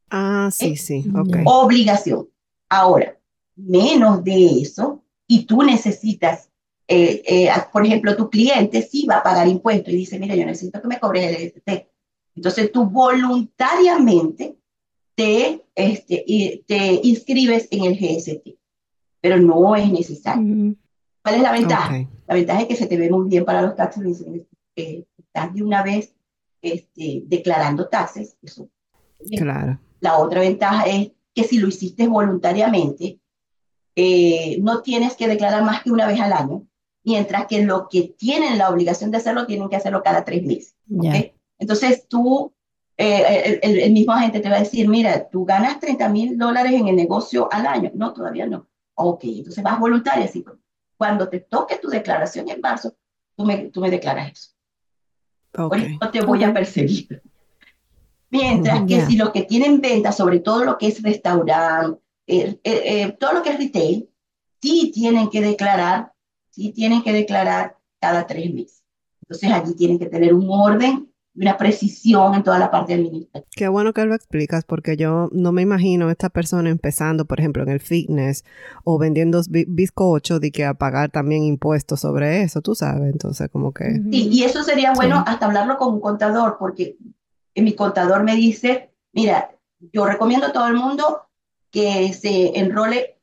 Ah, 0.10 0.50
sí, 0.52 0.76
sí, 0.76 1.06
ok. 1.13 1.38
Obligación. 1.45 2.28
Ahora, 2.69 3.17
menos 3.56 4.24
de 4.24 4.62
eso, 4.62 5.04
y 5.28 5.45
tú 5.45 5.63
necesitas, 5.63 6.50
eh, 6.88 7.22
eh, 7.28 7.50
por 7.72 7.86
ejemplo, 7.86 8.15
tu 8.15 8.30
cliente 8.30 8.82
sí 8.82 9.06
va 9.06 9.17
a 9.17 9.24
pagar 9.24 9.48
impuestos 9.48 9.93
y 9.93 9.98
dice, 9.98 10.19
mira, 10.19 10.36
yo 10.36 10.45
necesito 10.45 10.82
que 10.82 10.88
me 10.88 11.00
cobres 11.00 11.26
el 11.26 11.52
GST. 11.52 11.88
Entonces 12.36 12.72
tú 12.72 12.86
voluntariamente 12.86 14.58
te, 15.15 15.65
este, 15.76 16.63
te 16.65 17.00
inscribes 17.04 17.67
en 17.72 17.84
el 17.86 17.98
GST, 17.98 18.58
pero 19.22 19.38
no 19.38 19.76
es 19.76 19.91
necesario. 19.91 20.76
¿Cuál 21.22 21.36
es 21.36 21.41
la 21.41 21.52
ventaja? 21.52 22.08
La 22.28 22.36
ventaja 22.36 22.62
es 22.62 22.67
que 22.67 22.76
se 22.76 22.88
te 22.88 22.98
ve 22.98 23.10
muy 23.10 23.28
bien 23.28 23.43
para 23.43 23.62
los 23.62 23.76
taxes 23.76 24.04
estás 25.18 25.54
de 25.54 25.63
una 25.63 25.84
vez 25.84 26.13
este, 26.62 27.24
declarando 27.26 27.88
taxes. 27.88 28.38
Eso, 28.42 28.70
claro. 29.38 29.80
La 30.00 30.18
otra 30.18 30.42
ventaja 30.42 30.84
es 30.84 31.12
que 31.34 31.44
si 31.44 31.58
lo 31.58 31.68
hiciste 31.68 32.08
voluntariamente, 32.08 33.20
eh, 33.96 34.58
no 34.62 34.82
tienes 34.82 35.15
que 35.15 35.28
declarar 35.28 35.63
más 35.63 35.84
que 35.84 35.92
una 35.92 36.08
vez 36.08 36.20
al 36.20 36.34
año, 36.34 36.65
mientras 37.04 37.48
que 37.48 37.63
lo 37.63 37.88
que 37.89 38.13
tienen 38.18 38.58
la 38.58 38.70
obligación 38.70 39.12
de 39.12 39.18
hacerlo 39.18 39.46
tienen 39.46 39.70
que 39.70 39.76
hacerlo 39.76 40.04
cada 40.04 40.24
tres 40.24 40.44
meses. 40.44 40.76
Entonces 41.58 42.08
tú, 42.08 42.54
eh, 42.98 43.60
el, 43.62 43.92
mismo 43.92 44.13
agente 44.13 44.39
te 44.39 44.50
va 44.50 44.58
a 44.58 44.60
decir, 44.60 44.88
mira, 44.88 45.28
tú 45.30 45.46
ganas 45.46 45.80
30 45.80 46.10
mil 46.10 46.38
dólares 46.38 46.74
en 46.74 46.88
el 46.88 46.96
negocio 46.96 47.50
al 47.52 47.68
año. 47.68 47.92
No, 47.94 48.13
todavía 48.13 48.46
no. 48.46 48.68
Ok, 48.96 49.22
entonces 49.24 49.63
vas 49.63 49.80
voluntaria. 49.80 50.26
Así, 50.26 50.46
cuando 50.98 51.28
te 51.28 51.42
toque 51.42 51.78
tu 51.78 51.89
declaración 51.89 52.50
en 52.50 52.62
marzo, 52.62 52.94
tú 53.36 53.46
me, 53.46 53.70
tú 53.70 53.82
me 53.82 53.89
declaras 53.89 54.32
eso. 54.32 54.50
Okay. 55.57 55.97
no 55.99 56.12
te 56.12 56.21
voy 56.21 56.43
a 56.43 56.53
perseguir. 56.53 57.21
Mientras 58.29 58.83
que 58.85 59.06
si 59.06 59.17
lo 59.17 59.31
que 59.31 59.43
tienen 59.43 59.81
venta, 59.81 60.12
sobre 60.12 60.39
todo 60.39 60.63
lo 60.63 60.77
que 60.77 60.87
es 60.87 61.02
restaurante, 61.02 62.00
eh, 62.27 62.60
eh, 62.63 62.81
eh, 62.85 63.17
todo 63.19 63.33
lo 63.33 63.41
que 63.41 63.50
es 63.50 63.58
retail, 63.58 64.10
sí 64.62 64.91
tienen 64.93 65.29
que 65.29 65.41
declarar, 65.41 66.13
sí 66.52 66.71
tienen 66.71 67.02
que 67.02 67.12
declarar 67.12 67.77
cada 68.00 68.27
tres 68.27 68.54
meses. 68.54 68.83
Entonces 69.23 69.52
allí 69.52 69.75
tienen 69.75 69.97
que 69.97 70.06
tener 70.06 70.33
un 70.33 70.47
orden 70.50 71.08
una 71.40 71.58
precisión 71.58 72.35
en 72.35 72.44
toda 72.44 72.60
la 72.60 72.69
parte 72.69 72.94
administrativa. 72.94 73.46
Qué 73.56 73.67
bueno 73.69 73.94
que 73.94 74.06
lo 74.06 74.13
explicas 74.13 74.65
porque 74.65 74.98
yo 74.98 75.29
no 75.31 75.52
me 75.54 75.62
imagino 75.62 76.10
esta 76.10 76.29
persona 76.29 76.69
empezando, 76.69 77.25
por 77.25 77.40
ejemplo, 77.40 77.63
en 77.63 77.69
el 77.69 77.79
fitness 77.79 78.44
o 78.83 78.98
vendiendo 78.98 79.42
bizcocho 79.50 80.40
de 80.40 80.52
que 80.52 80.65
a 80.65 80.73
pagar 80.73 81.12
también 81.12 81.44
impuestos 81.44 82.02
sobre 82.02 82.42
eso, 82.42 82.62
tú 82.62 82.75
sabes, 82.75 83.12
entonces 83.12 83.50
como 83.50 83.73
que... 83.73 84.02
Sí, 84.12 84.29
y 84.31 84.44
eso 84.44 84.63
sería 84.63 84.92
bueno 84.94 85.23
hasta 85.25 85.46
hablarlo 85.46 85.77
con 85.77 85.94
un 85.94 86.02
contador 86.02 86.58
porque 86.60 86.98
mi 87.56 87.73
contador 87.73 88.23
me 88.23 88.35
dice, 88.35 88.92
mira, 89.13 89.52
yo 89.94 90.06
recomiendo 90.06 90.48
a 90.48 90.52
todo 90.52 90.67
el 90.67 90.75
mundo 90.75 91.29
que 91.71 92.12
se 92.13 92.60
enrole 92.60 93.17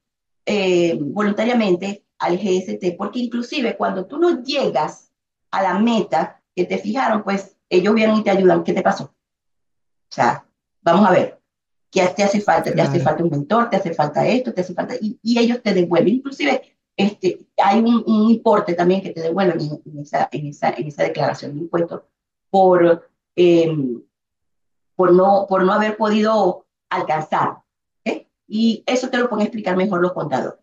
eh, 0.46 0.98
voluntariamente 1.00 2.04
al 2.18 2.38
GST, 2.38 2.96
porque 2.96 3.18
inclusive 3.18 3.76
cuando 3.76 4.06
tú 4.06 4.16
no 4.16 4.42
llegas 4.42 5.10
a 5.50 5.62
la 5.62 5.78
meta 5.78 6.40
que 6.54 6.64
te 6.64 6.78
fijaron, 6.78 7.22
pues 7.22 7.55
ellos 7.68 7.94
vienen 7.94 8.16
y 8.16 8.22
te 8.22 8.30
ayudan. 8.30 8.64
¿Qué 8.64 8.72
te 8.72 8.82
pasó? 8.82 9.04
O 9.04 10.14
sea, 10.14 10.46
vamos 10.82 11.06
a 11.06 11.12
ver, 11.12 11.40
¿qué 11.90 12.06
te 12.08 12.22
hace 12.22 12.40
falta? 12.40 12.72
¿Te 12.72 12.80
hace 12.80 13.00
falta 13.00 13.24
un 13.24 13.30
mentor? 13.30 13.70
¿Te 13.70 13.76
hace 13.76 13.94
falta 13.94 14.26
esto? 14.26 14.52
¿Te 14.52 14.60
hace 14.60 14.74
falta? 14.74 14.94
Y, 15.00 15.18
y 15.22 15.38
ellos 15.38 15.62
te 15.62 15.74
devuelven. 15.74 16.14
Inclusive 16.14 16.76
este, 16.96 17.46
hay 17.62 17.80
un, 17.80 18.02
un, 18.06 18.30
importe 18.30 18.74
también 18.74 19.02
que 19.02 19.10
te 19.10 19.20
devuelven 19.20 19.60
en, 19.84 19.98
esa, 19.98 20.28
en, 20.32 20.46
esa, 20.46 20.70
en 20.70 20.86
esa 20.86 21.02
declaración 21.02 21.54
de 21.54 21.60
impuestos 21.60 22.02
por, 22.48 23.10
em, 23.34 24.02
por, 24.94 25.12
no, 25.12 25.46
por 25.48 25.64
no 25.64 25.72
haber 25.72 25.96
podido 25.96 26.66
alcanzar. 26.88 27.58
Y 28.48 28.84
eso 28.86 29.10
te 29.10 29.18
lo 29.18 29.28
pueden 29.28 29.46
explicar 29.46 29.76
mejor 29.76 30.00
los 30.00 30.12
contadores. 30.12 30.60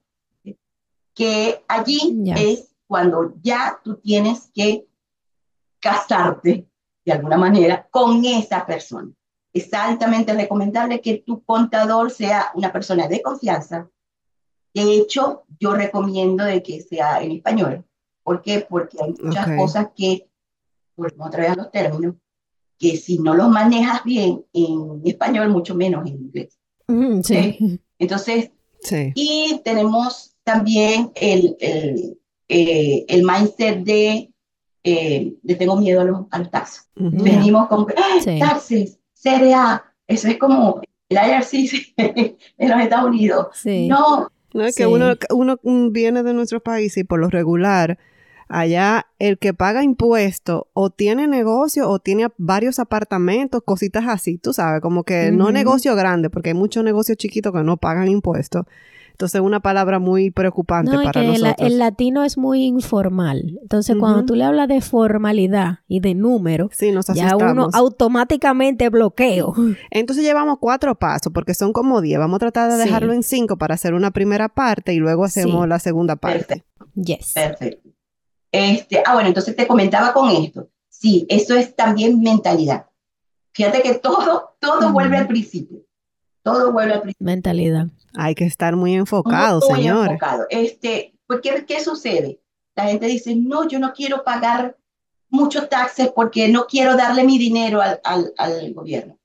Que 1.13 1.63
allí 1.67 2.23
es 2.35 2.73
cuando 2.87 3.33
ya 3.41 3.79
tú 3.83 3.97
tienes 3.97 4.49
que 4.53 4.87
casarte 5.79 6.65
de 7.05 7.11
alguna 7.11 7.37
manera 7.37 7.87
con 7.89 8.23
esa 8.25 8.65
persona. 8.65 9.11
Es 9.51 9.73
altamente 9.73 10.33
recomendable 10.33 11.01
que 11.01 11.23
tu 11.25 11.43
contador 11.43 12.11
sea 12.11 12.51
una 12.55 12.71
persona 12.71 13.07
de 13.07 13.21
confianza. 13.21 13.89
De 14.73 14.95
hecho, 14.95 15.43
yo 15.59 15.73
recomiendo 15.73 16.43
de 16.43 16.63
que 16.63 16.81
sea 16.81 17.21
en 17.21 17.33
español. 17.33 17.85
¿Por 18.23 18.41
qué? 18.41 18.65
Porque 18.67 18.97
hay 19.01 19.13
muchas 19.21 19.55
cosas 19.57 19.89
que, 19.95 20.27
otra 20.95 21.41
vez 21.41 21.51
a 21.51 21.55
los 21.55 21.71
términos, 21.71 22.15
que 22.79 22.97
si 22.97 23.19
no 23.19 23.35
los 23.35 23.49
manejas 23.49 24.03
bien 24.03 24.43
en 24.53 25.01
español, 25.05 25.49
mucho 25.49 25.75
menos 25.75 26.07
en 26.07 26.15
inglés. 26.15 26.57
sí. 27.23 27.79
Entonces, 27.99 28.51
sí. 28.81 29.11
y 29.15 29.61
tenemos 29.63 30.35
también 30.43 31.11
el, 31.15 31.55
el, 31.59 32.17
eh, 32.49 33.05
el 33.07 33.23
mindset 33.23 33.83
de, 33.83 34.32
eh, 34.83 35.33
de, 35.41 35.55
tengo 35.55 35.77
miedo 35.77 36.01
a 36.01 36.03
los, 36.03 36.21
a 36.31 36.39
los. 36.39 36.49
Venimos 36.95 37.67
con 37.67 37.87
¡Ah, 37.97 38.39
taxes, 38.39 38.99
CRA, 39.21 39.83
eso 40.07 40.27
es 40.27 40.37
como 40.37 40.81
el 41.09 41.17
IRC 41.17 41.93
de 42.57 42.67
los 42.67 42.81
Estados 42.81 43.09
Unidos. 43.09 43.47
No, 43.65 44.29
no 44.53 44.65
es 44.65 44.75
que 44.75 44.85
uno, 44.85 45.15
uno 45.29 45.57
viene 45.91 46.23
de 46.23 46.33
nuestro 46.33 46.61
país 46.61 46.97
y 46.97 47.03
por 47.03 47.19
lo 47.19 47.29
regular 47.29 47.97
Allá 48.53 49.07
el 49.17 49.39
que 49.39 49.55
paga 49.55 49.83
impuestos 49.83 50.65
o 50.73 50.89
tiene 50.91 51.27
negocio 51.27 51.89
o 51.89 51.97
tiene 51.97 52.27
varios 52.37 52.77
apartamentos, 52.77 53.63
cositas 53.65 54.05
así, 54.07 54.37
tú 54.37 54.53
sabes, 54.53 54.79
como 54.79 55.03
que 55.03 55.31
no 55.31 55.51
negocio 55.51 55.95
grande, 55.95 56.29
porque 56.29 56.49
hay 56.49 56.53
muchos 56.53 56.83
negocios 56.83 57.17
chiquitos 57.17 57.51
que 57.51 57.63
no 57.63 57.77
pagan 57.77 58.09
impuestos. 58.09 58.65
Entonces, 59.13 59.41
una 59.41 59.59
palabra 59.59 59.99
muy 59.99 60.31
preocupante 60.31 60.91
para 60.91 61.23
nosotros. 61.23 61.55
El, 61.59 61.77
latino 61.77 62.23
es 62.23 62.37
muy 62.37 62.63
informal. 62.63 63.59
Entonces, 63.61 63.95
cuando 63.99 64.25
tú 64.25 64.35
le 64.35 64.43
hablas 64.43 64.67
de 64.67 64.81
formalidad 64.81 65.79
y 65.87 65.99
de 65.99 66.15
número, 66.15 66.69
ya 67.13 67.37
uno 67.37 67.69
automáticamente 67.73 68.89
bloqueo. 68.89 69.53
Entonces, 69.91 70.25
llevamos 70.25 70.57
cuatro 70.59 70.95
pasos, 70.95 71.31
porque 71.31 71.53
son 71.53 71.73
como 71.73 72.01
diez. 72.01 72.17
Vamos 72.17 72.37
a 72.37 72.39
tratar 72.39 72.71
de 72.71 72.77
dejarlo 72.77 73.13
en 73.13 73.21
cinco 73.21 73.57
para 73.57 73.75
hacer 73.75 73.93
una 73.93 74.11
primera 74.11 74.49
parte 74.49 74.93
y 74.93 74.97
luego 74.97 75.23
hacemos 75.23 75.67
la 75.67 75.77
segunda 75.77 76.15
parte. 76.15 76.63
Yes. 76.95 77.33
Perfecto. 77.33 77.89
Este, 78.51 79.01
ah, 79.05 79.13
bueno, 79.13 79.29
entonces 79.29 79.55
te 79.55 79.67
comentaba 79.67 80.13
con 80.13 80.29
esto. 80.29 80.69
Sí, 80.89 81.25
eso 81.29 81.55
es 81.55 81.75
también 81.75 82.19
mentalidad. 82.21 82.87
Fíjate 83.51 83.81
que 83.81 83.95
todo, 83.95 84.55
todo 84.59 84.91
vuelve 84.91 85.17
al 85.17 85.27
principio. 85.27 85.79
Todo 86.43 86.71
vuelve 86.71 86.93
al 86.93 87.01
principio. 87.01 87.25
Mentalidad. 87.25 87.87
Hay 88.15 88.35
que 88.35 88.45
estar 88.45 88.75
muy 88.75 88.93
enfocado, 88.93 89.61
muy 89.67 89.77
señor. 89.77 90.07
enfocado. 90.07 90.45
Este, 90.49 91.13
porque, 91.25 91.65
¿qué 91.65 91.83
sucede? 91.83 92.39
La 92.75 92.85
gente 92.85 93.07
dice, 93.07 93.35
no, 93.35 93.67
yo 93.67 93.79
no 93.79 93.93
quiero 93.93 94.23
pagar 94.23 94.77
muchos 95.29 95.67
taxes 95.69 96.11
porque 96.13 96.47
no 96.49 96.67
quiero 96.67 96.95
darle 96.95 97.23
mi 97.23 97.37
dinero 97.37 97.81
al, 97.81 97.99
al, 98.03 98.33
al 98.37 98.73
gobierno. 98.73 99.17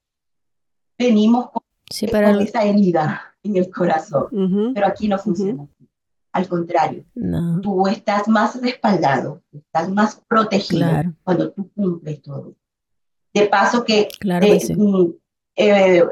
Venimos 0.99 1.51
con, 1.51 1.63
esa 2.41 2.65
herida 2.65 3.35
en 3.43 3.57
el 3.57 3.71
corazón, 3.71 4.73
pero 4.75 4.87
aquí 4.87 5.09
no 5.09 5.19
funciona. 5.19 5.67
Al 6.33 6.47
contrario, 6.47 7.05
tú 7.63 7.87
estás 7.87 8.29
más 8.29 8.61
respaldado, 8.61 9.43
estás 9.53 9.91
más 9.91 10.21
protegido 10.29 10.89
cuando 11.25 11.51
tú 11.53 11.71
cumples 11.75 12.23
todo. 12.23 12.55
De 13.33 13.47
paso 13.47 13.85
que, 13.85 14.09
eh, 14.25 14.77
mm, 14.77 15.07
eh, 15.57 16.05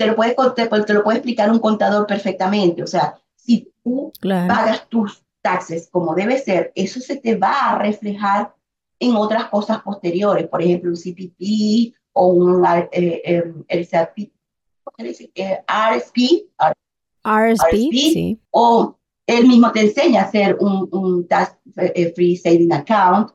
te, 0.00 0.06
lo 0.06 0.16
puede, 0.16 0.34
te, 0.54 0.94
lo 0.94 1.04
puede 1.04 1.18
explicar 1.18 1.50
un 1.50 1.58
contador 1.58 2.06
perfectamente. 2.06 2.82
O 2.82 2.86
sea, 2.86 3.20
si 3.36 3.70
tú 3.84 4.10
pagas 4.22 4.88
tus 4.88 5.22
taxes 5.42 5.90
como 5.92 6.14
debe 6.14 6.38
ser, 6.38 6.72
eso 6.74 7.00
se 7.00 7.16
te 7.16 7.36
va 7.36 7.72
a 7.72 7.78
reflejar 7.78 8.54
en 8.98 9.14
otras 9.14 9.50
cosas 9.50 9.82
posteriores, 9.82 10.48
por 10.48 10.62
ejemplo, 10.62 10.90
un 10.90 10.96
CPP 10.96 11.94
o 12.14 12.28
un 12.28 12.64
eh, 12.92 13.20
em, 13.24 13.62
el, 13.68 13.84
RSP, 13.84 14.32
RSP, 17.22 17.90
sí. 17.92 18.40
o 18.52 18.96
él 19.26 19.46
mismo 19.46 19.70
te 19.70 19.82
enseña 19.82 20.22
a 20.22 20.24
hacer 20.24 20.56
un, 20.60 20.88
un 20.92 21.28
tax 21.28 21.58
eh, 21.76 22.10
free 22.14 22.38
saving 22.38 22.72
account. 22.72 23.32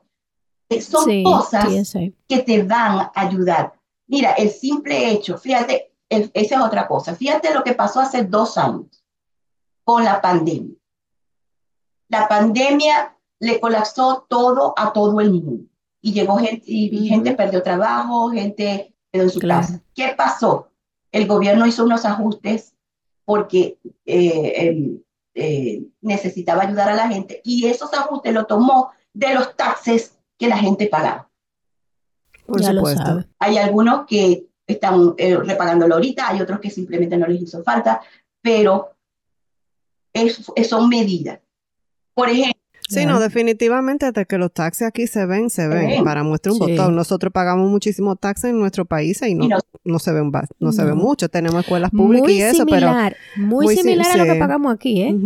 Eh, 0.68 0.80
son 0.80 1.22
cosas 1.22 1.94
que 2.26 2.38
te 2.40 2.64
van 2.64 2.98
a 2.98 3.12
ayudar. 3.14 3.72
Mira, 4.08 4.32
el 4.32 4.50
simple 4.50 5.12
hecho, 5.12 5.38
fíjate, 5.38 5.92
esa 6.08 6.30
es 6.34 6.60
otra 6.60 6.86
cosa. 6.86 7.14
Fíjate 7.14 7.52
lo 7.52 7.62
que 7.62 7.74
pasó 7.74 8.00
hace 8.00 8.24
dos 8.24 8.56
años 8.58 9.04
con 9.84 10.04
la 10.04 10.20
pandemia. 10.20 10.74
La 12.08 12.28
pandemia 12.28 13.16
le 13.40 13.60
colapsó 13.60 14.26
todo 14.28 14.74
a 14.76 14.92
todo 14.92 15.20
el 15.20 15.32
mundo. 15.32 15.64
Y 16.00 16.12
llegó 16.12 16.36
gente, 16.36 16.64
y 16.66 17.08
gente 17.08 17.32
perdió 17.32 17.62
trabajo, 17.62 18.30
gente 18.30 18.94
quedó 19.12 19.24
en 19.24 19.30
su 19.30 19.40
casa. 19.40 19.80
¿Qué 19.94 20.14
pasó? 20.16 20.70
El 21.10 21.26
gobierno 21.26 21.66
hizo 21.66 21.84
unos 21.84 22.04
ajustes 22.04 22.74
porque 23.24 23.78
eh, 24.04 25.00
eh, 25.34 25.82
necesitaba 26.00 26.62
ayudar 26.62 26.88
a 26.88 26.94
la 26.94 27.08
gente 27.08 27.40
y 27.44 27.66
esos 27.66 27.92
ajustes 27.92 28.32
lo 28.32 28.46
tomó 28.46 28.90
de 29.12 29.34
los 29.34 29.56
taxes 29.56 30.16
que 30.38 30.48
la 30.48 30.58
gente 30.58 30.86
pagaba. 30.86 31.28
Por 32.46 32.62
supuesto. 32.62 33.24
Hay 33.38 33.58
algunos 33.58 34.06
que 34.06 34.46
están 34.66 35.14
eh, 35.16 35.36
repagándolo 35.36 35.94
ahorita, 35.94 36.28
hay 36.28 36.40
otros 36.40 36.60
que 36.60 36.70
simplemente 36.70 37.16
no 37.16 37.26
les 37.26 37.42
hizo 37.42 37.62
falta, 37.62 38.00
pero 38.40 38.96
es, 40.12 40.50
son 40.68 40.88
medidas. 40.88 41.40
Por 42.14 42.28
ejemplo, 42.28 42.55
Sí, 42.88 43.04
no, 43.04 43.18
definitivamente 43.18 44.06
hasta 44.06 44.24
que 44.24 44.38
los 44.38 44.52
taxes 44.52 44.86
aquí 44.86 45.06
se 45.06 45.26
ven, 45.26 45.50
se 45.50 45.66
ven. 45.66 46.04
Para 46.04 46.22
muestra 46.22 46.52
un 46.52 46.58
botón. 46.58 46.94
Nosotros 46.94 47.32
pagamos 47.32 47.68
muchísimo 47.68 48.16
taxes 48.16 48.50
en 48.50 48.58
nuestro 48.58 48.84
país 48.84 49.20
y 49.22 49.34
no, 49.34 49.48
no, 49.84 49.98
se 49.98 50.12
ven 50.12 50.30
no, 50.60 50.72
se 50.72 50.84
ve 50.84 50.94
mucho. 50.94 51.28
Tenemos 51.28 51.60
escuelas 51.60 51.90
públicas 51.90 52.30
y 52.30 52.42
eso, 52.42 52.64
pero 52.66 52.92
muy, 53.36 53.76
similar 53.76 54.06
a 54.12 54.16
lo 54.16 54.32
que 54.32 54.38
pagamos 54.38 54.72
aquí, 54.72 55.02
¿eh? 55.02 55.16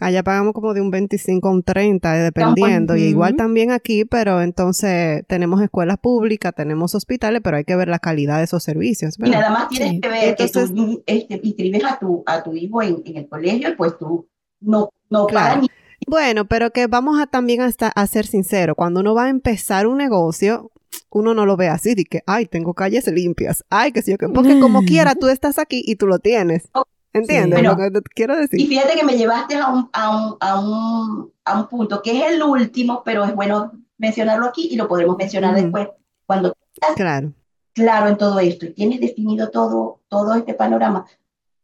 Allá 0.00 0.22
pagamos 0.22 0.52
como 0.52 0.74
de 0.74 0.80
un 0.80 0.90
25 0.90 1.48
a 1.48 1.50
un 1.50 1.62
30, 1.62 2.12
dependiendo. 2.12 2.96
Y 2.96 3.04
igual 3.04 3.36
también 3.36 3.70
aquí, 3.70 4.04
pero 4.04 4.42
entonces 4.42 5.24
tenemos 5.28 5.62
escuelas 5.62 5.98
públicas, 5.98 6.52
tenemos 6.54 6.94
hospitales, 6.94 7.40
pero 7.42 7.56
hay 7.56 7.64
que 7.64 7.76
ver 7.76 7.88
la 7.88 7.98
calidad 7.98 8.38
de 8.38 8.44
esos 8.44 8.62
servicios. 8.62 9.16
Y 9.18 9.30
nada 9.30 9.50
más 9.50 9.68
tienes 9.68 10.00
que 10.00 10.08
ver 10.08 10.36
que 10.36 10.48
tú 10.48 11.02
este, 11.06 11.40
inscribes 11.42 11.84
a 11.84 11.98
tu, 11.98 12.22
a 12.26 12.42
tu 12.42 12.54
hijo 12.54 12.82
en, 12.82 13.02
el 13.04 13.28
colegio 13.28 13.74
pues 13.76 13.96
tú 13.98 14.28
no, 14.60 14.90
no 15.10 15.26
pagas 15.26 15.62
ni 15.62 15.68
bueno, 16.06 16.46
pero 16.46 16.70
que 16.70 16.86
vamos 16.86 17.20
a 17.20 17.26
también 17.26 17.60
a, 17.62 17.70
a 17.94 18.06
ser 18.06 18.26
sinceros, 18.26 18.76
cuando 18.76 19.00
uno 19.00 19.14
va 19.14 19.24
a 19.24 19.28
empezar 19.28 19.86
un 19.86 19.98
negocio, 19.98 20.70
uno 21.10 21.34
no 21.34 21.46
lo 21.46 21.56
ve 21.56 21.68
así, 21.68 21.94
de 21.94 22.04
que, 22.04 22.22
ay, 22.26 22.46
tengo 22.46 22.74
calles 22.74 23.06
limpias, 23.06 23.64
ay, 23.70 23.92
que 23.92 24.02
sí, 24.02 24.14
porque 24.34 24.58
como 24.60 24.82
quiera, 24.82 25.14
tú 25.14 25.28
estás 25.28 25.58
aquí 25.58 25.82
y 25.84 25.96
tú 25.96 26.06
lo 26.06 26.18
tienes. 26.18 26.68
¿Entiendes 27.14 27.62
lo 27.62 27.76
que 27.76 27.90
te 27.90 28.00
quiero 28.14 28.36
decir? 28.36 28.58
Y 28.58 28.66
fíjate 28.66 28.98
que 28.98 29.04
me 29.04 29.18
llevaste 29.18 29.56
a 29.56 29.68
un, 29.68 29.90
a, 29.92 30.16
un, 30.16 30.36
a, 30.40 30.60
un, 30.60 31.32
a 31.44 31.60
un 31.60 31.68
punto 31.68 32.00
que 32.00 32.18
es 32.18 32.32
el 32.32 32.42
último, 32.42 33.02
pero 33.04 33.24
es 33.24 33.34
bueno 33.34 33.72
mencionarlo 33.98 34.46
aquí 34.46 34.68
y 34.70 34.76
lo 34.76 34.88
podremos 34.88 35.18
mencionar 35.18 35.54
después 35.54 35.88
cuando 36.26 36.56
estás 36.74 36.96
claro. 36.96 37.32
claro 37.74 38.08
en 38.08 38.16
todo 38.16 38.40
esto 38.40 38.64
y 38.64 38.70
tienes 38.70 39.00
definido 39.00 39.50
todo, 39.50 40.00
todo 40.08 40.34
este 40.34 40.54
panorama, 40.54 41.04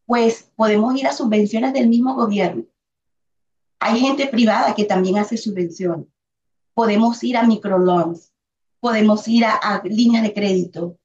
pues 0.05 0.51
podemos 0.55 0.95
ir 0.97 1.07
a 1.07 1.13
subvenciones 1.13 1.73
del 1.73 1.89
mismo 1.89 2.15
gobierno. 2.15 2.65
Hay 3.81 4.01
gente 4.01 4.27
privada 4.27 4.75
que 4.75 4.85
también 4.85 5.19
hace 5.19 5.37
subvenciones. 5.37 6.07
Podemos 6.75 7.23
ir 7.25 7.37
a 7.37 7.45
microloans, 7.45 8.33
podemos 8.81 9.27
ir 9.29 9.45
a, 9.45 9.83
líneas 9.85 10.23
de 10.23 10.35
crédito, 10.35 10.97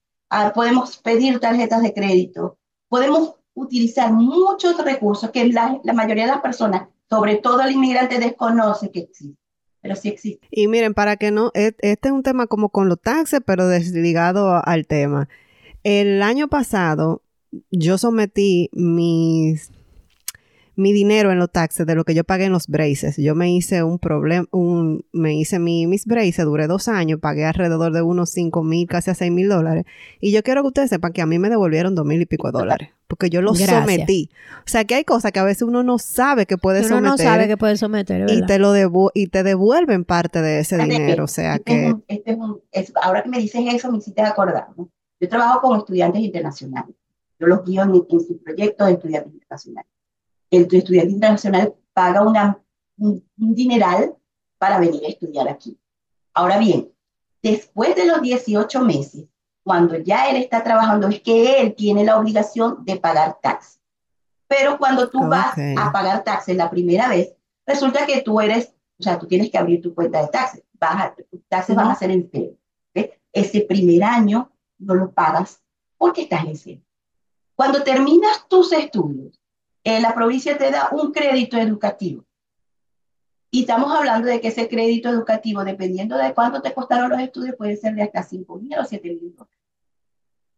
podemos 0.53 0.97
pedir 0.97 1.39
tarjetas 1.39 1.82
de 1.82 1.93
crédito, 1.93 2.57
podemos 2.89 3.36
utilizar 3.53 4.11
muchos 4.11 4.84
recursos 4.84 5.30
que 5.32 5.45
la, 5.45 5.80
mayoría 5.93 6.26
de 6.26 6.32
las 6.32 6.41
personas, 6.41 6.88
sobre 7.09 7.36
todo 7.36 7.61
el 7.61 7.71
inmigrante, 7.71 8.19
desconoce 8.19 8.91
que 8.91 8.99
existen 8.99 9.38
pero 9.82 9.97
sí 9.97 10.07
existe. 10.07 10.47
Y 10.49 10.69
miren, 10.69 10.93
para 10.93 11.17
que 11.17 11.30
no, 11.30 11.51
e, 11.53 11.76
este 11.80 12.07
es 12.07 12.13
un 12.13 12.24
tema 12.24 12.47
como 12.47 12.69
con 12.69 12.88
los 12.88 13.01
taxes, 13.01 13.41
pero 13.45 13.67
desligado 13.67 14.61
al 14.65 14.88
tema. 14.88 15.28
El 15.84 16.21
año 16.21 16.47
pasado 16.47 17.21
yo 17.69 17.97
sometí 17.97 18.69
mis 18.71 19.71
mi 20.76 20.91
dinero 20.91 21.32
en 21.32 21.39
los 21.39 21.51
taxes 21.51 21.86
de 21.86 21.95
lo 21.95 22.03
que 22.03 22.15
yo 22.15 22.24
pagué 22.24 22.45
en 22.45 22.51
los 22.51 22.67
braces. 22.67 23.17
Yo 23.17 23.36
me 23.36 23.51
hice 23.53 23.84
un 23.84 23.99
problema, 23.99 24.47
un, 24.51 25.05
me 25.11 25.36
hice 25.36 25.59
mi, 25.59 25.86
mis 25.88 26.05
braces, 26.05 26.45
duré 26.45 26.67
dos 26.67 26.88
años, 26.88 27.19
pagué 27.19 27.45
alrededor 27.45 27.93
de 27.93 28.01
unos 28.01 28.32
cinco 28.32 28.63
mil, 28.63 28.88
casi 28.88 29.11
a 29.11 29.15
seis 29.15 29.32
mil 29.32 29.49
dólares. 29.49 29.86
Y 30.19 30.32
yo 30.32 30.41
quiero 30.43 30.61
que 30.61 30.67
ustedes 30.67 30.89
sepan 30.89 31.13
que 31.13 31.21
a 31.21 31.26
mí 31.26 31.38
me 31.38 31.49
devolvieron 31.49 31.95
dos 31.95 32.05
mil 32.05 32.21
y 32.21 32.26
pico 32.26 32.51
de 32.51 32.57
dólares, 32.57 32.89
porque 33.07 33.30
yo 33.30 33.41
lo 33.41 33.53
sometí. 33.53 34.30
O 34.59 34.69
sea, 34.69 34.84
que 34.86 34.95
hay 34.95 35.03
cosas 35.03 35.32
que 35.32 35.39
a 35.39 35.43
veces 35.43 35.63
uno 35.63 35.84
no 35.84 35.99
sabe 35.99 36.45
que 36.45 36.57
puede 36.57 36.84
someter. 36.84 36.97
Uno 36.97 37.09
no 37.11 37.17
sabe 37.17 37.47
que 37.47 37.57
puede 37.57 37.78
someter, 37.78 38.30
Y 38.30 38.45
te, 38.45 38.57
lo 38.57 38.74
y 39.13 39.28
te 39.28 39.43
devuelven 39.43 40.05
parte 40.05 40.41
de 40.41 40.59
ese 40.59 40.78
dinero, 40.78 41.26
o 41.26 41.28
sea 41.28 41.59
que... 41.59 41.95
Este 42.07 42.38
ahora 43.01 43.21
que 43.21 43.30
me 43.30 43.38
dices 43.39 43.61
eso, 43.71 43.91
me 43.91 43.99
hiciste 43.99 44.21
acordar, 44.21 44.67
Yo 45.19 45.30
trabajo 45.30 45.61
con 45.61 45.78
estudiantes 45.78 46.21
internacionales. 46.21 46.95
Yo 47.39 47.47
los 47.47 47.63
guío 47.63 47.84
en, 47.84 47.89
en 47.89 48.19
sus 48.19 48.38
proyectos 48.43 48.88
de 48.88 48.93
estudiantes 48.93 49.34
internacionales 49.34 49.93
el 50.54 50.68
estudiante 50.72 51.12
internacional 51.12 51.74
paga 51.93 52.22
una, 52.22 52.60
un, 52.97 53.24
dineral 53.36 54.16
para 54.58 54.80
venir 54.80 55.04
a 55.04 55.10
estudiar 55.10 55.47
aquí. 55.47 55.80
Ahora 56.34 56.58
bien, 56.58 56.91
después 57.41 57.95
de 57.95 58.06
los 58.06 58.22
18 58.22 58.82
meses, 58.82 59.26
cuando 59.64 59.97
ya 59.97 60.30
él 60.30 60.38
está 60.38 60.64
trabajando, 60.64 61.08
es 61.08 61.22
que 61.22 61.62
él 61.62 61.74
tiene 61.76 62.04
la 62.04 62.18
obligación 62.18 62.84
de 62.86 62.97
pagar 62.97 63.39
taxes. 63.41 63.80
Pero 64.47 64.78
cuando 64.78 65.10
tú 65.10 65.26
vas 65.28 65.56
a 65.78 65.91
pagar 65.91 66.24
taxes 66.24 66.56
la 66.56 66.70
primera 66.70 67.08
vez, 67.08 67.34
resulta 67.66 68.06
que 68.06 68.22
tú 68.22 68.39
eres, 68.39 68.74
o 68.99 69.04
sea, 69.04 69.18
tú 69.18 69.26
tienes 69.26 69.49
que 69.49 69.58
abrir 69.58 69.82
tu 69.82 69.95
cuenta 69.95 70.22
de 70.22 70.28
taxes. 70.28 70.64
Vas 70.74 71.14
tus 71.32 71.41
taxes 71.47 71.76
van 71.76 71.89
a 71.89 71.95
ser 71.95 72.12
en 72.12 72.30
cero. 72.32 72.54
Ese 73.32 73.62
primer 73.62 74.04
año 74.04 74.51
no 74.78 74.93
lo 74.93 75.12
pagas 75.12 75.64
porque 75.97 76.24
estás 76.24 76.45
en 76.45 76.56
cero. 76.56 76.82
Cuando 77.56 77.84
terminas 77.84 78.47
tus 78.47 78.72
estudios, 78.74 79.39
eh, 79.84 79.99
la 79.99 80.13
provincia 80.13 80.57
te 80.57 80.71
da 80.71 80.89
un 80.91 81.11
crédito 81.11 81.57
educativo. 81.57 82.25
Y 83.51 83.61
estamos 83.61 83.91
hablando 83.91 84.27
de 84.27 84.41
que 84.41 84.47
ese 84.47 84.67
crédito 84.67 85.09
educativo, 85.09 85.63
dependiendo 85.63 86.17
de 86.17 86.34
cuánto 86.34 86.61
te 86.61 86.73
costaron 86.73 87.11
los 87.11 87.19
estudios, 87.19 87.55
puede 87.55 87.77
ser 87.77 87.93
de 87.93 88.03
hasta 88.03 88.23
5 88.23 88.57
mil 88.57 88.79
o 88.79 88.84
7 88.84 89.07
mil 89.09 89.36
dólares. 89.36 89.59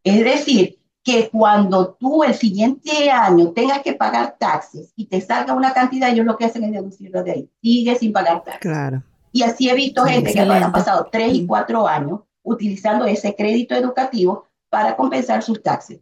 Es 0.04 0.24
decir, 0.24 0.80
que 1.04 1.30
cuando 1.30 1.94
tú 2.00 2.24
el 2.24 2.34
siguiente 2.34 3.12
año 3.12 3.52
tengas 3.52 3.82
que 3.82 3.94
pagar 3.94 4.38
taxes 4.40 4.94
y 4.96 5.06
te 5.06 5.20
salga 5.22 5.54
una 5.54 5.74
cantidad, 5.74 6.10
ellos 6.10 6.26
lo 6.26 6.38
que 6.38 6.46
hacen 6.46 6.64
es 6.64 6.72
deducirlo 6.72 7.24
de 7.24 7.32
ahí. 7.32 7.50
Sigue 7.62 7.96
sin 7.96 8.14
pagar 8.14 8.44
taxes. 8.44 8.62
Claro. 8.62 9.04
Y 9.32 9.44
así 9.44 9.70
he 9.70 9.76
visto 9.76 10.06
gente 10.06 10.32
que 10.32 10.40
ha 10.40 10.72
pasado 10.72 11.10
3 11.12 11.34
y 11.34 11.46
4 11.46 11.88
años 11.88 12.22
utilizando 12.44 13.06
ese 13.06 13.36
crédito 13.36 13.76
educativo 13.76 14.48
para 14.70 14.96
compensar 14.96 15.44
sus 15.44 15.62
taxes. 15.62 16.00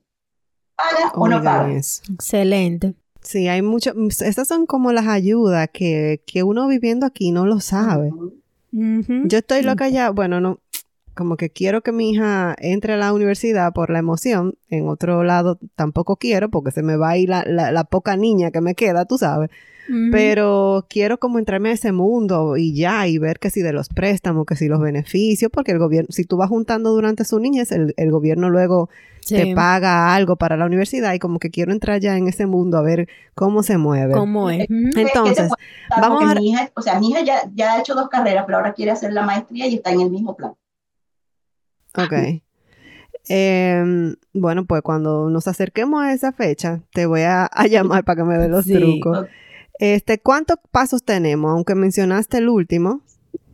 ¿Paga 0.76 1.12
o 1.16 1.28
no 1.28 1.42
paga? 1.42 1.74
Excelente. 1.74 2.96
Sí, 3.24 3.48
hay 3.48 3.62
mucho, 3.62 3.94
mm, 3.96 4.08
estas 4.08 4.48
son 4.48 4.66
como 4.66 4.92
las 4.92 5.08
ayudas 5.08 5.70
que, 5.72 6.22
que 6.26 6.44
uno 6.44 6.68
viviendo 6.68 7.06
aquí 7.06 7.32
no 7.32 7.46
lo 7.46 7.60
sabe. 7.60 8.12
Yo 8.72 9.38
estoy 9.38 9.62
loca 9.62 9.88
ya, 9.90 10.10
bueno, 10.10 10.42
no, 10.42 10.60
como 11.14 11.38
que 11.38 11.50
quiero 11.50 11.82
que 11.82 11.92
mi 11.92 12.12
hija 12.12 12.56
entre 12.60 12.94
a 12.94 12.98
la 12.98 13.14
universidad 13.14 13.74
por 13.74 13.90
la 13.90 14.00
emoción, 14.00 14.56
en 14.70 14.88
otro 14.88 15.24
lado 15.24 15.60
tampoco 15.76 16.18
quiero 16.18 16.50
porque 16.50 16.72
se 16.72 16.84
me 16.84 16.98
va 16.98 17.12
a 17.12 17.18
ir 17.18 17.30
la, 17.30 17.44
la 17.46 17.84
poca 17.84 18.18
niña 18.18 18.52
que 18.52 18.62
me 18.62 18.76
queda, 18.76 19.06
tú 19.06 19.18
sabes. 19.18 19.50
Pero 20.12 20.86
quiero 20.90 21.20
como 21.20 21.40
entrarme 21.40 21.70
a 21.70 21.74
ese 21.74 21.92
mundo 21.92 22.56
y 22.56 22.74
ya, 22.74 23.06
y 23.08 23.18
ver 23.18 23.40
que 23.40 23.50
si 23.50 23.62
de 23.62 23.74
los 23.74 23.90
préstamos, 23.90 24.46
que 24.46 24.56
si 24.56 24.70
los 24.70 24.80
beneficios, 24.80 25.52
porque 25.52 25.74
el 25.74 25.80
gobierno, 25.80 26.08
si 26.10 26.24
tú 26.24 26.38
vas 26.38 26.48
juntando 26.50 26.92
durante 26.92 27.26
su 27.26 27.40
niñez, 27.40 27.72
el, 27.74 27.94
el 27.98 28.12
gobierno 28.12 28.50
luego 28.50 28.90
te 29.28 29.54
paga 29.56 30.16
algo 30.16 30.38
para 30.38 30.56
la 30.58 30.66
universidad 30.66 31.14
y 31.14 31.20
como 31.20 31.40
que 31.40 31.50
quiero 31.50 31.72
entrar 31.72 32.00
ya 32.00 32.18
en 32.18 32.28
ese 32.28 32.46
mundo 32.46 32.78
a 32.78 32.82
ver 32.82 33.08
cómo 33.36 33.62
se 33.62 33.78
mueve. 33.78 34.14
¿Cómo 34.14 34.50
es? 34.50 34.68
Entonces, 34.70 35.50
vamos 35.90 36.24
a... 36.24 36.36
Mi 36.36 36.52
hija, 36.52 36.72
o 36.76 36.82
sea, 36.82 37.00
mi 37.00 37.10
hija 37.10 37.22
ya, 37.22 37.42
ya 37.54 37.74
ha 37.74 37.80
hecho 37.80 37.94
dos 37.94 38.08
carreras, 38.10 38.46
pero 38.46 38.60
ahora 38.60 38.74
quiere 38.74 38.92
hacer 38.92 39.12
la 39.12 39.24
maestría 39.24 39.68
y 39.68 39.76
está 39.76 39.92
en 39.92 40.02
el 40.02 40.10
mismo 40.10 40.36
plan. 40.36 40.54
Ok. 41.98 42.14
Em, 43.30 44.16
bueno, 44.34 44.66
pues 44.66 44.82
cuando 44.82 45.30
nos 45.30 45.48
acerquemos 45.48 46.04
a 46.04 46.12
esa 46.12 46.34
fecha, 46.34 46.82
te 46.92 47.06
voy 47.06 47.22
a, 47.22 47.50
llamar 47.70 48.04
para 48.04 48.18
que 48.18 48.24
me 48.26 48.38
dé 48.38 48.50
los 48.50 48.66
trucos. 48.66 49.28
Este, 49.80 50.20
¿cuántos 50.20 50.58
pasos 50.72 51.04
tenemos? 51.04 51.52
Aunque 51.52 51.74
mencionaste 51.74 52.40
el 52.40 52.50
último, 52.50 53.02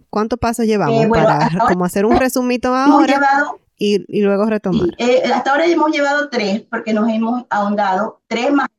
¿cuántos 0.10 0.40
pasos 0.40 0.66
llevamos 0.66 1.06
eh, 1.06 1.10
para 1.10 1.50
como 1.68 1.86
hacer 1.86 2.06
un 2.06 2.18
resumito 2.18 2.74
ahora 2.74 3.20
y, 3.78 4.04
y, 4.08 4.22
luego 4.22 4.46
retomar? 4.46 4.90
Eh, 4.98 5.24
hasta 5.34 5.52
ahora 5.52 5.66
hemos 5.66 5.92
llevado 5.92 6.30
tres 6.30 6.64
porque 6.70 6.94
nos 6.94 7.08
hemos 7.08 7.46
ahondado 7.50 8.22
tres 8.28 8.52
más. 8.52 8.70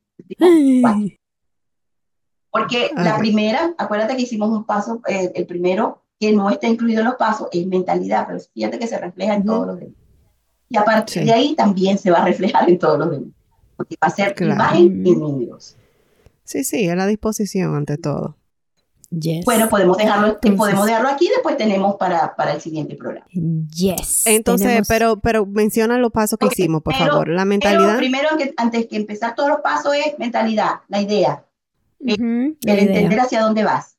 Porque 2.51 2.91
la 2.95 3.17
primera, 3.17 3.73
acuérdate 3.77 4.15
que 4.17 4.23
hicimos 4.23 4.49
un 4.49 4.65
paso, 4.65 5.01
eh, 5.07 5.31
el 5.35 5.45
primero 5.45 6.03
que 6.21 6.31
no 6.33 6.51
está 6.51 6.67
incluido 6.67 6.99
en 6.99 7.07
los 7.07 7.15
pasos 7.15 7.47
es 7.51 7.65
mentalidad, 7.65 8.27
pero 8.27 8.39
fíjate 8.53 8.77
que 8.77 8.85
se 8.85 8.99
refleja 8.99 9.33
en 9.33 9.43
todos 9.43 9.65
los 9.65 9.79
demás. 9.79 9.95
Y 10.69 10.77
a 10.77 10.85
partir 10.85 11.25
de 11.25 11.33
ahí 11.33 11.55
también 11.55 11.97
se 11.97 12.11
va 12.11 12.19
a 12.19 12.25
reflejar 12.25 12.69
en 12.69 12.77
todos 12.77 12.99
los 12.99 13.09
demás, 13.09 13.31
porque 13.75 13.95
va 14.01 14.07
a 14.07 14.11
ser 14.11 14.35
imagen 14.39 15.05
y 15.05 15.15
números. 15.15 15.75
Sí, 16.43 16.63
sí, 16.63 16.87
a 16.89 16.95
la 16.95 17.07
disposición 17.07 17.75
ante 17.75 17.97
todo. 17.97 18.37
Bueno, 19.45 19.67
podemos 19.67 19.97
dejarlo, 19.97 20.39
podemos 20.55 20.85
dejarlo 20.85 21.09
aquí, 21.09 21.27
después 21.27 21.57
tenemos 21.57 21.95
para, 21.95 22.35
para 22.35 22.53
el 22.53 22.61
siguiente 22.61 22.95
programa. 22.95 23.25
Yes. 23.31 24.27
Entonces, 24.27 24.87
pero, 24.87 25.19
pero 25.19 25.47
menciona 25.47 25.97
los 25.97 26.11
pasos 26.11 26.37
que 26.37 26.45
hicimos, 26.45 26.83
por 26.83 26.93
favor. 26.93 27.29
La 27.29 27.45
mentalidad. 27.45 27.97
primero, 27.97 28.29
antes 28.57 28.85
que 28.85 28.95
empezar 28.95 29.33
todos 29.33 29.49
los 29.49 29.61
pasos, 29.61 29.95
es 29.95 30.19
mentalidad, 30.19 30.81
la 30.87 31.01
idea. 31.01 31.43
Eh, 32.05 32.15
el 32.15 32.79
entender 32.79 33.19
hacia 33.19 33.41
dónde 33.41 33.63
vas. 33.63 33.97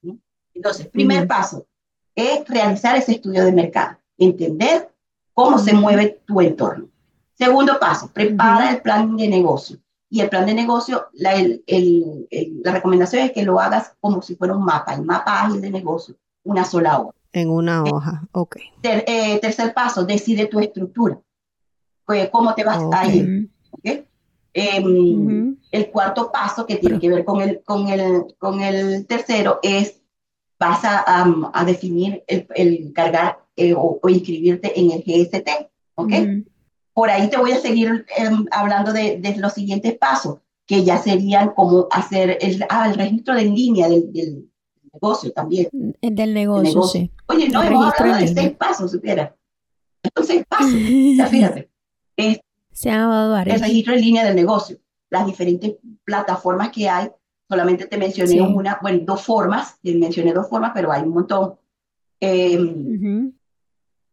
Entonces, 0.54 0.86
primer 0.86 1.26
paso 1.26 1.66
es 2.14 2.46
realizar 2.48 2.96
ese 2.96 3.12
estudio 3.12 3.44
de 3.44 3.52
mercado, 3.52 3.96
entender 4.18 4.90
cómo 5.32 5.58
se 5.58 5.72
mueve 5.72 6.20
tu 6.26 6.40
entorno. 6.40 6.88
Segundo 7.34 7.78
paso, 7.80 8.10
prepara 8.12 8.70
el 8.70 8.82
plan 8.82 9.16
de 9.16 9.28
negocio. 9.28 9.78
Y 10.08 10.20
el 10.20 10.28
plan 10.28 10.44
de 10.44 10.52
negocio, 10.52 11.06
la, 11.14 11.32
el, 11.34 11.64
el, 11.66 12.28
la 12.62 12.72
recomendación 12.72 13.22
es 13.22 13.32
que 13.32 13.42
lo 13.42 13.58
hagas 13.58 13.94
como 13.98 14.20
si 14.20 14.36
fuera 14.36 14.54
un 14.54 14.64
mapa, 14.64 14.94
el 14.94 15.02
mapa 15.02 15.42
ágil 15.42 15.60
de 15.62 15.70
negocio, 15.70 16.14
una 16.44 16.64
sola 16.64 17.00
hoja. 17.00 17.14
En 17.32 17.48
una 17.48 17.82
hoja, 17.82 18.22
ok. 18.32 18.56
Eh, 18.82 19.38
tercer 19.40 19.72
paso, 19.72 20.04
decide 20.04 20.46
tu 20.46 20.60
estructura. 20.60 21.18
Pues, 22.04 22.28
¿Cómo 22.28 22.54
te 22.54 22.62
vas 22.62 22.82
a 22.92 23.06
ir? 23.06 23.48
¿okay? 23.70 24.06
Em, 24.52 25.56
el 25.70 25.90
cuarto 25.90 26.30
paso, 26.30 26.66
que 26.66 26.76
tiene 26.76 27.00
que 27.00 27.08
ver 27.08 27.24
con 27.24 27.40
el, 27.40 27.62
con 27.64 27.88
el, 27.88 28.34
con 28.38 28.60
el 28.60 29.06
tercero, 29.06 29.60
es 29.62 30.01
vas 30.62 30.84
a, 30.84 31.04
a 31.52 31.64
definir 31.64 32.22
el, 32.28 32.46
el 32.54 32.92
cargar 32.92 33.40
eh, 33.56 33.74
o, 33.76 33.98
inscribirte 34.08 34.78
en 34.78 34.92
el 34.92 35.02
GST. 35.02 35.48
¿Ok? 35.96 36.12
Por 36.94 37.10
ahí 37.10 37.28
te 37.28 37.36
voy 37.36 37.52
a 37.52 37.58
seguir 37.58 38.06
em, 38.16 38.46
hablando 38.52 38.92
de, 38.92 39.18
de, 39.18 39.36
los 39.38 39.54
siguientes 39.54 39.96
pasos, 39.98 40.38
que 40.66 40.84
ya 40.84 40.98
serían 40.98 41.50
como 41.54 41.88
hacer 41.90 42.38
el, 42.40 42.64
ah, 42.68 42.88
el 42.88 42.94
registro 42.94 43.34
de 43.34 43.44
línea 43.44 43.88
del, 43.88 44.12
del 44.12 44.48
negocio 44.92 45.32
también. 45.32 45.68
El 46.00 46.14
del 46.14 46.32
negocio, 46.32 46.82
sí. 46.84 47.10
Oye, 47.26 47.48
no, 47.48 47.62
hemos 47.62 47.92
hablado 47.98 48.20
de 48.20 48.28
seis 48.28 48.52
pasos, 48.52 48.92
supiera. 48.92 49.34
Estos 50.02 50.26
seis 50.26 50.44
pasos, 50.48 50.72
ya 51.16 51.26
fíjate. 51.26 51.70
Se 52.72 52.90
han 52.90 53.10
dado 53.10 53.36
El 53.36 53.60
registro 53.60 53.94
de 53.94 54.00
línea 54.00 54.24
del 54.24 54.36
negocio, 54.36 54.78
las 55.10 55.26
diferentes 55.26 55.74
plataformas 56.04 56.70
que 56.70 56.88
hay. 56.88 57.10
Solamente 57.52 57.84
te 57.84 57.98
mencioné 57.98 58.40
una, 58.40 58.78
bueno, 58.80 59.00
dos 59.02 59.20
formas, 59.26 59.78
te 59.82 59.94
mencioné 59.94 60.32
dos 60.32 60.48
formas, 60.48 60.72
pero 60.74 60.90
hay 60.90 61.02
un 61.02 61.10
montón. 61.10 61.56
Eh, 62.18 62.58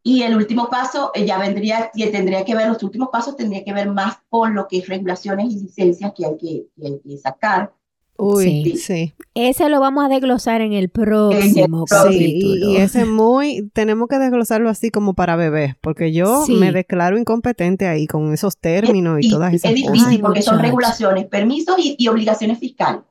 y 0.03 0.23
el 0.23 0.35
último 0.35 0.69
paso 0.69 1.11
eh, 1.15 1.25
ya 1.25 1.39
vendría, 1.39 1.89
tendría 2.11 2.43
que 2.43 2.53
ver, 2.53 2.67
los 2.67 2.83
últimos 2.83 3.07
pasos 3.09 3.37
tendría 3.37 3.63
que 3.63 3.71
ver 3.71 3.89
más 3.89 4.17
con 4.27 4.55
lo 4.55 4.67
que 4.67 4.79
es 4.79 4.89
regulaciones 4.89 5.53
y 5.53 5.61
licencias 5.61 6.11
que 6.13 6.25
hay 6.25 6.35
que, 6.37 7.17
sacar. 7.17 7.71
Uy, 8.17 8.75
sí. 8.75 9.13
Ese 9.35 9.69
lo 9.69 9.79
vamos 9.79 10.03
a 10.03 10.09
desglosar 10.09 10.59
en 10.59 10.73
el 10.73 10.89
próximo 10.89 11.85
Sí, 12.09 12.41
y, 12.43 12.75
ese 12.75 13.05
muy, 13.05 13.69
tenemos 13.71 14.09
que 14.09 14.17
desglosarlo 14.17 14.67
así 14.67 14.89
como 14.89 15.13
para 15.13 15.37
bebés, 15.37 15.75
porque 15.79 16.11
yo 16.11 16.45
me 16.49 16.73
declaro 16.73 17.17
incompetente 17.17 17.87
ahí 17.87 18.05
con 18.05 18.33
esos 18.33 18.57
términos 18.57 19.19
y, 19.21 19.29
todas 19.29 19.53
esas 19.53 19.71
cosas. 19.71 19.85
Es 19.85 19.93
difícil 19.93 20.19
porque 20.19 20.41
son 20.41 20.59
regulaciones, 20.59 21.25
permisos 21.27 21.77
y 21.79 22.05
obligaciones 22.09 22.59
fiscales. 22.59 23.03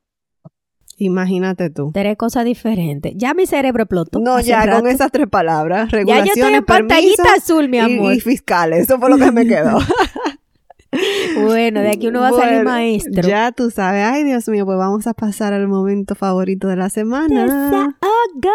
Imagínate 0.98 1.70
tú. 1.70 1.92
Tres 1.94 2.16
cosas 2.16 2.44
diferentes. 2.44 3.12
Ya 3.16 3.32
mi 3.32 3.46
cerebro 3.46 3.84
explotó. 3.84 4.18
No, 4.18 4.40
ya 4.40 4.68
con 4.70 4.88
esas 4.88 5.12
tres 5.12 5.28
palabras. 5.28 5.90
Regulaciones, 5.92 6.34
ya 6.34 6.40
yo 6.40 6.46
estoy 6.46 6.58
en 6.58 6.64
pantallita 6.64 7.34
azul, 7.36 7.68
mi 7.68 7.78
amor. 7.78 8.14
Y, 8.14 8.20
fiscales. 8.20 8.80
Eso 8.80 8.98
fue 8.98 9.08
lo 9.08 9.16
que 9.16 9.30
me 9.30 9.46
quedó. 9.46 9.78
bueno, 11.44 11.80
de 11.80 11.90
aquí 11.90 12.08
uno 12.08 12.20
va 12.20 12.28
a 12.28 12.32
salir 12.32 12.64
maestro. 12.64 13.28
Ya 13.28 13.52
tú 13.52 13.70
sabes. 13.70 14.04
Ay, 14.04 14.24
Dios 14.24 14.48
mío, 14.48 14.66
pues 14.66 14.76
vamos 14.76 15.06
a 15.06 15.14
pasar 15.14 15.52
al 15.52 15.68
momento 15.68 16.16
favorito 16.16 16.66
de 16.66 16.76
la 16.76 16.90
semana. 16.90 17.94
go. 18.34 18.50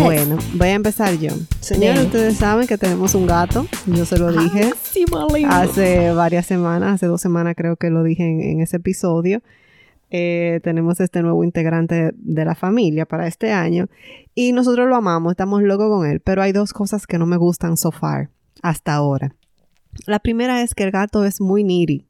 Bueno, 0.00 0.36
voy 0.54 0.68
a 0.68 0.74
empezar 0.74 1.14
yo. 1.14 1.30
Señores, 1.60 2.06
ustedes 2.06 2.36
saben 2.36 2.66
que 2.66 2.76
tenemos 2.76 3.14
un 3.14 3.26
gato. 3.26 3.66
Yo 3.86 4.04
se 4.04 4.18
lo 4.18 4.32
dije 4.32 4.72
hace 5.48 6.12
varias 6.12 6.44
semanas, 6.44 6.94
hace 6.94 7.06
dos 7.06 7.20
semanas 7.20 7.54
creo 7.56 7.76
que 7.76 7.88
lo 7.88 8.02
dije 8.02 8.24
en 8.24 8.60
ese 8.60 8.76
episodio. 8.76 9.42
Eh, 10.10 10.60
tenemos 10.62 11.00
este 11.00 11.22
nuevo 11.22 11.42
integrante 11.42 12.12
de 12.14 12.44
la 12.44 12.54
familia 12.54 13.06
para 13.06 13.26
este 13.26 13.52
año 13.52 13.88
y 14.34 14.52
nosotros 14.52 14.88
lo 14.88 14.96
amamos, 14.96 15.32
estamos 15.32 15.62
locos 15.62 15.88
con 15.88 16.06
él, 16.08 16.20
pero 16.20 16.42
hay 16.42 16.52
dos 16.52 16.72
cosas 16.72 17.06
que 17.06 17.18
no 17.18 17.26
me 17.26 17.36
gustan 17.36 17.76
so 17.76 17.90
far, 17.90 18.30
hasta 18.62 18.94
ahora. 18.94 19.34
La 20.06 20.18
primera 20.20 20.62
es 20.62 20.74
que 20.74 20.84
el 20.84 20.90
gato 20.90 21.24
es 21.24 21.40
muy 21.40 21.64
needy. 21.64 22.06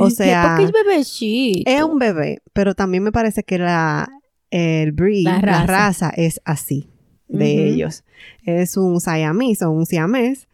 O 0.00 0.10
sea, 0.10 0.58
es 0.60 0.70
bebecito. 0.72 1.70
Es 1.70 1.82
un 1.82 1.98
bebé, 1.98 2.42
pero 2.52 2.74
también 2.74 3.02
me 3.02 3.12
parece 3.12 3.42
que 3.42 3.58
la, 3.58 4.08
el 4.50 4.92
breed, 4.92 5.24
la 5.24 5.66
raza, 5.66 6.10
es 6.10 6.40
así 6.44 6.90
de 7.28 7.68
ellos. 7.68 8.04
Es 8.44 8.76
un 8.76 9.00
siamés 9.00 9.62
o 9.62 9.70
un 9.70 9.86
siamés. 9.86 10.48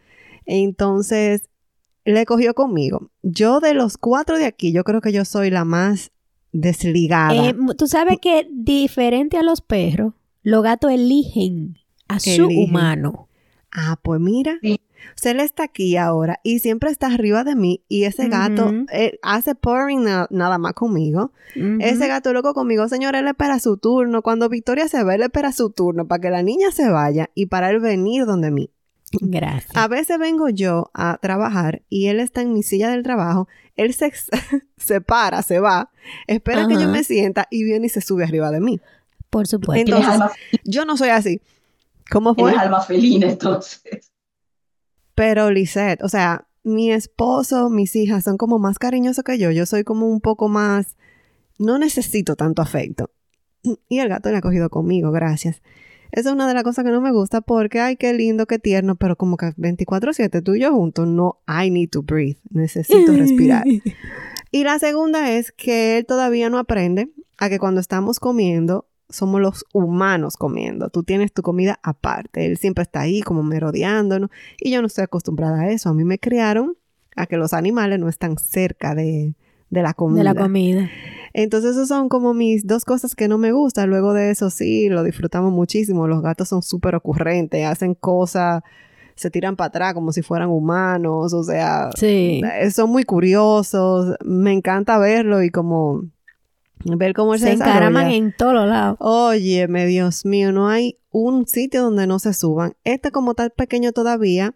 Entonces, 0.45 1.49
le 2.05 2.25
cogió 2.25 2.53
conmigo. 2.53 3.11
Yo 3.21 3.59
de 3.59 3.73
los 3.73 3.97
cuatro 3.97 4.37
de 4.37 4.45
aquí, 4.45 4.71
yo 4.71 4.83
creo 4.83 5.01
que 5.01 5.11
yo 5.11 5.25
soy 5.25 5.49
la 5.49 5.65
más 5.65 6.11
desligada. 6.51 7.49
Eh, 7.49 7.55
Tú 7.77 7.87
sabes 7.87 8.19
que 8.21 8.47
diferente 8.51 9.37
a 9.37 9.43
los 9.43 9.61
perros, 9.61 10.13
los 10.43 10.63
gatos 10.63 10.91
eligen 10.91 11.77
a 12.07 12.19
su 12.19 12.47
humano. 12.47 13.27
Ah, 13.71 13.97
pues 14.01 14.19
mira. 14.19 14.59
se 15.15 15.29
O 15.29 15.31
él 15.31 15.39
está 15.39 15.63
aquí 15.63 15.95
ahora 15.95 16.39
y 16.43 16.59
siempre 16.59 16.89
está 16.91 17.07
arriba 17.07 17.43
de 17.43 17.55
mí 17.55 17.83
y 17.87 18.03
ese 18.03 18.27
gato 18.27 18.71
eh, 18.91 19.17
hace 19.21 19.55
purring 19.55 20.03
nada 20.03 20.57
más 20.57 20.73
conmigo. 20.73 21.31
Ese 21.55 22.07
gato 22.07 22.33
loco 22.33 22.53
conmigo, 22.53 22.87
señor, 22.89 23.15
él 23.15 23.27
espera 23.27 23.59
su 23.59 23.77
turno. 23.77 24.21
Cuando 24.21 24.49
Victoria 24.49 24.87
se 24.87 25.03
va, 25.03 25.15
él 25.15 25.21
espera 25.21 25.51
su 25.53 25.69
turno 25.69 26.07
para 26.07 26.21
que 26.21 26.29
la 26.29 26.43
niña 26.43 26.71
se 26.71 26.89
vaya 26.89 27.29
y 27.33 27.45
para 27.45 27.69
él 27.69 27.79
venir 27.79 28.25
donde 28.25 28.51
mí. 28.51 28.71
Gracias. 29.19 29.75
A 29.75 29.87
veces 29.87 30.17
vengo 30.19 30.49
yo 30.49 30.89
a 30.93 31.17
trabajar 31.21 31.81
y 31.89 32.07
él 32.07 32.19
está 32.19 32.41
en 32.41 32.53
mi 32.53 32.63
silla 32.63 32.89
del 32.91 33.03
trabajo, 33.03 33.47
él 33.81 33.93
se, 33.93 34.11
se 34.77 35.01
para, 35.01 35.41
se 35.41 35.59
va, 35.59 35.91
espera 36.27 36.67
que 36.67 36.75
yo 36.75 36.87
me 36.87 37.03
sienta 37.03 37.47
y 37.49 37.63
viene 37.63 37.87
y 37.87 37.89
se 37.89 38.01
sube 38.01 38.23
arriba 38.23 38.51
de 38.51 38.61
mí. 38.61 38.79
Por 39.29 39.47
supuesto. 39.47 39.95
Entonces, 39.95 40.21
yo 40.65 40.85
no 40.85 40.97
soy 40.97 41.09
así. 41.09 41.41
¿Cómo 42.09 42.35
fue? 42.35 42.51
Eres 42.51 42.63
alma 42.63 42.81
felina, 42.81 43.27
entonces. 43.27 44.11
Pero 45.15 45.49
Lisette, 45.51 46.03
o 46.03 46.09
sea, 46.09 46.47
mi 46.63 46.91
esposo, 46.91 47.69
mis 47.69 47.95
hijas 47.95 48.25
son 48.25 48.37
como 48.37 48.59
más 48.59 48.77
cariñosos 48.77 49.23
que 49.23 49.37
yo. 49.37 49.51
Yo 49.51 49.65
soy 49.65 49.83
como 49.83 50.07
un 50.07 50.21
poco 50.21 50.49
más... 50.49 50.97
No 51.57 51.77
necesito 51.77 52.35
tanto 52.35 52.61
afecto. 52.61 53.11
Y 53.87 53.99
el 53.99 54.09
gato 54.09 54.31
le 54.31 54.37
ha 54.37 54.41
cogido 54.41 54.69
conmigo, 54.69 55.11
gracias. 55.11 55.61
Esa 56.11 56.29
es 56.29 56.35
una 56.35 56.47
de 56.47 56.53
las 56.53 56.63
cosas 56.63 56.83
que 56.83 56.91
no 56.91 57.01
me 57.01 57.11
gusta 57.11 57.41
porque, 57.41 57.79
ay, 57.79 57.95
qué 57.95 58.13
lindo, 58.13 58.45
qué 58.45 58.59
tierno, 58.59 58.95
pero 58.95 59.15
como 59.15 59.37
que 59.37 59.47
24/7 59.47 60.41
tú 60.43 60.55
y 60.55 60.61
yo 60.61 60.71
juntos, 60.73 61.07
no, 61.07 61.39
I 61.47 61.69
need 61.69 61.89
to 61.89 62.03
breathe, 62.03 62.39
necesito 62.49 63.13
respirar. 63.13 63.65
y 64.51 64.63
la 64.63 64.79
segunda 64.79 65.31
es 65.31 65.51
que 65.51 65.97
él 65.97 66.05
todavía 66.05 66.49
no 66.49 66.57
aprende 66.57 67.09
a 67.37 67.49
que 67.49 67.59
cuando 67.59 67.79
estamos 67.79 68.19
comiendo, 68.19 68.87
somos 69.11 69.41
los 69.41 69.65
humanos 69.73 70.37
comiendo. 70.37 70.89
Tú 70.89 71.03
tienes 71.03 71.33
tu 71.33 71.41
comida 71.41 71.79
aparte. 71.83 72.45
Él 72.45 72.57
siempre 72.57 72.83
está 72.83 73.01
ahí 73.01 73.21
como 73.21 73.43
merodeándonos 73.43 74.29
y 74.59 74.71
yo 74.71 74.81
no 74.81 74.87
estoy 74.87 75.03
acostumbrada 75.03 75.61
a 75.61 75.71
eso. 75.71 75.89
A 75.89 75.93
mí 75.93 76.03
me 76.03 76.19
criaron 76.19 76.77
a 77.15 77.25
que 77.27 77.37
los 77.37 77.53
animales 77.53 77.99
no 77.99 78.07
están 78.07 78.37
cerca 78.37 78.95
de, 78.95 79.35
de 79.69 79.81
la 79.81 79.93
comida. 79.93 80.19
De 80.19 80.23
la 80.23 80.35
comida. 80.35 80.89
Entonces, 81.33 81.71
esos 81.71 81.87
son 81.87 82.09
como 82.09 82.33
mis 82.33 82.65
dos 82.67 82.85
cosas 82.85 83.15
que 83.15 83.27
no 83.27 83.37
me 83.37 83.51
gustan. 83.51 83.89
Luego 83.89 84.13
de 84.13 84.31
eso, 84.31 84.49
sí, 84.49 84.89
lo 84.89 85.03
disfrutamos 85.03 85.51
muchísimo. 85.51 86.07
Los 86.07 86.21
gatos 86.21 86.49
son 86.49 86.61
súper 86.61 86.95
ocurrentes, 86.95 87.65
hacen 87.65 87.95
cosas, 87.95 88.63
se 89.15 89.29
tiran 89.29 89.55
para 89.55 89.67
atrás 89.67 89.93
como 89.93 90.11
si 90.11 90.21
fueran 90.21 90.49
humanos. 90.49 91.33
O 91.33 91.43
sea, 91.43 91.89
sí. 91.95 92.41
Eh, 92.59 92.71
son 92.71 92.89
muy 92.89 93.03
curiosos. 93.03 94.15
Me 94.23 94.51
encanta 94.51 94.97
verlo 94.97 95.41
y 95.43 95.49
como 95.49 96.03
ver 96.83 97.13
cómo 97.13 97.33
se, 97.37 97.45
se 97.45 97.51
encaraman 97.53 98.11
en 98.11 98.33
todos 98.35 98.67
lados. 98.67 98.97
Oye, 98.99 99.67
Dios 99.87 100.25
mío, 100.25 100.51
no 100.51 100.67
hay 100.67 100.97
un 101.11 101.47
sitio 101.47 101.83
donde 101.83 102.07
no 102.07 102.19
se 102.19 102.33
suban. 102.33 102.73
Este 102.83 103.11
como 103.11 103.35
tal 103.35 103.51
pequeño 103.51 103.91
todavía 103.91 104.53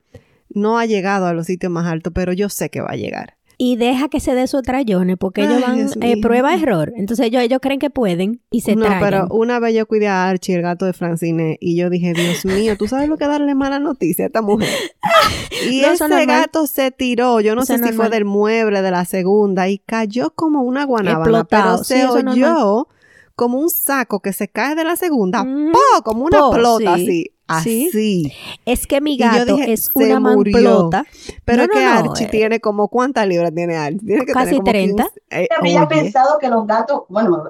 no 0.50 0.80
ha 0.80 0.86
llegado 0.86 1.28
a 1.28 1.34
los 1.34 1.48
sitios 1.48 1.72
más 1.72 1.86
altos, 1.86 2.14
pero 2.14 2.34
yo 2.34 2.50
sé 2.50 2.70
que 2.70 2.82
va 2.82 2.92
a 2.92 2.96
llegar 2.96 3.36
y 3.58 3.76
deja 3.76 4.10
que 4.10 4.20
se 4.20 4.36
dé 4.36 4.48
su 4.48 4.62
trayone 4.62 5.18
porque 5.18 5.44
ellos 5.44 5.62
van 5.62 5.90
eh, 6.02 6.22
prueba 6.22 6.54
error. 6.54 6.94
Entonces 6.96 7.28
ellos, 7.28 7.42
ellos 7.42 7.60
creen 7.62 7.80
que 7.80 7.90
pueden 7.90 8.42
y 8.52 8.62
se 8.62 8.76
No, 8.76 8.88
pero 9.00 9.28
una 9.30 9.60
vez 9.60 9.76
yo 9.76 9.86
cuidé 9.86 10.08
a 10.08 10.28
Archie, 10.28 10.56
el 10.56 10.62
gato 10.62 10.86
de 10.86 10.94
Francine, 10.94 11.58
y 11.60 11.76
yo 11.76 11.90
dije, 11.90 12.14
Dios 12.14 12.46
mío, 12.46 12.78
¿tú 12.78 12.88
sabes 12.88 13.10
lo 13.10 13.18
que 13.18 13.28
darle 13.28 13.56
mala 13.56 13.80
noticia 13.80 14.26
a 14.26 14.28
esta 14.28 14.42
mujer? 14.42 14.70
y 15.70 15.82
ese 15.82 16.26
gato 16.26 16.68
se 16.68 16.92
tiró, 16.92 17.40
yo 17.42 17.56
no 17.56 17.66
sé 17.66 17.78
si 17.78 17.94
fue 17.94 18.10
del 18.10 18.26
mueble 18.26 18.82
de 18.82 18.92
la 18.92 19.06
segunda, 19.06 19.70
y 19.70 19.80
cayó 19.80 20.32
como 20.32 20.62
una 20.62 20.86
guanábana, 20.86 21.44
pero 21.46 21.78
se 21.84 22.06
oyó 22.08 22.88
como 23.36 23.60
un 23.60 23.70
saco 23.70 24.22
que 24.22 24.34
se 24.34 24.48
cae 24.48 24.76
de 24.76 24.84
la 24.84 24.96
segunda, 24.96 25.44
mm, 25.44 25.74
como 26.04 26.26
una 26.26 26.50
pelota 26.52 26.94
así. 26.94 27.35
Así. 27.48 28.34
Es 28.66 28.88
que 28.88 29.02
mi 29.02 29.18
gato 29.18 29.58
es 29.60 29.90
una 29.94 30.20
mamplota. 30.20 31.06
Pero 31.44 31.64
es 31.64 31.70
que 31.70 31.86
Archie 31.86 32.26
eh. 32.26 32.30
tiene 32.30 32.60
como, 32.60 32.88
¿cuántas 32.88 33.28
libras 33.28 33.54
tiene 33.54 33.76
Archie? 33.76 34.26
casi 34.34 34.60
30. 34.60 35.08
Eh, 35.30 35.48
había 35.58 35.88
pensado 35.88 36.40
que 36.40 36.50
los 36.50 36.66
gatos, 36.66 37.04
bueno, 37.10 37.44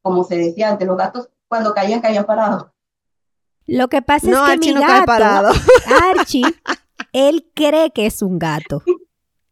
como 0.00 0.24
se 0.24 0.36
decía 0.36 0.70
antes, 0.70 0.86
los 0.86 0.96
gatos 0.96 1.28
cuando 1.48 1.74
caían, 1.74 2.00
caían 2.00 2.24
parados. 2.24 2.66
Lo 3.66 3.88
que 3.88 4.02
pasa 4.02 4.30
es 4.30 4.60
que 4.60 4.72
mi 4.72 4.80
gato, 4.80 5.12
Archie, 6.10 6.42
él 7.12 7.46
cree 7.54 7.90
que 7.90 8.06
es 8.06 8.22
un 8.22 8.38
gato. 8.38 8.82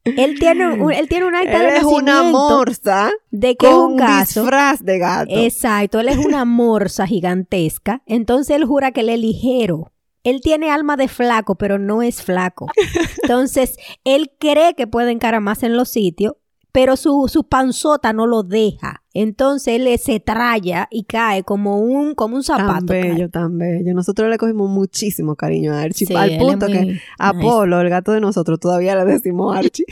Él 0.05 0.39
tiene, 0.39 0.67
un, 0.67 0.93
él 0.93 1.09
tiene 1.09 1.27
un 1.27 1.35
acta 1.35 1.69
él 1.69 1.75
es 1.77 1.85
una 1.85 2.23
morsa 2.23 3.11
de 3.31 3.57
que 3.57 3.67
con 3.67 3.93
un 3.93 3.97
gato. 3.97 4.41
disfraz 4.41 4.83
de 4.83 4.99
gato. 4.99 5.31
Exacto, 5.31 6.01
él 6.01 6.09
es 6.09 6.17
una 6.17 6.45
morsa 6.47 7.07
gigantesca. 7.07 8.03
Entonces 8.07 8.57
él 8.57 8.65
jura 8.65 8.93
que 8.93 9.01
él 9.03 9.11
es 9.11 9.19
ligero. 9.19 9.93
Él 10.23 10.41
tiene 10.43 10.71
alma 10.71 10.97
de 10.97 11.09
flaco, 11.09 11.55
pero 11.55 11.79
no 11.79 12.03
es 12.03 12.23
flaco. 12.23 12.67
Entonces, 13.23 13.77
él 14.05 14.31
cree 14.39 14.75
que 14.75 14.87
puede 14.87 15.13
encaramarse 15.13 15.65
en 15.65 15.77
los 15.77 15.89
sitios 15.89 16.35
pero 16.73 16.97
su, 16.97 17.29
su 17.29 17.45
panzota 17.45 18.13
no 18.13 18.27
lo 18.27 18.43
deja. 18.43 19.03
Entonces 19.13 19.81
él 19.81 19.99
se 19.99 20.21
traya 20.21 20.87
y 20.91 21.05
cae 21.05 21.43
como 21.43 21.79
un, 21.79 22.15
como 22.15 22.37
un 22.37 22.45
zapato. 22.45 22.73
Tan 22.73 22.87
bello, 22.87 23.29
tan 23.29 23.59
bello. 23.59 23.95
Nosotros 23.95 24.31
le 24.31 24.39
cogimos 24.39 24.71
muchísimo 24.71 25.35
cariño 25.35 25.75
a 25.75 25.83
Archie. 25.83 26.07
al 26.17 26.39
punto 26.39 26.67
que 26.67 27.01
Apolo, 27.19 27.81
el 27.81 27.91
gato 27.91 28.13
de 28.13 28.21
nosotros, 28.21 28.61
todavía 28.61 28.95
le 28.97 29.05
decimos 29.05 29.57
Archie. 29.57 29.87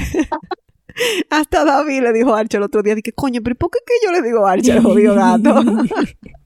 Hasta 1.30 1.64
David 1.64 2.02
le 2.02 2.12
dijo 2.12 2.34
a 2.34 2.40
Archie 2.40 2.58
el 2.58 2.64
otro 2.64 2.82
día, 2.82 2.94
dije, 2.94 3.12
coño, 3.12 3.40
pero 3.42 3.56
¿por 3.56 3.70
qué 3.70 3.78
que 3.86 3.94
yo 4.04 4.12
le 4.12 4.22
digo 4.22 4.46
Archie 4.46 4.72
al 4.72 4.82
jodido 4.82 5.14
gato? 5.14 5.60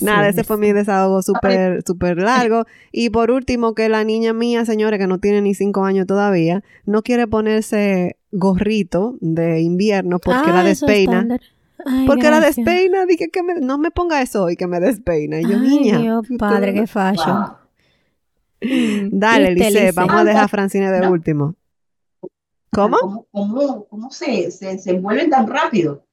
Nada, 0.00 0.28
ese 0.28 0.44
fue 0.44 0.56
mi 0.56 0.72
desahogo 0.72 1.22
súper, 1.22 1.82
súper 1.86 2.18
largo. 2.18 2.64
Y 2.92 3.10
por 3.10 3.30
último, 3.30 3.74
que 3.74 3.88
la 3.88 4.04
niña 4.04 4.32
mía, 4.32 4.64
señores, 4.64 4.98
que 4.98 5.06
no 5.06 5.18
tiene 5.18 5.42
ni 5.42 5.54
cinco 5.54 5.84
años 5.84 6.06
todavía, 6.06 6.62
no 6.84 7.02
quiere 7.02 7.26
ponerse 7.26 8.16
gorrito 8.32 9.16
de 9.20 9.60
invierno 9.60 10.18
porque 10.18 10.50
la 10.50 10.60
ah, 10.60 10.64
despeina. 10.64 11.38
porque 12.06 12.30
la 12.30 12.40
despeina, 12.40 13.06
dije 13.06 13.28
que 13.30 13.42
no 13.60 13.78
me 13.78 13.90
ponga 13.90 14.20
eso 14.20 14.44
hoy 14.44 14.56
que 14.56 14.66
me 14.66 14.80
despeina. 14.80 15.40
Y 15.40 15.44
yo, 15.44 15.58
niña. 15.58 15.98
Dios, 15.98 16.26
padre, 16.38 16.74
qué 16.74 16.86
fashion. 16.86 17.46
Dale, 19.10 19.54
Lice, 19.54 19.92
vamos 19.92 20.14
a 20.14 20.24
dejar 20.24 20.44
a 20.44 20.48
Francine 20.48 20.90
de 20.90 21.08
último. 21.08 21.54
¿Cómo? 22.72 23.26
¿Cómo, 23.30 23.86
cómo, 23.88 24.10
se, 24.10 24.50
se, 24.50 24.78
se 24.78 24.90
envuelven 24.90 25.30
tan 25.30 25.46
rápido? 25.46 26.04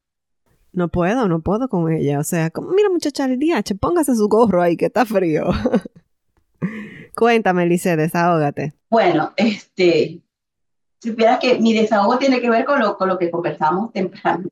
No 0.73 0.87
puedo, 0.87 1.27
no 1.27 1.41
puedo 1.41 1.69
con 1.69 1.91
ella. 1.91 2.19
O 2.19 2.23
sea, 2.23 2.49
como, 2.49 2.71
mira 2.71 2.89
muchacha, 2.89 3.25
el 3.25 3.39
DH, 3.39 3.75
póngase 3.79 4.15
su 4.15 4.27
gorro 4.27 4.61
ahí 4.61 4.75
que 4.75 4.87
está 4.87 5.05
frío. 5.05 5.45
Cuéntame, 7.15 7.67
Lice, 7.67 7.95
desahógate. 7.95 8.73
Bueno, 8.89 9.33
este, 9.37 10.21
supieras 10.99 11.39
que 11.39 11.59
mi 11.59 11.73
desahogo 11.73 12.17
tiene 12.17 12.41
que 12.41 12.49
ver 12.49 12.65
con 12.65 12.79
lo, 12.79 12.97
con 12.97 13.07
lo 13.07 13.19
que 13.19 13.29
conversamos 13.29 13.93
temprano. 13.93 14.49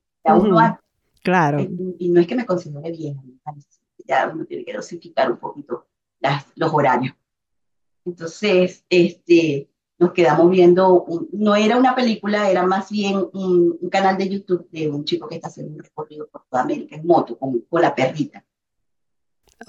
claro. 1.23 1.59
Y, 1.97 2.09
no 2.09 2.21
es 2.21 2.27
que 2.27 2.35
me 2.35 2.45
considere 2.45 2.91
bien, 2.91 3.19
ya 4.05 4.29
uno 4.31 4.45
tiene 4.45 4.63
que 4.63 4.73
dosificar 4.73 5.31
un 5.31 5.37
poquito 5.37 5.87
las, 6.19 6.45
los 6.55 6.71
horarios. 6.71 7.15
Entonces, 8.05 8.85
este, 8.89 9.70
nos 10.01 10.13
quedamos 10.13 10.49
viendo, 10.49 11.05
no 11.31 11.55
era 11.55 11.77
una 11.77 11.93
película, 11.93 12.49
era 12.49 12.63
más 12.63 12.89
bien 12.89 13.23
un, 13.33 13.77
canal 13.91 14.17
de 14.17 14.29
YouTube 14.29 14.67
de 14.71 14.89
un 14.89 15.05
chico 15.05 15.27
que 15.27 15.35
está 15.35 15.47
haciendo 15.47 15.73
un 15.73 15.79
recorrido 15.79 16.27
por 16.27 16.41
toda 16.49 16.63
América 16.63 16.95
en 16.95 17.05
moto 17.05 17.37
con, 17.37 17.61
con 17.69 17.81
la 17.83 17.93
perrita. 17.93 18.43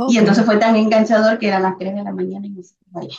Y 0.08 0.16
entonces 0.16 0.46
fue 0.46 0.56
tan 0.56 0.74
enganchador 0.74 1.38
que 1.38 1.48
eran 1.48 1.62
las 1.62 1.76
3 1.76 1.96
de 1.96 2.02
la 2.02 2.12
mañana 2.12 2.46
y 2.46 2.50
me 2.50 2.62
vaya. 2.86 3.18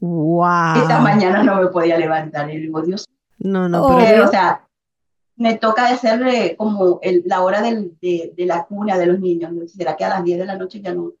Wow. 0.00 0.82
Esta 0.82 0.98
mañana 0.98 1.44
no 1.44 1.62
me 1.62 1.68
podía 1.68 1.96
levantar 1.96 2.50
y 2.50 2.58
digo, 2.58 2.82
Dios. 2.82 3.06
No, 3.38 3.68
no, 3.68 3.96
pero... 3.96 4.24
o 4.24 4.28
sea, 4.28 4.66
me 5.36 5.54
toca 5.58 5.86
hacer 5.86 6.56
como 6.56 6.98
el, 7.02 7.22
la 7.24 7.42
hora 7.42 7.62
del, 7.62 7.96
de, 8.00 8.34
de, 8.36 8.46
la 8.46 8.64
cuna 8.64 8.98
de 8.98 9.06
los 9.06 9.20
niños. 9.20 9.52
¿Será 9.70 9.96
que 9.96 10.04
a 10.04 10.08
las 10.08 10.24
10 10.24 10.40
de 10.40 10.46
la 10.46 10.58
noche 10.58 10.80
ya 10.80 10.92
no, 10.92 11.12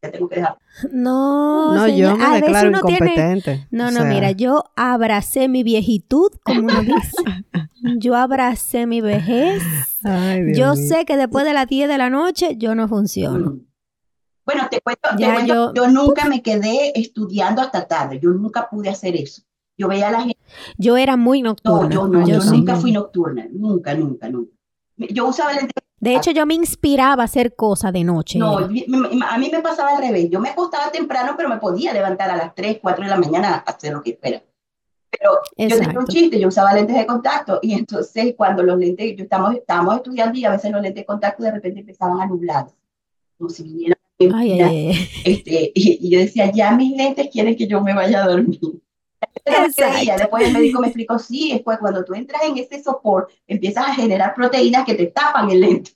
Tengo 0.00 0.28
que 0.28 0.36
dejar. 0.36 0.56
No, 0.92 1.74
No, 1.74 1.86
yo 1.88 2.16
me 2.16 2.24
a 2.24 2.28
veces 2.30 2.42
declaro 2.46 2.68
uno 2.70 2.80
tiene- 2.82 3.10
incompetente. 3.12 3.66
No, 3.70 3.88
O 3.88 3.90
no, 3.90 4.00
sea, 4.00 4.04
mira, 4.10 4.30
yo 4.30 4.64
abracé 4.74 5.48
mi 5.48 5.62
viejitud, 5.62 6.30
como 6.42 6.60
uno 6.60 6.80
dice. 6.82 7.16
Yo 7.98 8.14
abracé 8.14 8.86
mi 8.86 9.00
vejez. 9.00 9.62
ay, 10.04 10.42
Dios 10.42 10.58
Yo 10.58 10.74
mío. 10.74 10.88
sé 10.88 11.04
que 11.06 11.16
después 11.16 11.46
de 11.46 11.54
las 11.54 11.66
10 11.66 11.88
de 11.88 11.96
la 11.96 12.10
noche 12.10 12.56
yo 12.58 12.74
no 12.74 12.88
funciono. 12.88 13.52
Mm. 13.52 13.66
Bueno, 14.44 14.68
te 14.70 14.80
cuento, 14.82 15.08
te 15.16 15.24
cuento, 15.24 15.46
yo- 15.54 15.72
yo, 15.74 15.88
nunca 15.88 16.26
me 16.26 16.42
quedé 16.42 16.92
estudiando 16.98 17.62
hasta 17.62 17.86
tarde, 17.88 18.18
yo 18.22 18.30
nunca 18.30 18.68
pude 18.68 18.90
hacer 18.90 19.16
eso. 19.16 19.42
Yo 19.78 19.88
veía 19.88 20.08
a 20.08 20.12
la 20.12 20.20
gente, 20.20 20.38
Yo 20.76 20.98
era 20.98 21.16
muy 21.16 21.40
no, 21.40 21.50
nocturna. 21.50 21.88
yo 21.94 22.06
no, 22.06 22.26
yo, 22.28 22.42
sí. 22.42 22.50
nunca 22.58 22.76
fui 22.76 22.92
nocturna, 22.92 23.46
nunca, 23.50 23.94
nunca, 23.94 24.28
nunca. 24.28 24.52
Yo 24.98 25.28
usaba 25.28 25.52
lentes, 25.54 25.72
De 26.00 26.16
hecho, 26.16 26.30
yo 26.30 26.46
me 26.46 26.54
inspiraba 26.54 27.22
a 27.22 27.26
hacer 27.26 27.54
cosas 27.54 27.92
de 27.92 28.04
noche. 28.04 28.38
no, 28.38 28.58
a 28.58 28.66
mí 28.66 29.50
me 29.52 29.60
pasaba 29.60 29.90
al 29.90 30.02
revés, 30.02 30.30
yo 30.30 30.40
me 30.40 30.48
acostaba 30.48 30.90
temprano, 30.90 31.34
pero 31.36 31.48
me 31.48 31.58
podía 31.58 31.92
levantar 31.92 32.30
a 32.30 32.36
las 32.36 32.54
3, 32.54 32.78
4 32.80 33.04
de 33.04 33.10
la 33.10 33.18
mañana 33.18 33.54
a 33.66 33.70
hacer 33.70 33.92
lo 33.92 34.02
que 34.02 34.16
fuera. 34.20 34.42
Pero 35.10 35.32
yo 35.56 35.78
tenía 35.78 35.98
un 35.98 36.06
chiste, 36.06 36.40
yo 36.40 36.48
usaba 36.48 36.72
lentes 36.72 36.96
de 36.96 37.04
contacto 37.04 37.58
y 37.60 37.74
entonces 37.74 38.34
cuando 38.36 38.62
los 38.62 38.78
lentes, 38.78 39.14
yo 39.16 39.24
estábamos, 39.24 39.56
estábamos 39.56 39.96
estudiando 39.96 40.38
y 40.38 40.44
a 40.44 40.50
veces 40.50 40.70
los 40.70 40.80
lentes 40.80 41.02
de 41.02 41.06
contacto 41.06 41.42
de 41.42 41.52
repente 41.52 41.80
empezaban 41.80 42.20
a 42.20 42.26
nublarse, 42.26 42.74
como 43.36 43.50
si 43.50 43.62
vinieran 43.64 43.98
Ay, 44.34 44.52
ay, 44.52 44.60
ay. 44.60 45.08
Este, 45.24 45.72
y, 45.74 45.98
y 46.06 46.10
yo 46.10 46.18
decía, 46.18 46.52
ya 46.52 46.72
mis 46.72 46.94
lentes 46.94 47.28
quieren 47.30 47.56
que 47.56 47.66
yo 47.66 47.80
me 47.80 47.94
vaya 47.94 48.22
a 48.22 48.28
dormir. 48.28 48.60
Después 49.44 50.46
el 50.46 50.52
médico 50.52 50.80
me 50.80 50.88
explicó, 50.88 51.18
sí, 51.18 51.50
después 51.52 51.78
cuando 51.78 52.04
tú 52.04 52.14
entras 52.14 52.42
en 52.44 52.58
ese 52.58 52.82
sopor, 52.82 53.28
empiezas 53.46 53.88
a 53.88 53.94
generar 53.94 54.34
proteínas 54.34 54.84
que 54.84 54.94
te 54.94 55.06
tapan 55.08 55.50
el 55.50 55.60
lente. 55.60 55.92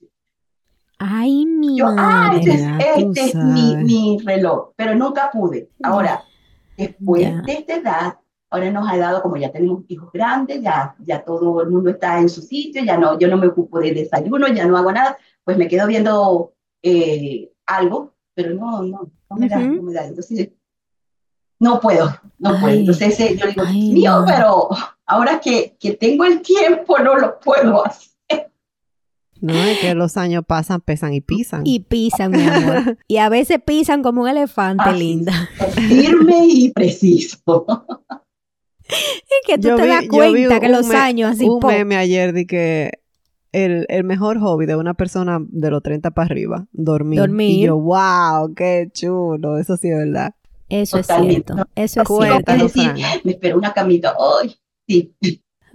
Ay, 0.99 1.45
mi 1.45 1.79
Yo, 1.79 1.87
ah, 1.89 2.33
este 2.37 2.55
es, 2.55 2.63
este 2.97 3.25
es 3.27 3.35
mi, 3.35 3.77
mi 3.77 4.19
reloj, 4.25 4.71
pero 4.77 4.95
nunca 4.95 5.31
pude. 5.31 5.71
Ahora, 5.83 6.25
después 6.77 7.45
de 7.45 7.53
esta 7.53 7.77
edad, 7.77 8.19
ahora 8.51 8.71
nos 8.71 8.89
ha 8.89 8.97
dado, 8.97 9.23
como 9.23 9.37
ya 9.37 9.51
tenemos 9.51 9.83
hijos 9.89 10.11
grandes, 10.13 10.63
ya, 10.63 10.95
ya 11.01 11.25
todo 11.25 11.63
el 11.63 11.71
mundo 11.71 11.91
está 11.91 12.21
en 12.21 12.29
su 12.29 12.41
sitio, 12.41 12.85
ya 12.85 12.97
no, 12.97 13.19
yo 13.19 13.29
no 13.29 13.37
me 13.37 13.49
ocupo 13.49 13.81
de 13.81 13.93
desayuno, 13.93 14.49
ya 14.49 14.67
no 14.67 14.77
hago 14.77 14.93
nada, 14.93 15.19
pues 15.43 15.57
me 15.57 15.69
quedo 15.69 15.87
viendo 15.87 16.55
eh, 16.83 17.51
algo, 17.67 18.15
pero 18.35 18.55
no, 18.55 18.83
no, 18.83 19.11
no 19.31 19.37
me 19.37 19.49
da, 19.49 19.59
no 19.59 19.83
me 19.83 19.93
da. 19.93 20.07
Entonces, 20.07 20.51
no 21.65 21.81
puedo, 21.81 22.07
no 22.39 22.51
puedo. 22.61 22.67
Ay, 22.67 22.81
Entonces, 22.81 23.19
eh, 23.21 23.37
yo 23.37 23.47
digo, 23.49 23.63
ay, 23.67 23.81
Dios 23.81 23.93
mío, 23.95 24.21
no. 24.21 24.27
pero 24.27 24.69
ahora 25.07 25.41
que, 25.41 25.77
que 25.81 25.93
tengo 25.95 26.25
el 26.25 26.41
tiempo, 26.43 26.99
no 26.99 27.17
lo 27.17 27.41
puedo 27.41 27.85
hacer. 27.87 28.11
No, 29.41 29.53
es 29.55 29.79
que 29.81 29.95
los 29.95 30.17
años 30.17 30.43
pasan, 30.47 30.81
pesan 30.81 31.13
y 31.13 31.21
pisan. 31.21 31.63
Y 31.67 31.81
pisan, 31.81 32.31
mi 32.31 32.47
amor. 32.47 32.97
Y 33.09 33.17
a 33.19 33.29
veces 33.29 33.59
pisan 33.65 34.03
como 34.03 34.23
un 34.23 34.29
elefante, 34.29 34.85
Así. 34.87 34.99
linda. 34.99 35.33
Firme 35.75 36.47
y 36.49 36.71
preciso. 36.73 37.67
Es 38.87 39.47
que 39.47 39.57
tú 39.59 39.69
Yo 39.69 39.77
te 39.77 39.83
vi- 39.85 39.89
das 39.89 40.05
cuenta 40.09 40.61
que 40.61 40.69
los 40.69 40.87
me- 40.87 40.97
años 40.97 41.31
así, 41.33 41.49
un 41.49 41.59
po, 41.59 41.69
meme 41.69 41.97
ayer 41.97 42.33
de 42.35 42.47
que 42.47 42.93
el, 43.53 43.87
el 43.89 44.05
mejor 44.05 44.39
hobby 44.41 44.67
de 44.67 44.77
una 44.77 44.93
persona 44.95 45.39
de 45.49 45.71
los 45.71 45.83
30 45.83 46.11
para 46.11 46.27
arriba, 46.27 46.67
dormir. 46.73 47.19
Dormir. 47.21 47.51
Y 47.51 47.63
yo, 47.67 47.79
wow, 47.79 48.53
qué 48.55 48.89
chulo. 48.93 49.57
Eso 49.59 49.77
sí 49.79 49.89
es 49.89 49.97
verdad. 49.97 50.35
Eso 50.69 50.99
es 50.99 51.07
cierto. 51.07 51.55
Eso 51.75 52.03
es 52.03 52.09
Cuéntanos, 52.09 52.73
cierto. 52.73 52.95
decir, 52.95 53.21
me 53.25 53.33
espero 53.33 53.59
una 53.59 53.73
camita 53.73 54.15
hoy. 54.19 54.55
Sí, 54.89 55.15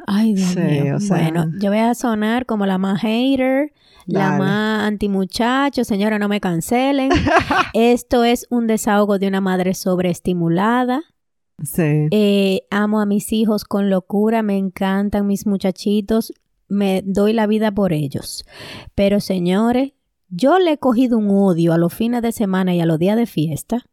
Ay, 0.07 0.33
Dios 0.33 0.49
Sí, 0.51 0.59
mío. 0.59 0.95
o 0.95 0.99
sea. 0.99 1.17
Bueno, 1.17 1.51
yo 1.61 1.69
voy 1.69 1.79
a 1.79 1.93
sonar 1.93 2.45
como 2.45 2.65
la 2.65 2.77
más 2.77 3.01
hater, 3.01 3.73
la 4.05 4.37
más 4.37 4.83
anti-muchacho. 4.87 5.83
Señora, 5.83 6.17
no 6.19 6.27
me 6.29 6.39
cancelen. 6.39 7.09
Esto 7.73 8.23
es 8.23 8.47
un 8.49 8.65
desahogo 8.67 9.19
de 9.19 9.27
una 9.27 9.41
madre 9.41 9.73
sobreestimulada. 9.73 11.01
Sí. 11.63 12.07
Eh, 12.11 12.61
amo 12.71 13.01
a 13.01 13.05
mis 13.05 13.33
hijos 13.33 13.65
con 13.65 13.89
locura, 13.89 14.41
me 14.43 14.57
encantan 14.57 15.27
mis 15.27 15.45
muchachitos, 15.45 16.31
me 16.69 17.01
doy 17.05 17.33
la 17.33 17.47
vida 17.47 17.71
por 17.71 17.91
ellos. 17.93 18.45
Pero 18.95 19.19
señores, 19.19 19.91
yo 20.29 20.57
le 20.59 20.73
he 20.73 20.77
cogido 20.77 21.17
un 21.17 21.29
odio 21.31 21.73
a 21.73 21.77
los 21.77 21.93
fines 21.93 22.21
de 22.21 22.31
semana 22.31 22.73
y 22.73 22.79
a 22.79 22.85
los 22.85 22.97
días 22.99 23.17
de 23.17 23.25
fiesta. 23.25 23.85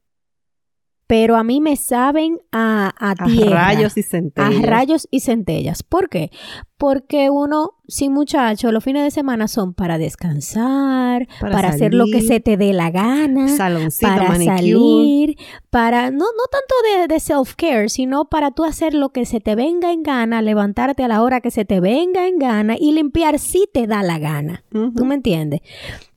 Pero 1.08 1.36
a 1.36 1.44
mí 1.44 1.60
me 1.60 1.76
saben 1.76 2.38
a, 2.50 2.92
a 2.98 3.10
A 3.12 3.14
tierra. 3.26 3.66
rayos 3.66 3.96
y 3.96 4.00
A 4.00 4.02
centellas. 4.02 4.62
rayos 4.62 5.08
y 5.10 5.20
centellas. 5.20 5.82
¿Por 5.84 6.08
qué? 6.08 6.30
Porque 6.78 7.30
uno, 7.30 7.70
sin 7.86 8.12
muchacho, 8.12 8.72
los 8.72 8.82
fines 8.82 9.04
de 9.04 9.10
semana 9.12 9.46
son 9.48 9.72
para 9.72 9.98
descansar, 9.98 11.26
para, 11.40 11.52
Para 11.52 11.68
hacer 11.68 11.94
lo 11.94 12.06
que 12.06 12.20
se 12.22 12.40
te 12.40 12.56
dé 12.56 12.72
la 12.72 12.90
gana, 12.90 13.48
Saloncito, 13.48 14.08
para 14.12 14.28
manicure. 14.30 14.56
salir, 14.56 15.36
para, 15.70 16.10
no, 16.10 16.24
no 16.26 16.44
tanto 16.50 16.74
de, 17.00 17.06
de 17.14 17.20
self-care, 17.20 17.88
sino 17.88 18.26
para 18.26 18.50
tú 18.50 18.64
hacer 18.64 18.92
lo 18.92 19.10
que 19.10 19.24
se 19.26 19.40
te 19.40 19.54
venga 19.54 19.92
en 19.92 20.02
gana, 20.02 20.42
levantarte 20.42 21.04
a 21.04 21.08
la 21.08 21.22
hora 21.22 21.40
que 21.40 21.50
se 21.50 21.64
te 21.64 21.80
venga 21.80 22.26
en 22.26 22.38
gana 22.38 22.76
y 22.78 22.92
limpiar 22.92 23.38
si 23.38 23.68
te 23.72 23.86
da 23.86 24.02
la 24.02 24.18
gana. 24.18 24.64
¿Tú 24.70 25.04
me 25.04 25.14
entiendes? 25.14 25.60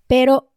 Pero 0.08 0.50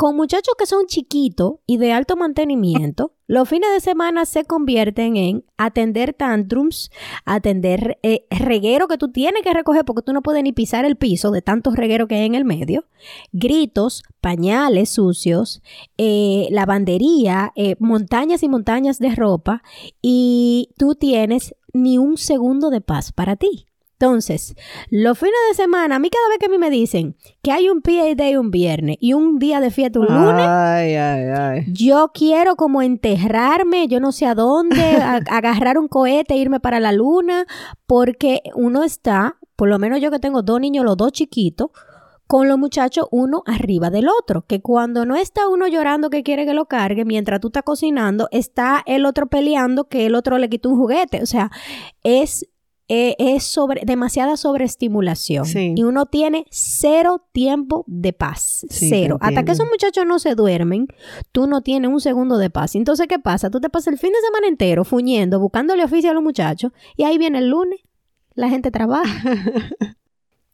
con 0.00 0.16
muchachos 0.16 0.54
que 0.58 0.64
son 0.64 0.86
chiquitos 0.86 1.56
y 1.66 1.76
de 1.76 1.92
alto 1.92 2.16
mantenimiento, 2.16 3.12
los 3.26 3.46
fines 3.46 3.68
de 3.70 3.80
semana 3.80 4.24
se 4.24 4.46
convierten 4.46 5.18
en 5.18 5.44
atender 5.58 6.14
tantrums, 6.14 6.90
atender 7.26 7.98
eh, 8.02 8.24
reguero 8.30 8.88
que 8.88 8.96
tú 8.96 9.12
tienes 9.12 9.42
que 9.42 9.52
recoger 9.52 9.84
porque 9.84 10.00
tú 10.00 10.14
no 10.14 10.22
puedes 10.22 10.42
ni 10.42 10.54
pisar 10.54 10.86
el 10.86 10.96
piso 10.96 11.30
de 11.30 11.42
tantos 11.42 11.76
regueros 11.76 12.08
que 12.08 12.14
hay 12.14 12.24
en 12.24 12.34
el 12.34 12.46
medio, 12.46 12.86
gritos, 13.32 14.02
pañales 14.22 14.88
sucios, 14.88 15.60
eh, 15.98 16.48
lavandería, 16.50 17.52
eh, 17.54 17.76
montañas 17.78 18.42
y 18.42 18.48
montañas 18.48 19.00
de 19.00 19.14
ropa 19.14 19.62
y 20.00 20.70
tú 20.78 20.94
tienes 20.94 21.54
ni 21.74 21.98
un 21.98 22.16
segundo 22.16 22.70
de 22.70 22.80
paz 22.80 23.12
para 23.12 23.36
ti. 23.36 23.66
Entonces, 24.02 24.54
los 24.88 25.18
fines 25.18 25.34
de 25.50 25.54
semana, 25.56 25.96
a 25.96 25.98
mí 25.98 26.08
cada 26.08 26.26
vez 26.30 26.38
que 26.38 26.46
a 26.46 26.48
mí 26.48 26.56
me 26.56 26.70
dicen 26.70 27.16
que 27.42 27.52
hay 27.52 27.68
un 27.68 27.82
PA 27.82 28.14
Day 28.16 28.34
un 28.36 28.50
viernes 28.50 28.96
y 28.98 29.12
un 29.12 29.38
día 29.38 29.60
de 29.60 29.70
fiesta 29.70 30.00
un 30.00 30.06
lunes, 30.06 30.46
Ay, 30.48 30.94
ay, 30.94 31.24
ay. 31.38 31.64
yo 31.68 32.10
quiero 32.14 32.56
como 32.56 32.80
enterrarme, 32.80 33.88
yo 33.88 34.00
no 34.00 34.10
sé 34.12 34.24
a 34.24 34.34
dónde, 34.34 34.80
a- 35.02 35.20
agarrar 35.30 35.76
un 35.76 35.86
cohete 35.86 36.32
e 36.32 36.38
irme 36.38 36.60
para 36.60 36.80
la 36.80 36.92
luna, 36.92 37.44
porque 37.86 38.40
uno 38.54 38.84
está, 38.84 39.36
por 39.54 39.68
lo 39.68 39.78
menos 39.78 40.00
yo 40.00 40.10
que 40.10 40.18
tengo 40.18 40.40
dos 40.40 40.58
niños, 40.62 40.82
los 40.86 40.96
dos 40.96 41.12
chiquitos, 41.12 41.68
con 42.26 42.48
los 42.48 42.56
muchachos 42.58 43.06
uno 43.10 43.42
arriba 43.44 43.90
del 43.90 44.06
otro, 44.08 44.46
que 44.46 44.62
cuando 44.62 45.04
no 45.04 45.14
está 45.16 45.46
uno 45.48 45.66
llorando 45.68 46.08
que 46.08 46.22
quiere 46.22 46.46
que 46.46 46.54
lo 46.54 46.64
cargue, 46.66 47.04
mientras 47.04 47.38
tú 47.40 47.48
estás 47.48 47.64
cocinando, 47.64 48.28
está 48.30 48.82
el 48.86 49.04
otro 49.04 49.26
peleando 49.26 49.88
que 49.88 50.06
el 50.06 50.14
otro 50.14 50.38
le 50.38 50.48
quitó 50.48 50.70
un 50.70 50.78
juguete, 50.78 51.22
o 51.22 51.26
sea, 51.26 51.50
es... 52.02 52.46
eh, 52.92 53.14
es 53.20 53.44
sobre, 53.44 53.82
demasiada 53.86 54.36
sobreestimulación 54.36 55.44
Sí. 55.46 55.74
y 55.76 55.84
uno 55.84 56.06
tiene 56.06 56.44
cero 56.50 57.24
tiempo 57.30 57.84
de 57.86 58.12
paz, 58.12 58.66
Sí, 58.68 58.88
cero. 58.88 59.16
Hasta 59.20 59.44
que 59.44 59.52
esos 59.52 59.68
muchachos 59.70 60.04
no 60.06 60.18
se 60.18 60.34
duermen, 60.34 60.88
tú 61.30 61.46
no 61.46 61.62
tienes 61.62 61.88
un 61.88 62.00
segundo 62.00 62.36
de 62.36 62.50
paz. 62.50 62.74
Entonces, 62.74 63.06
¿qué 63.06 63.20
pasa? 63.20 63.48
Tú 63.48 63.60
te 63.60 63.70
pasas 63.70 63.92
el 63.92 63.98
fin 64.00 64.10
de 64.10 64.18
semana 64.26 64.48
entero 64.48 64.84
fuñendo, 64.84 65.38
buscándole 65.38 65.84
oficio 65.84 66.10
a 66.10 66.14
los 66.14 66.22
muchachos, 66.24 66.72
y 66.96 67.04
ahí 67.04 67.16
viene 67.16 67.38
el 67.38 67.48
lunes, 67.48 67.78
la 68.34 68.48
gente 68.48 68.72
trabaja. 68.72 69.04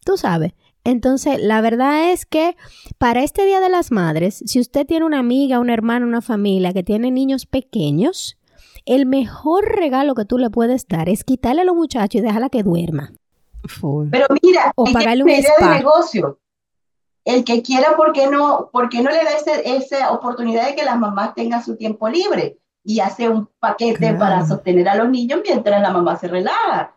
tú 0.05 0.15
sabes. 0.15 0.53
Entonces, 0.83 1.39
la 1.41 1.59
verdad 1.61 2.11
es 2.11 2.25
que 2.27 2.55
para 2.99 3.23
este 3.23 3.45
Día 3.45 3.59
de 3.59 3.69
las 3.69 3.91
Madres, 3.91 4.43
si 4.45 4.59
usted 4.59 4.85
tiene 4.85 5.05
una 5.05 5.19
amiga, 5.19 5.59
una 5.59 5.73
hermana, 5.73 6.05
una 6.05 6.21
familia 6.21 6.71
que 6.71 6.83
tiene 6.83 7.09
niños 7.11 7.45
pequeños, 7.45 8.36
el 8.87 9.05
mejor 9.05 9.65
regalo 9.65 10.15
que 10.15 10.25
tú 10.25 10.37
le 10.39 10.49
puedes 10.49 10.87
dar 10.87 11.09
es 11.09 11.23
quitarle 11.23 11.61
a 11.61 11.65
los 11.65 11.75
muchachos 11.75 12.15
y 12.19 12.21
dejarla 12.23 12.49
que 12.49 12.63
duerma. 12.63 13.11
Full. 13.67 14.07
Pero 14.09 14.25
mira, 14.41 14.71
O 14.75 14.85
pagarle 14.85 15.23
una 15.23 15.33
un 15.33 15.39
idea 15.39 15.51
spa. 15.57 15.69
de 15.71 15.75
negocio. 15.77 16.39
El 17.25 17.43
que 17.43 17.61
quiera, 17.61 17.95
¿por 17.97 18.13
qué 18.13 18.27
no, 18.27 18.69
por 18.71 18.87
qué 18.89 19.01
no 19.01 19.11
le 19.11 19.17
da 19.23 19.31
ese- 19.33 19.75
esa 19.75 20.11
oportunidad 20.13 20.67
de 20.67 20.75
que 20.75 20.85
las 20.85 20.97
mamás 20.97 21.35
tengan 21.35 21.63
su 21.63 21.75
tiempo 21.75 22.07
libre? 22.07 22.57
Y 22.83 23.01
hace 23.01 23.27
un 23.27 23.49
paquete 23.59 23.97
Claro. 23.99 24.17
para 24.19 24.45
sostener 24.47 24.87
a 24.87 24.95
los 24.95 25.09
niños 25.09 25.41
mientras 25.45 25.81
la 25.81 25.91
mamá 25.91 26.15
se 26.15 26.29
relaja. 26.29 26.95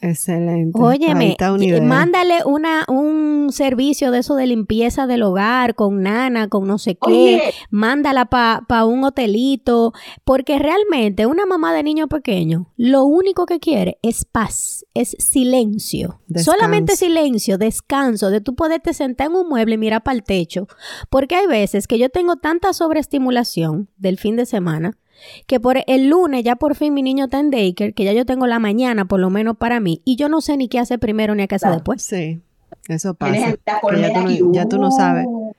Excelente. 0.00 0.78
Óyeme, 0.80 1.36
mándale 1.82 2.44
una, 2.44 2.84
un 2.88 3.48
servicio 3.50 4.10
de 4.10 4.18
eso 4.18 4.36
de 4.36 4.46
limpieza 4.46 5.06
del 5.06 5.22
hogar 5.22 5.74
con 5.74 6.02
nana, 6.02 6.48
con 6.48 6.66
no 6.66 6.78
sé 6.78 6.94
qué. 6.94 7.10
Oye, 7.10 7.42
Mándala 7.70 8.26
para 8.26 8.84
un 8.84 9.04
hotelito, 9.04 9.92
porque 10.24 10.58
realmente 10.58 11.26
una 11.26 11.46
mamá 11.46 11.72
de 11.72 11.82
niño 11.82 12.08
pequeño 12.08 12.72
lo 12.76 13.04
único 13.04 13.46
que 13.46 13.60
quiere 13.60 13.98
es 14.02 14.24
paz, 14.24 14.84
es 14.94 15.16
silencio. 15.18 16.20
Descanso. 16.26 16.52
Solamente 16.52 16.96
silencio, 16.96 17.58
descanso, 17.58 18.30
de 18.30 18.40
tú 18.40 18.54
poderte 18.54 18.94
sentar 18.94 19.28
en 19.28 19.36
un 19.36 19.48
mueble 19.48 19.74
y 19.74 19.78
mirar 19.78 20.02
para 20.02 20.16
el 20.16 20.22
techo. 20.22 20.68
Porque 21.10 21.36
hay 21.36 21.46
veces 21.46 21.86
que 21.86 21.98
yo 21.98 22.08
tengo 22.10 22.36
tanta 22.36 22.72
sobreestimulación 22.72 23.88
del 23.96 24.18
fin 24.18 24.36
de 24.36 24.46
semana 24.46 24.98
que 25.46 25.60
por 25.60 25.78
el 25.86 26.08
lunes 26.08 26.44
ya 26.44 26.56
por 26.56 26.74
fin 26.74 26.94
mi 26.94 27.02
niño 27.02 27.24
está 27.24 27.40
en 27.40 27.50
daycare, 27.50 27.92
que 27.92 28.04
ya 28.04 28.12
yo 28.12 28.26
tengo 28.26 28.46
la 28.46 28.58
mañana 28.58 29.04
por 29.06 29.20
lo 29.20 29.30
menos 29.30 29.56
para 29.56 29.80
mí 29.80 30.02
y 30.04 30.16
yo 30.16 30.28
no 30.28 30.40
sé 30.40 30.56
ni 30.56 30.68
qué 30.68 30.78
hacer 30.78 30.98
primero 30.98 31.34
ni 31.34 31.46
qué 31.46 31.54
hacer 31.54 31.66
Claro. 31.66 31.76
después. 31.76 32.02
Sí, 32.02 32.40
eso 32.88 33.14
pasa. 33.14 33.56
ya, 33.66 33.80
tú 33.80 33.88
no, 33.90 34.52
ya 34.52 34.68
tú 34.68 34.78
no 34.78 34.90
sabes. 34.90 35.26
Uh, 35.28 35.52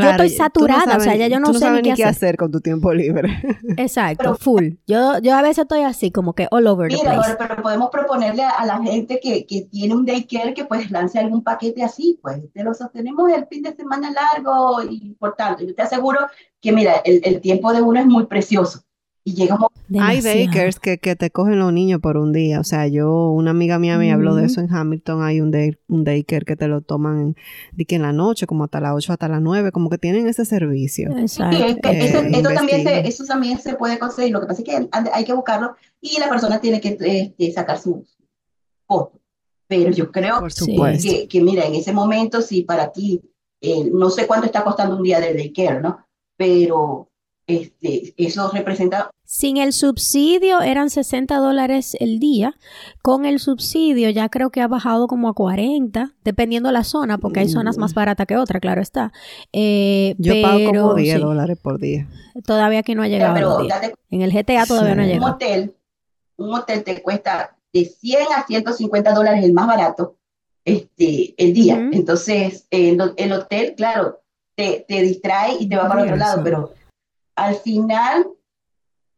yo 0.00 0.10
estoy 0.10 0.30
saturada, 0.30 0.96
o 0.96 1.00
sea, 1.00 1.16
ya 1.16 1.28
yo 1.28 1.38
no, 1.38 1.52
sé 1.52 1.70
ni 1.70 1.94
qué, 1.94 2.04
hacer. 2.04 2.36
con 2.36 2.50
tu 2.50 2.60
tiempo 2.60 2.92
libre. 2.92 3.42
Exacto, 3.76 4.36
full. 4.36 4.70
Yo, 4.86 5.18
yo 5.18 5.34
a 5.34 5.42
veces 5.42 5.58
estoy 5.58 5.82
así, 5.82 6.10
como 6.10 6.34
que 6.34 6.48
all 6.50 6.66
over 6.66 6.90
the 6.90 6.98
place. 6.98 7.36
Pero, 7.38 7.62
podemos 7.62 7.90
proponerle 7.90 8.42
a, 8.42 8.64
la 8.64 8.82
gente 8.82 9.20
que, 9.20 9.46
que, 9.46 9.62
tiene 9.70 9.94
un 9.94 10.06
daycare 10.06 10.54
que 10.54 10.64
pues 10.64 10.90
lance 10.90 11.18
algún 11.18 11.42
paquete 11.42 11.82
así, 11.82 12.18
pues 12.22 12.40
te 12.52 12.64
lo 12.64 12.74
sostenemos 12.74 13.30
el 13.30 13.46
fin 13.46 13.62
de 13.62 13.74
semana 13.74 14.10
largo 14.10 14.82
y 14.82 15.14
por 15.18 15.34
tanto, 15.34 15.64
yo 15.64 15.74
te 15.74 15.82
aseguro 15.82 16.20
que 16.60 16.72
mira, 16.72 17.02
el, 17.04 17.20
el 17.24 17.40
tiempo 17.40 17.72
de 17.72 17.82
uno 17.82 18.00
es 18.00 18.06
muy 18.06 18.26
precioso 18.26 18.82
y 19.24 19.34
llegamos... 19.34 19.68
Hay 20.00 20.20
daycares 20.20 20.80
que, 20.80 20.98
que, 20.98 21.14
te 21.14 21.30
cogen 21.30 21.58
los 21.58 21.72
niños 21.72 22.00
por 22.00 22.16
un 22.16 22.32
día. 22.32 22.58
O 22.58 22.64
sea, 22.64 22.88
yo, 22.88 23.30
una 23.30 23.52
amiga 23.52 23.78
mía 23.78 23.96
me 23.96 24.12
habló 24.12 24.34
de 24.34 24.46
eso 24.46 24.60
en 24.60 24.72
Hamilton. 24.72 25.22
Hay 25.22 25.40
un, 25.40 25.50
day, 25.50 25.78
un 25.88 26.02
daycare 26.02 26.44
que 26.44 26.56
te 26.56 26.66
lo 26.66 26.80
toman 26.80 27.36
de 27.72 27.84
que 27.84 27.96
en 27.96 28.02
la 28.02 28.12
noche, 28.12 28.46
como 28.46 28.64
hasta 28.64 28.80
las 28.80 28.94
8, 28.94 29.12
hasta 29.12 29.28
las 29.28 29.40
9, 29.40 29.70
como 29.70 29.90
que 29.90 29.98
tienen 29.98 30.26
ese 30.26 30.44
servicio. 30.44 31.16
Exacto. 31.16 31.56
Sí, 31.56 31.76
eso, 31.82 32.48
también 32.52 32.82
se, 32.82 33.00
eso 33.06 33.24
también 33.24 33.58
se 33.58 33.74
puede 33.74 33.98
conseguir. 33.98 34.32
Lo 34.32 34.40
que 34.40 34.46
pasa 34.46 34.62
es 34.62 34.68
que 34.68 34.88
hay 35.12 35.24
que 35.24 35.34
buscarlo 35.34 35.76
y 36.00 36.18
la 36.18 36.28
persona 36.28 36.60
tiene 36.60 36.80
que 36.80 36.96
este, 37.00 37.52
sacar 37.52 37.78
su 37.78 38.04
foto. 38.86 39.20
Pero 39.68 39.90
yo 39.92 40.10
creo 40.10 40.42
que, 40.42 41.28
que, 41.28 41.40
mira, 41.40 41.64
en 41.64 41.76
ese 41.76 41.92
momento, 41.92 42.42
si 42.42 42.62
para 42.62 42.90
ti, 42.90 43.22
eh, 43.60 43.88
no 43.92 44.10
sé 44.10 44.26
cuánto 44.26 44.46
está 44.46 44.64
costando 44.64 44.96
un 44.96 45.02
día 45.02 45.20
de 45.20 45.32
daycare, 45.32 45.80
¿no? 45.80 46.04
Pero 46.36 47.11
este, 47.46 48.14
eso 48.16 48.50
representa... 48.52 49.10
Sin 49.24 49.56
el 49.56 49.72
subsidio 49.72 50.60
eran 50.60 50.90
60 50.90 51.36
dólares 51.36 51.96
el 52.00 52.18
día. 52.18 52.54
Con 53.00 53.24
el 53.24 53.38
subsidio 53.38 54.10
ya 54.10 54.28
creo 54.28 54.50
que 54.50 54.60
ha 54.60 54.68
bajado 54.68 55.06
como 55.06 55.28
a 55.28 55.34
40, 55.34 56.14
dependiendo 56.22 56.70
la 56.70 56.84
zona, 56.84 57.16
porque 57.18 57.40
hay 57.40 57.48
zonas 57.48 57.78
más 57.78 57.92
mm. 57.92 57.94
baratas 57.94 58.26
que 58.26 58.36
otras, 58.36 58.60
claro 58.60 58.82
está. 58.82 59.12
Eh, 59.52 60.14
Yo 60.18 60.34
pago 60.42 60.64
como 60.66 60.94
10 60.94 61.20
dólares 61.20 61.58
por 61.60 61.78
día. 61.78 62.06
Todavía 62.44 62.82
que 62.82 62.94
no 62.94 63.02
ha 63.02 63.08
llegado. 63.08 63.66
en 64.10 64.22
el 64.22 64.32
GTA 64.32 64.66
todavía 64.66 64.94
no 64.94 65.02
ha 65.02 65.06
llegado. 65.06 65.26
Un 65.26 65.32
hotel, 65.32 65.74
un 66.36 66.54
hotel 66.54 66.84
te 66.84 67.02
cuesta 67.02 67.56
de 67.72 67.86
100 67.86 68.26
a 68.36 68.46
150 68.46 69.14
dólares 69.14 69.44
el 69.44 69.54
más 69.54 69.66
barato 69.66 70.16
este, 70.64 71.34
el 71.38 71.54
día. 71.54 71.88
Entonces, 71.92 72.66
el, 72.70 73.00
hotel, 73.00 73.74
claro, 73.76 74.20
te, 74.54 74.84
te, 74.86 75.02
distrae 75.02 75.56
y 75.58 75.68
te 75.68 75.76
va 75.76 75.88
para 75.88 76.02
otro 76.02 76.16
lado, 76.16 76.42
pero 76.44 76.74
al 77.42 77.56
final 77.56 78.28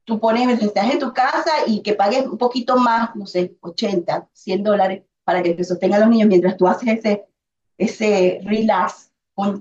tú 0.04 0.20
pones, 0.20 0.62
estás 0.62 0.92
en 0.92 0.98
tu 0.98 1.12
casa 1.12 1.50
y 1.66 1.82
que 1.82 1.94
pagues 1.94 2.26
un 2.26 2.38
poquito 2.38 2.76
más, 2.76 3.14
no 3.16 3.26
sé, 3.26 3.56
80, 3.60 4.28
100 4.32 4.62
dólares 4.62 5.02
para 5.24 5.42
que 5.42 5.54
te 5.54 5.64
sostengan 5.64 6.00
los 6.00 6.10
niños 6.10 6.28
mientras 6.28 6.56
tú 6.56 6.66
haces 6.66 6.98
ese, 6.98 7.26
ese 7.78 8.40
relax, 8.44 9.10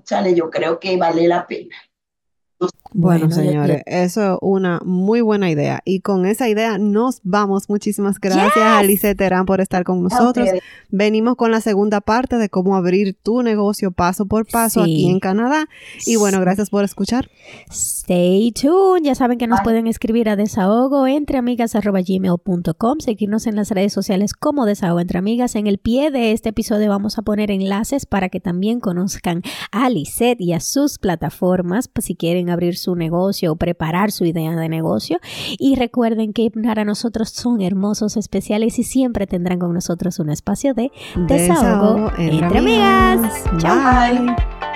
chale, 0.04 0.36
yo 0.36 0.50
creo 0.50 0.80
que 0.80 0.98
vale 0.98 1.28
la 1.28 1.48
pena. 1.48 1.76
Bueno, 2.94 3.32
señores, 3.32 3.82
eso 3.86 4.34
es 4.34 4.40
una 4.42 4.80
muy 4.86 5.22
buena 5.22 5.50
idea. 5.50 5.82
Y 5.86 6.02
con 6.02 6.26
esa 6.26 6.48
idea 6.48 6.78
nos 6.78 7.22
vamos. 7.24 7.70
Muchísimas 7.70 8.20
gracias, 8.20 8.56
Alice 8.58 9.16
Terán, 9.16 9.46
por 9.46 9.62
estar 9.62 9.84
con 9.84 10.04
nosotros. 10.04 10.48
Venimos 10.90 11.36
con 11.36 11.52
la 11.52 11.62
segunda 11.62 12.02
parte 12.02 12.38
de 12.38 12.50
cómo 12.50 12.76
abrir 12.76 13.16
tu 13.22 13.42
negocio 13.42 13.92
paso 13.92 14.26
por 14.26 14.48
paso 14.48 14.82
aquí 14.82 15.10
en 15.10 15.20
Canadá. 15.20 15.68
Y 16.06 16.18
bueno, 16.18 16.40
gracias 16.40 16.70
por 16.70 16.84
escuchar. 16.84 17.30
Stay 17.72 18.52
tuned. 18.52 19.04
Ya 19.04 19.16
saben 19.16 19.38
que 19.38 19.48
nos 19.48 19.62
pueden 19.62 19.88
escribir 19.88 20.30
a 20.30 20.36
desahogo 20.36 21.08
entre 21.08 21.38
amigas.gmail.com, 21.38 23.00
seguirnos 23.00 23.48
en 23.48 23.56
las 23.56 23.72
redes 23.72 23.94
sociales 23.94 24.34
como 24.34 24.66
Desahogo 24.66 25.00
entre 25.00 25.18
Amigas. 25.18 25.56
En 25.56 25.68
el 25.68 25.78
pie 25.78 26.12
de 26.12 26.32
este 26.32 26.50
episodio 26.50 26.90
vamos 26.90 27.18
a 27.18 27.24
poner 27.24 27.50
enlaces 27.50 28.06
para 28.06 28.30
que 28.30 28.40
también 28.40 28.80
conozcan 28.80 29.42
a 29.72 29.90
Lisette 29.90 30.42
y 30.42 30.54
a 30.54 30.60
sus 30.60 31.00
plataformas, 31.00 31.88
pues, 31.88 32.06
si 32.06 32.16
quieren 32.16 32.50
abrir 32.50 32.78
su 32.78 32.83
negocio 32.96 33.52
o 33.52 33.56
preparar 33.56 34.12
su 34.12 34.26
idea 34.26 34.56
de 34.56 34.70
negocio. 34.70 35.20
Y 35.58 35.76
recuerden 35.76 36.34
que 36.34 36.52
para 36.52 36.86
nosotros 36.86 37.30
son 37.30 37.62
hermosos, 37.62 38.18
especiales 38.18 38.80
y 38.80 38.84
siempre 38.84 39.28
tendrán 39.28 39.60
con 39.60 39.74
nosotros 39.74 40.20
un 40.20 40.30
espacio 40.30 40.74
de 40.74 40.92
desahogo, 41.28 42.12
entre, 42.18 42.58
amigas. 42.58 43.44
Chao. 43.58 44.73